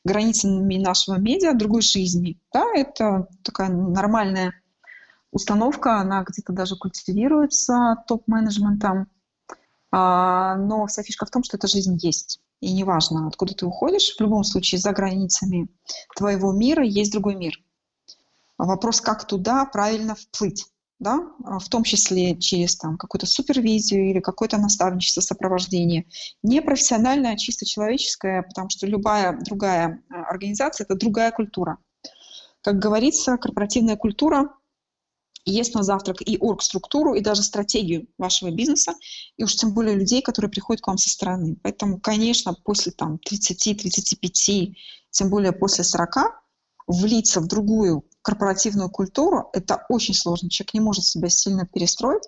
границами 0.03 0.77
нашего 0.77 1.17
медиа 1.17 1.53
другой 1.53 1.81
жизни. 1.81 2.39
Да, 2.51 2.65
это 2.73 3.27
такая 3.43 3.69
нормальная 3.69 4.53
установка, 5.33 5.99
она 5.99 6.23
где-то 6.23 6.53
даже 6.53 6.75
культивируется 6.77 7.97
топ-менеджментом, 8.07 9.07
а, 9.91 10.55
но 10.55 10.85
вся 10.87 11.03
фишка 11.03 11.25
в 11.25 11.31
том, 11.31 11.43
что 11.43 11.57
эта 11.57 11.67
жизнь 11.67 11.97
есть. 12.01 12.39
И 12.61 12.71
неважно, 12.71 13.27
откуда 13.27 13.53
ты 13.53 13.65
уходишь, 13.65 14.15
в 14.15 14.21
любом 14.21 14.43
случае 14.43 14.79
за 14.79 14.91
границами 14.93 15.67
твоего 16.15 16.53
мира 16.53 16.83
есть 16.83 17.11
другой 17.11 17.35
мир. 17.35 17.59
Вопрос, 18.57 19.01
как 19.01 19.27
туда 19.27 19.65
правильно 19.65 20.15
вплыть, 20.15 20.65
да? 20.99 21.19
в 21.39 21.67
том 21.69 21.83
числе 21.83 22.37
через 22.39 22.77
там, 22.77 22.97
какую-то 22.97 23.25
супервизию 23.25 24.09
или 24.09 24.19
какое-то 24.21 24.57
наставничество, 24.57 25.21
сопровождение. 25.21 26.05
Не 26.43 26.61
профессиональное, 26.61 27.33
а 27.33 27.37
чисто 27.37 27.65
человеческое, 27.65 28.43
потому 28.43 28.69
что 28.69 28.87
любая 28.87 29.37
другая 29.41 30.01
а, 30.09 30.23
организация– 30.29 30.85
это 30.89 30.95
другая 30.95 31.31
культура. 31.31 31.79
Как 32.61 32.79
говорится, 32.79 33.37
корпоративная 33.37 33.97
культура 33.97 34.53
есть 35.45 35.75
на 35.75 35.83
завтрак 35.83 36.21
и 36.21 36.37
орг-структуру, 36.37 37.13
и 37.13 37.21
даже 37.21 37.43
стратегию 37.43 38.07
вашего 38.17 38.51
бизнеса, 38.51 38.93
и 39.37 39.43
уж 39.43 39.55
тем 39.55 39.73
более 39.73 39.95
людей, 39.95 40.21
которые 40.21 40.49
приходят 40.49 40.81
к 40.81 40.87
вам 40.87 40.97
со 40.97 41.09
стороны. 41.09 41.57
Поэтому, 41.63 41.99
конечно, 41.99 42.53
после 42.53 42.91
там 42.91 43.19
30-35, 43.29 44.73
тем 45.11 45.29
более 45.29 45.51
после 45.51 45.83
40, 45.83 46.17
влиться 46.87 47.39
в 47.39 47.47
другую 47.47 48.05
корпоративную 48.21 48.89
культуру, 48.89 49.49
это 49.53 49.85
очень 49.89 50.13
сложно. 50.13 50.49
Человек 50.49 50.73
не 50.73 50.79
может 50.79 51.05
себя 51.05 51.29
сильно 51.29 51.65
перестроить, 51.65 52.23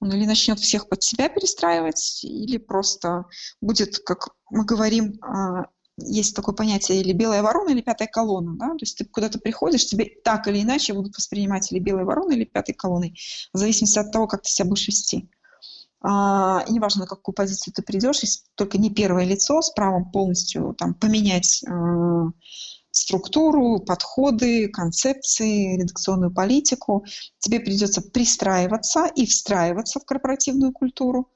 он 0.00 0.12
или 0.12 0.24
начнет 0.24 0.58
всех 0.58 0.88
под 0.88 1.02
себя 1.02 1.28
перестраивать, 1.28 2.24
или 2.24 2.56
просто 2.56 3.26
будет, 3.60 3.98
как 3.98 4.30
мы 4.50 4.64
говорим, 4.64 5.18
а, 5.22 5.66
есть 6.02 6.34
такое 6.34 6.54
понятие 6.54 7.00
или 7.00 7.12
белая 7.12 7.42
ворона, 7.42 7.70
или 7.70 7.80
пятая 7.80 8.08
колонна. 8.08 8.56
Да? 8.56 8.68
То 8.68 8.80
есть 8.80 8.98
ты 8.98 9.04
куда-то 9.04 9.38
приходишь, 9.38 9.86
тебе 9.86 10.10
так 10.24 10.48
или 10.48 10.62
иначе 10.62 10.94
будут 10.94 11.16
воспринимать 11.16 11.70
или 11.72 11.78
белой 11.78 12.04
вороной, 12.04 12.36
или 12.36 12.44
пятой 12.44 12.74
колонной, 12.74 13.18
в 13.52 13.58
зависимости 13.58 13.98
от 13.98 14.12
того, 14.12 14.26
как 14.26 14.42
ты 14.42 14.50
себя 14.50 14.68
будешь 14.68 14.88
вести. 14.88 15.30
А, 16.02 16.64
и 16.66 16.72
неважно, 16.72 17.02
на 17.02 17.06
какую 17.06 17.34
позицию 17.34 17.74
ты 17.74 17.82
придешь, 17.82 18.20
если 18.22 18.42
только 18.54 18.78
не 18.78 18.90
первое 18.90 19.24
лицо 19.24 19.60
с 19.60 19.70
правом 19.70 20.10
полностью 20.10 20.74
там, 20.78 20.94
поменять 20.94 21.62
а, 21.68 22.30
структуру, 22.90 23.80
подходы, 23.80 24.68
концепции, 24.68 25.76
редакционную 25.76 26.32
политику, 26.32 27.04
тебе 27.38 27.60
придется 27.60 28.00
пристраиваться 28.00 29.06
и 29.14 29.26
встраиваться 29.26 30.00
в 30.00 30.04
корпоративную 30.04 30.72
культуру. 30.72 31.30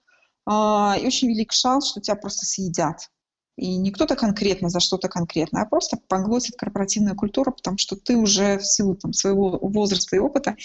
А, 0.47 0.97
и 1.01 1.07
очень 1.07 1.29
велик 1.29 1.53
шанс, 1.53 1.91
что 1.91 2.01
тебя 2.01 2.17
просто 2.17 2.47
съедят 2.47 3.11
и 3.57 3.77
не 3.77 3.93
кто-то 3.93 4.17
конкретно 4.17 4.69
за 4.69 4.81
что-то 4.81 5.09
конкретно, 5.09 5.63
а 5.63 5.67
просто 5.67 5.97
поглотит 6.09 6.57
корпоративная 6.57 7.15
культура, 7.15 7.51
потому 7.53 7.79
что 7.79 7.97
ты 7.97 8.17
уже 8.17 8.59
в 8.59 8.67
силу 8.67 8.97
там, 8.97 9.13
своего 9.13 9.59
возраста 9.61 10.17
и 10.17 10.19
опыта 10.19 10.57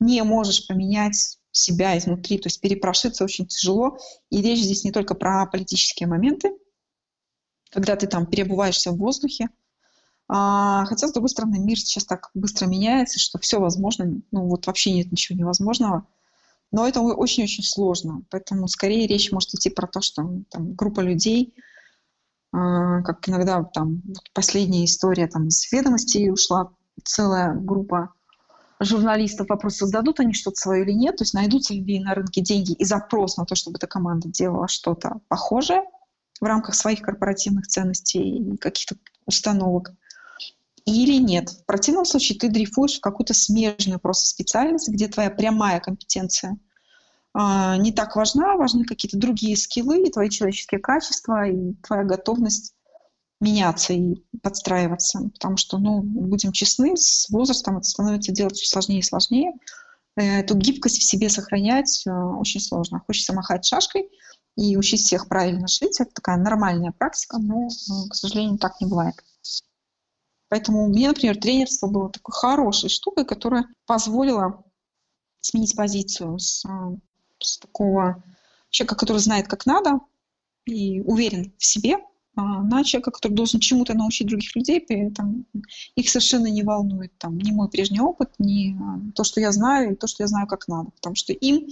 не 0.00 0.22
можешь 0.22 0.66
поменять 0.66 1.38
себя 1.50 1.98
изнутри, 1.98 2.38
то 2.38 2.46
есть 2.46 2.60
перепрошиться 2.60 3.24
очень 3.24 3.46
тяжело. 3.46 3.98
И 4.30 4.40
речь 4.40 4.60
здесь 4.60 4.84
не 4.84 4.92
только 4.92 5.14
про 5.14 5.44
политические 5.46 6.06
моменты, 6.06 6.52
когда 7.70 7.96
ты 7.96 8.06
там 8.06 8.26
перебываешься 8.26 8.92
в 8.92 8.96
воздухе, 8.96 9.48
а, 10.30 10.84
хотя, 10.86 11.08
с 11.08 11.12
другой 11.12 11.30
стороны, 11.30 11.58
мир 11.58 11.78
сейчас 11.78 12.04
так 12.04 12.30
быстро 12.34 12.66
меняется, 12.66 13.18
что 13.18 13.38
все 13.38 13.60
возможно, 13.60 14.20
ну 14.30 14.46
вот 14.46 14.66
вообще 14.66 14.92
нет 14.92 15.10
ничего 15.10 15.38
невозможного. 15.38 16.06
Но 16.70 16.86
это 16.86 17.00
очень-очень 17.00 17.64
сложно. 17.64 18.22
Поэтому 18.30 18.68
скорее 18.68 19.06
речь 19.06 19.32
может 19.32 19.54
идти 19.54 19.70
про 19.70 19.86
то, 19.86 20.02
что 20.02 20.42
там, 20.50 20.74
группа 20.74 21.00
людей– 21.00 21.54
как 22.52 23.28
иногда 23.28 23.62
там 23.62 24.02
последняя 24.34 24.84
история 24.84 25.26
там 25.26 25.48
из 25.48 25.70
ведомостей 25.70 26.30
ушла 26.30 26.70
целая 27.04 27.54
группа 27.54 28.12
журналистов, 28.80 29.48
вопрос, 29.48 29.76
создадут 29.76 30.20
они 30.20 30.32
что-то 30.32 30.56
свое 30.56 30.84
или 30.84 30.92
нет, 30.92 31.16
то 31.16 31.22
есть 31.22 31.34
найдутся 31.34 31.74
ли 31.74 32.00
на 32.00 32.14
рынке 32.14 32.40
деньги 32.40 32.72
и 32.72 32.84
запрос 32.84 33.36
на 33.36 33.44
то, 33.44 33.54
чтобы 33.54 33.76
эта 33.76 33.86
команда 33.86 34.28
делала 34.28 34.68
что-то 34.68 35.20
похожее 35.28 35.82
в 36.40 36.44
рамках 36.44 36.74
своих 36.74 37.00
корпоративных 37.00 37.66
ценностей 37.66 38.56
каких-то 38.60 38.96
установок 39.26 39.90
или 40.84 41.18
нет. 41.18 41.50
В 41.50 41.66
противном 41.66 42.04
случае 42.04 42.38
ты 42.38 42.48
дрейфуешь 42.48 42.98
в 42.98 43.00
какую-то 43.00 43.34
смежную 43.34 43.98
просто 43.98 44.26
специальность, 44.26 44.88
где 44.88 45.08
твоя 45.08 45.30
прямая 45.30 45.80
компетенция– 45.80 46.56
а, 46.67 46.67
не 47.38 47.92
так 47.92 48.16
важна, 48.16 48.56
важны 48.56 48.84
какие-то 48.84 49.16
другие 49.16 49.56
скиллы, 49.56 50.02
и 50.02 50.10
твои 50.10 50.28
человеческие 50.28 50.80
качества, 50.80 51.48
и 51.48 51.74
твоя 51.82 52.04
готовность 52.04 52.74
меняться 53.40 53.92
и 53.92 54.24
подстраиваться. 54.42 55.30
Потому 55.34 55.56
что, 55.56 55.78
ну, 55.78 56.00
будем 56.02 56.52
честны, 56.52 56.96
с 56.96 57.28
возрастом 57.30 57.78
это 57.78 57.88
становится 57.88 58.32
делать 58.32 58.56
все 58.56 58.66
сложнее 58.66 59.00
и 59.00 59.02
сложнее. 59.02 59.52
Э, 60.16 60.40
эту 60.40 60.56
гибкость 60.56 60.98
в 60.98 61.04
себе 61.04 61.28
сохранять 61.28 62.04
э, 62.06 62.10
очень 62.10 62.60
сложно. 62.60 63.02
Хочется 63.06 63.32
махать 63.32 63.64
шашкой 63.64 64.08
и 64.56 64.76
учить 64.76 65.00
всех 65.00 65.28
правильно 65.28 65.68
жить. 65.68 66.00
Это 66.00 66.10
такая 66.12 66.36
нормальная 66.36 66.92
практика, 66.92 67.38
но, 67.38 67.68
к 67.68 68.14
сожалению, 68.14 68.58
так 68.58 68.80
не 68.80 68.88
бывает. 68.88 69.14
Поэтому 70.48 70.88
мне, 70.88 71.08
например, 71.08 71.38
тренерство 71.38 71.86
было 71.88 72.10
такой 72.10 72.32
хорошей 72.32 72.88
штукой, 72.88 73.24
которая 73.24 73.66
позволила 73.86 74.64
сменить 75.40 75.76
позицию 75.76 76.38
с 76.38 76.64
э, 76.64 76.68
с 77.40 77.58
такого 77.58 78.22
человека, 78.70 78.96
который 78.96 79.18
знает, 79.18 79.48
как 79.48 79.66
надо, 79.66 80.00
и 80.66 81.00
уверен 81.00 81.52
в 81.58 81.64
себе, 81.64 81.98
а, 82.38 82.62
на 82.62 82.84
человека, 82.84 83.10
который 83.10 83.32
должен 83.32 83.58
чему-то 83.58 83.94
научить 83.94 84.28
других 84.28 84.54
людей, 84.54 84.80
при 84.80 85.08
этом 85.08 85.44
их 85.96 86.08
совершенно 86.08 86.46
не 86.46 86.62
волнует 86.62 87.12
там, 87.18 87.36
ни 87.36 87.50
мой 87.50 87.68
прежний 87.68 88.00
опыт, 88.00 88.30
ни 88.38 88.76
а, 88.80 89.00
то, 89.14 89.24
что 89.24 89.40
я 89.40 89.50
знаю, 89.50 89.92
и 89.92 89.96
то, 89.96 90.06
что 90.06 90.22
я 90.22 90.28
знаю, 90.28 90.46
как 90.46 90.68
надо. 90.68 90.90
Потому 90.90 91.16
что 91.16 91.32
им 91.32 91.66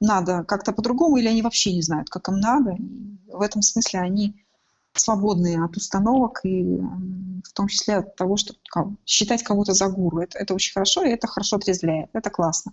надо 0.00 0.44
как-то 0.44 0.72
по-другому, 0.72 1.16
или 1.16 1.26
они 1.26 1.42
вообще 1.42 1.74
не 1.74 1.82
знают, 1.82 2.08
как 2.08 2.28
им 2.28 2.38
надо. 2.38 2.70
И 2.70 3.32
в 3.32 3.40
этом 3.40 3.62
смысле 3.62 3.98
они 3.98 4.36
свободные 4.94 5.64
от 5.64 5.76
установок 5.76 6.40
и 6.44 6.62
в 6.62 7.52
том 7.54 7.66
числе 7.66 7.96
от 7.96 8.14
того, 8.14 8.36
чтобы 8.36 8.60
считать 9.04 9.42
кого-то 9.42 9.72
за 9.72 9.88
гуру. 9.88 10.20
Это, 10.20 10.38
это 10.38 10.54
очень 10.54 10.72
хорошо, 10.72 11.02
и 11.02 11.08
это 11.10 11.26
хорошо 11.26 11.56
отрезвляет. 11.56 12.10
Это 12.12 12.30
классно. 12.30 12.72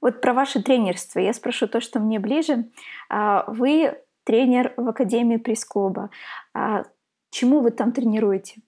Вот 0.00 0.20
про 0.20 0.32
ваше 0.32 0.62
тренерство 0.62 1.18
я 1.18 1.32
спрошу 1.32 1.66
то, 1.66 1.80
что 1.80 2.00
мне 2.00 2.18
ближе. 2.18 2.70
А, 3.08 3.44
вы 3.48 3.98
тренер 4.24 4.74
в 4.76 4.88
Академии 4.88 5.38
пресс-клуба. 5.38 6.10
А 6.54 6.84
чему 7.30 7.60
вы 7.60 7.70
там 7.70 7.92
тренируете? 7.92 8.62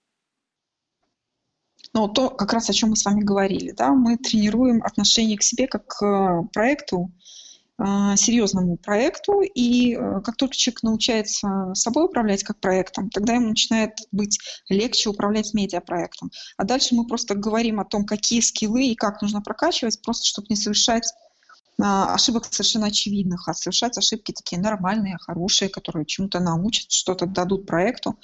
Ну, 1.93 2.07
то, 2.07 2.29
как 2.29 2.53
раз 2.53 2.69
о 2.69 2.73
чем 2.73 2.91
мы 2.91 2.95
с 2.95 3.05
вами 3.05 3.21
говорили, 3.21 3.71
да, 3.71 3.91
мы 3.91 4.17
тренируем 4.17 4.81
отношение 4.83 5.37
к 5.37 5.43
себе 5.43 5.67
как 5.67 5.87
к 5.87 6.43
проекту, 6.53 6.97
а, 7.05 7.50
серьезному 8.15 8.77
проекту, 8.77 9.41
и 9.41 9.95
э, 9.95 10.21
как 10.23 10.35
только 10.35 10.55
человек 10.55 10.83
научается 10.83 11.71
собой 11.73 12.05
управлять 12.05 12.43
как 12.43 12.59
проектом, 12.59 13.09
тогда 13.09 13.33
ему 13.33 13.49
начинает 13.49 13.93
быть 14.11 14.39
легче 14.69 15.09
управлять 15.09 15.53
медиапроектом. 15.53 16.31
А 16.57 16.63
дальше 16.63 16.95
мы 16.95 17.07
просто 17.07 17.35
говорим 17.35 17.79
о 17.79 17.85
том, 17.85 18.05
какие 18.05 18.41
скиллы 18.41 18.85
и 18.85 18.95
как 18.95 19.21
нужно 19.21 19.41
прокачивать, 19.41 20.01
просто 20.01 20.25
чтобы 20.25 20.47
не 20.49 20.55
совершать 20.55 21.11
а, 21.81 22.13
ошибок 22.13 22.45
совершенно 22.45 22.87
очевидных, 22.87 23.47
а 23.47 23.53
совершать 23.53 23.97
ошибки 23.97 24.31
такие 24.31 24.61
нормальные, 24.61 25.17
хорошие, 25.19 25.69
которые 25.69 26.05
чему-то 26.05 26.39
научат, 26.39 26.91
что-то 26.91 27.25
дадут 27.25 27.65
проекту. 27.65 28.17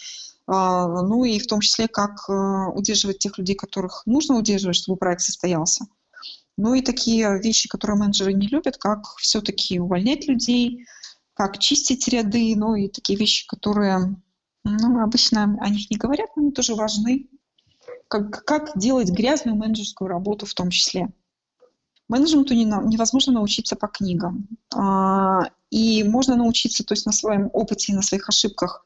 А, 0.45 0.88
ну 1.01 1.24
и 1.26 1.39
в 1.39 1.47
том 1.47 1.62
числе, 1.62 1.88
как 1.88 2.30
э, 2.30 2.34
удерживать 2.74 3.20
тех 3.20 3.38
людей, 3.38 3.55
которых 3.55 4.03
нужно 4.05 4.38
удерживать, 4.38 4.78
чтобы 4.78 4.97
проект 4.97 5.22
состоялся. 5.22 5.86
Ну 6.58 6.74
и 6.74 6.82
такие 6.82 7.39
вещи, 7.39 7.70
которые 7.70 7.97
менеджеры 7.97 8.34
не 8.34 8.47
любят, 8.47 8.78
как 8.78 9.05
все-таки 9.18 9.80
увольнять 9.80 10.28
людей, 10.28 10.86
как 11.36 11.60
чистить 11.60 12.08
ряды, 12.08 12.55
ну 12.55 12.74
и 12.74 12.89
такие 12.89 13.18
вещи, 13.18 13.45
которые 13.47 14.18
ну, 14.64 15.03
обычно 15.03 15.55
о 15.62 15.70
них 15.70 15.89
не 15.91 15.97
говорят, 15.97 16.30
но 16.36 16.41
они 16.43 16.51
тоже 16.51 16.74
важны. 16.76 17.30
Как, 18.10 18.43
как 18.43 18.78
делать 18.78 19.10
грязную 19.10 19.55
менеджерскую 19.55 20.08
работу 20.08 20.45
в 20.45 20.53
том 20.53 20.70
числе. 20.70 21.10
Менеджменту 22.08 22.53
не, 22.53 22.64
невозможно 22.64 23.34
научиться 23.34 23.76
по 23.76 23.88
книгам. 23.88 24.47
А, 24.74 25.49
и 25.70 26.03
можно 26.03 26.38
научиться, 26.38 26.84
то 26.86 26.93
есть 26.93 27.05
на 27.05 27.12
своем 27.12 27.49
опыте 27.53 27.91
и 27.91 27.95
на 27.95 28.01
своих 28.01 28.30
ошибках 28.30 28.86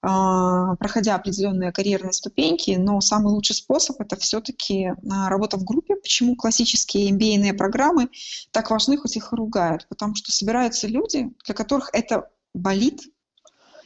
проходя 0.00 1.16
определенные 1.16 1.72
карьерные 1.72 2.12
ступеньки, 2.12 2.76
но 2.78 3.00
самый 3.00 3.32
лучший 3.32 3.56
способ 3.56 4.00
это 4.00 4.16
все-таки 4.16 4.92
а, 5.10 5.28
работа 5.28 5.56
в 5.56 5.64
группе. 5.64 5.96
Почему 5.96 6.36
классические 6.36 7.10
MBA 7.10 7.54
программы 7.54 8.08
так 8.52 8.70
важны, 8.70 8.96
хоть 8.96 9.16
их 9.16 9.32
и 9.32 9.36
ругают? 9.36 9.86
Потому 9.88 10.14
что 10.14 10.30
собираются 10.30 10.86
люди, 10.86 11.32
для 11.44 11.54
которых 11.54 11.90
это 11.92 12.30
болит, 12.54 13.02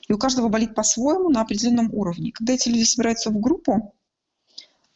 и 0.07 0.13
у 0.13 0.19
каждого 0.19 0.49
болит 0.49 0.75
по-своему 0.75 1.31
на 1.31 1.41
определенном 1.41 1.93
уровне. 1.95 2.33
Когда 2.33 2.53
эти 2.53 2.69
люди 2.69 2.85
собираются 2.85 3.31
в 3.31 3.41
группу, 3.41 3.95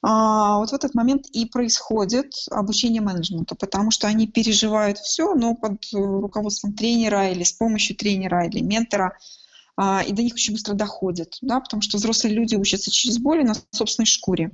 а, 0.03 0.59
вот 0.59 0.69
в 0.69 0.75
этот 0.75 0.95
момент 0.95 1.29
и 1.33 1.47
происходит 1.47 2.35
обучение 2.51 3.01
менеджменту, 3.01 3.57
потому 3.57 3.91
что 3.91 4.07
они 4.07 4.27
переживают 4.27 4.99
все, 4.99 5.35
но 5.35 5.55
под 5.55 5.83
руководством 5.93 6.75
тренера 6.75 7.31
или 7.31 7.43
с 7.43 7.53
помощью 7.53 7.97
тренера 7.97 8.47
или 8.47 8.61
ментора– 8.61 9.17
а, 9.77 10.03
и 10.03 10.13
до 10.13 10.23
них 10.23 10.35
очень 10.35 10.55
быстро 10.55 10.75
доходит, 10.75 11.37
да, 11.43 11.61
потому 11.61 11.83
что 11.83 11.99
взрослые 11.99 12.35
люди 12.35 12.57
учатся 12.57 12.91
через 12.91 13.19
боль 13.19 13.45
на 13.45 13.55
собственной 13.73 14.07
шкуре. 14.07 14.53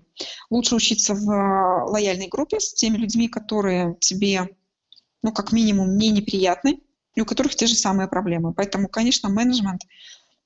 Лучше 0.51 0.75
учиться 0.75 1.15
в 1.15 1.31
а, 1.31 1.85
лояльной 1.85 2.27
группе 2.27 2.59
с 2.59 2.75
теми 2.75 2.97
людьми, 2.97 3.29
которые 3.29 3.97
тебе, 4.01 4.49
ну, 5.23 5.33
как 5.33 5.53
минимум, 5.53 5.97
не 5.97 6.11
неприятны, 6.11 6.81
и 7.15 7.21
у 7.21 7.25
которых 7.25 7.55
те 7.55 7.67
же 7.67 7.77
самые 7.77 8.09
проблемы. 8.09 8.53
Поэтому, 8.53 8.89
конечно, 8.89 9.29
менеджмент 9.29 9.83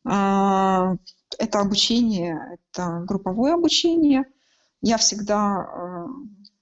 а, 0.05 0.97
это 1.39 1.61
обучение, 1.61 2.59
это 2.61 3.03
групповое 3.07 3.55
обучение. 3.55 4.24
Я 4.83 4.99
всегда, 4.99 6.07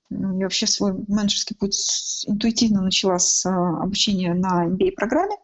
ну, 0.08 0.38
я 0.38 0.44
вообще 0.44 0.68
свой 0.68 0.94
менеджерский 1.08 1.56
путь 1.56 2.24
интуитивно 2.28 2.80
начала 2.80 3.18
с 3.18 3.44
обучения 3.44 4.34
на 4.34 4.68
MBA-программе. 4.68 5.36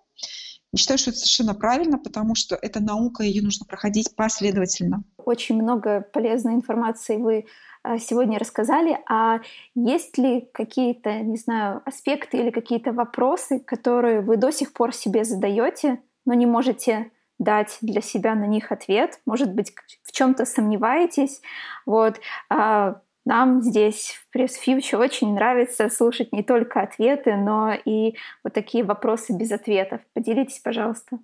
Я 0.73 0.79
считаю, 0.79 0.99
что 0.99 1.11
это 1.11 1.19
совершенно 1.19 1.55
правильно, 1.55 1.99
потому 1.99 2.35
что 2.35 2.55
это 2.55 2.81
наука, 2.81 3.25
ее 3.25 3.43
нужно 3.43 3.67
проходить 3.67 4.15
последовательно. 4.15 5.03
Очень 5.19 5.61
много 5.61 6.01
полезной 6.01 6.55
информации 6.55 7.17
вы 7.17 7.47
а, 7.83 7.99
сегодня 7.99 8.39
рассказали. 8.39 8.99
А 9.09 9.41
есть 9.75 10.17
ли 10.17 10.49
какие-то, 10.53 11.21
не 11.21 11.37
знаю, 11.37 11.83
аспекты 11.85 12.39
или 12.39 12.51
какие-то 12.51 12.93
вопросы, 12.93 13.59
которые 13.59 14.21
вы 14.21 14.37
до 14.37 14.53
сих 14.53 14.73
пор 14.73 14.95
себе 14.95 15.25
задаете, 15.25 16.01
но 16.25 16.35
не 16.35 16.47
можете 16.47 17.11
дать 17.41 17.79
для 17.81 18.01
себя 18.01 18.37
на 18.37 18.47
них 18.47 18.71
ответ? 18.71 19.21
Может 19.27 19.53
быть, 19.53 19.73
в 20.05 20.13
чем-то 20.13 20.45
сомневаетесь? 20.45 21.41
Вот. 21.85 22.21
А, 22.49 23.01
нам 23.25 23.63
здесь 23.63 24.15
в 24.33 24.37
Future 24.37 24.99
очень 24.99 25.35
нравится 25.35 25.89
слушать 25.89 26.33
не 26.33 26.43
только 26.43 26.81
ответы, 26.81 27.37
но 27.37 27.73
и 27.73 28.17
вот 28.43 28.55
такие 28.55 28.83
вопросы 28.85 29.33
без 29.33 29.53
ответов. 29.53 30.01
Поделитесь, 30.15 30.59
пожалуйста. 30.59 31.19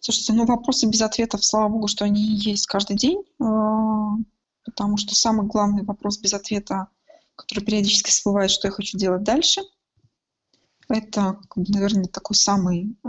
Слушайте, 0.00 0.34
ну 0.34 0.44
вопросы 0.44 0.86
без 0.86 1.02
ответов, 1.02 1.44
слава 1.44 1.68
богу, 1.68 1.88
что 1.88 2.04
они 2.04 2.22
есть 2.22 2.66
каждый 2.66 2.96
день, 2.96 3.24
а, 3.40 4.10
потому 4.64 4.98
что 4.98 5.14
самый 5.14 5.46
главный 5.46 5.82
вопрос 5.84 6.18
без 6.18 6.34
ответа, 6.34 6.88
который 7.34 7.64
периодически 7.64 8.10
всплывает, 8.10 8.50
что 8.50 8.68
я 8.68 8.72
хочу 8.72 8.98
делать 8.98 9.24
дальше, 9.24 9.62
это, 10.88 11.40
наверное, 11.56 12.04
такой 12.04 12.36
самый 12.36 12.96
а, 13.02 13.08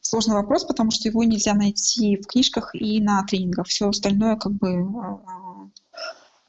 сложный 0.00 0.34
вопрос, 0.34 0.64
потому 0.64 0.90
что 0.90 1.08
его 1.08 1.22
нельзя 1.24 1.54
найти 1.54 2.16
в 2.16 2.26
книжках 2.26 2.74
и 2.74 3.00
на 3.00 3.22
тренингах. 3.24 3.66
Все 3.68 3.88
остальное 3.88 4.36
как 4.36 4.52
бы 4.52 4.80
а, 4.80 5.41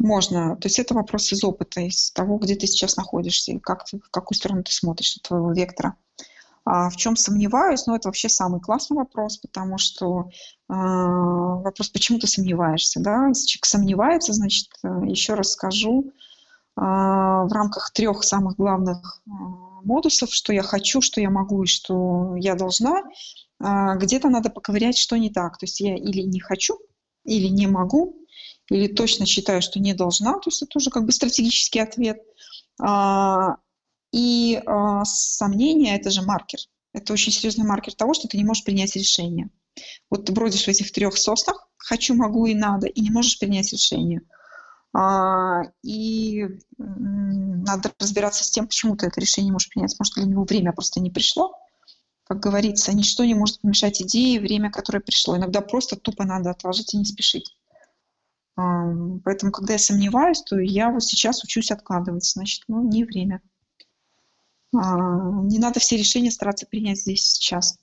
можно. 0.03 0.55
То 0.57 0.67
есть 0.67 0.77
это 0.77 0.93
вопрос 0.93 1.31
из 1.31 1.43
опыта, 1.43 1.81
из 1.81 2.11
того, 2.11 2.37
где 2.37 2.55
ты 2.55 2.67
сейчас 2.67 2.97
находишься, 2.97 3.53
и 3.53 3.59
как 3.59 3.85
ты, 3.85 3.99
в 3.99 4.09
какую 4.11 4.37
сторону 4.37 4.63
ты 4.63 4.71
смотришь 4.71 5.17
от 5.17 5.23
твоего 5.23 5.51
вектора. 5.51 5.95
А 6.65 6.89
в 6.89 6.95
чем 6.95 7.15
сомневаюсь? 7.15 7.85
Ну, 7.87 7.95
это 7.95 8.07
вообще 8.07 8.29
самый 8.29 8.61
классный 8.61 8.95
вопрос, 8.95 9.37
потому 9.37 9.77
что 9.77 10.29
э, 10.69 10.73
вопрос, 10.73 11.89
почему 11.89 12.19
ты 12.19 12.27
сомневаешься, 12.27 13.01
да? 13.01 13.27
Если 13.27 13.47
человек 13.47 13.65
сомневается, 13.65 14.33
значит, 14.33 14.69
э, 14.83 14.87
еще 15.05 15.33
раз 15.33 15.51
скажу, 15.51 16.05
э, 16.05 16.11
в 16.81 17.49
рамках 17.51 17.91
трех 17.91 18.23
самых 18.23 18.55
главных 18.55 19.21
э, 19.25 19.29
модусов, 19.83 20.33
что 20.33 20.53
я 20.53 20.63
хочу, 20.63 21.01
что 21.01 21.19
я 21.19 21.29
могу 21.29 21.63
и 21.63 21.67
что 21.67 22.35
я 22.37 22.55
должна, 22.55 23.01
э, 23.01 23.97
где-то 23.97 24.29
надо 24.29 24.49
поковырять, 24.49 24.97
что 24.97 25.17
не 25.17 25.29
так. 25.29 25.57
То 25.57 25.65
есть 25.65 25.81
я 25.81 25.97
или 25.97 26.21
не 26.21 26.39
хочу, 26.39 26.79
или 27.25 27.47
не 27.49 27.67
могу, 27.67 28.22
или 28.69 28.87
точно 28.87 29.25
считаю, 29.25 29.61
что 29.61 29.79
не 29.79 29.93
должна, 29.93 30.33
то 30.33 30.49
есть 30.49 30.61
это 30.61 30.71
тоже 30.71 30.89
как 30.89 31.05
бы 31.05 31.11
стратегический 31.11 31.79
ответ. 31.79 32.17
А, 32.81 33.57
и 34.11 34.61
а, 34.65 35.03
сомнение– 35.05 35.95
это 35.97 36.11
же 36.11 36.21
маркер. 36.21 36.59
Это 36.93 37.13
очень 37.13 37.31
серьезный 37.31 37.65
маркер 37.65 37.93
того, 37.93 38.13
что 38.13 38.27
ты 38.27 38.37
не 38.37 38.43
можешь 38.43 38.63
принять 38.63 38.95
решение. 38.95 39.49
Вот 40.09 40.25
ты 40.25 40.31
бродишь 40.31 40.65
в 40.65 40.67
этих 40.67 40.91
трех 40.91 41.17
соснах 41.17 41.67
«хочу», 41.77 42.13
«могу» 42.13 42.45
и 42.45 42.53
«надо» 42.53 42.87
и 42.87 43.01
не 43.01 43.09
можешь 43.09 43.39
принять 43.39 43.71
решение. 43.73 44.21
А, 44.95 45.63
и 45.81 46.45
надо 46.77 47.91
разбираться 47.99 48.43
с 48.43 48.51
тем, 48.51 48.67
почему 48.67 48.95
ты 48.95 49.07
это 49.07 49.19
решение 49.19 49.47
не 49.47 49.53
можешь 49.53 49.69
принять. 49.69 49.95
Может, 49.97 50.13
для 50.15 50.25
него 50.25 50.43
время 50.43 50.71
просто 50.71 50.99
не 50.99 51.09
пришло. 51.09 51.55
Как 52.25 52.39
говорится, 52.39 52.95
ничто 52.95 53.25
не 53.25 53.33
может 53.33 53.61
помешать 53.61 54.01
идее, 54.01 54.39
время, 54.39 54.71
которое 54.71 54.99
пришло. 54.99 55.35
Иногда 55.35 55.61
просто 55.61 55.95
тупо 55.95 56.23
надо 56.23 56.51
отложить 56.51 56.93
и 56.93 56.97
не 56.97 57.05
спешить. 57.05 57.57
Поэтому, 58.55 59.51
когда 59.51 59.73
я 59.73 59.79
сомневаюсь, 59.79 60.41
то 60.43 60.59
я 60.59 60.89
вот 60.91 61.03
сейчас 61.03 61.43
учусь 61.43 61.71
откладывать. 61.71 62.25
Значит, 62.25 62.63
ну, 62.67 62.87
не 62.87 63.03
время. 63.03 63.41
Не 64.71 65.59
надо 65.59 65.79
все 65.79 65.97
решения 65.97 66.31
стараться 66.31 66.65
принять 66.65 66.99
здесь 66.99 67.25
сейчас. 67.25 67.77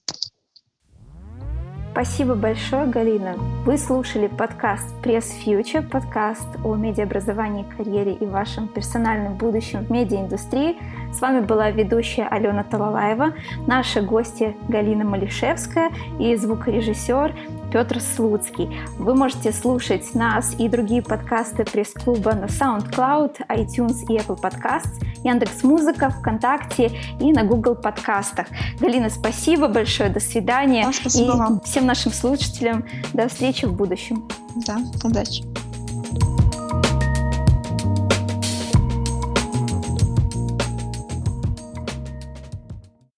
Спасибо 1.92 2.36
большое, 2.36 2.86
Галина. 2.86 3.34
Вы 3.66 3.76
слушали 3.76 4.28
подкаст 4.28 4.86
Press 5.02 5.26
Future, 5.44 5.86
подкаст 5.86 6.46
о 6.64 6.76
медиаобразовании, 6.76 7.66
карьере 7.76 8.14
и 8.14 8.24
вашем 8.24 8.68
персональном 8.68 9.36
будущем 9.36 9.84
в 9.84 9.90
медиаиндустрии. 9.90 10.78
С 11.12 11.20
вами 11.20 11.40
была 11.40 11.70
ведущая 11.72 12.28
Алена 12.28 12.62
Талалаева, 12.62 13.34
наши 13.66 14.02
гости 14.02 14.56
Галина 14.68 15.04
Малишевская 15.04 15.90
и 16.20 16.36
звукорежиссер 16.36 17.34
Петр 17.70 18.00
Слуцкий. 18.00 18.68
Вы 18.98 19.14
можете 19.14 19.52
слушать 19.52 20.14
нас 20.14 20.54
и 20.58 20.68
другие 20.68 21.02
подкасты 21.02 21.64
пресс-клуба 21.64 22.34
на 22.34 22.46
SoundCloud, 22.46 23.46
iTunes 23.48 24.04
и 24.08 24.18
Apple 24.18 24.40
Podcasts, 24.40 25.02
Яндекс 25.24 25.62
Музыка, 25.62 26.10
ВКонтакте 26.10 26.92
и 27.20 27.32
на 27.32 27.44
Google 27.44 27.76
подкастах. 27.76 28.46
Галина, 28.80 29.10
спасибо 29.10 29.68
большое, 29.68 30.10
до 30.10 30.20
свидания. 30.20 30.86
Да, 30.86 30.92
спасибо 30.92 31.34
и 31.34 31.38
вам. 31.38 31.60
всем 31.60 31.86
нашим 31.86 32.12
слушателям 32.12 32.84
до 33.12 33.28
встречи 33.28 33.66
в 33.66 33.72
будущем. 33.72 34.28
Да, 34.66 34.78
удачи. 35.04 35.44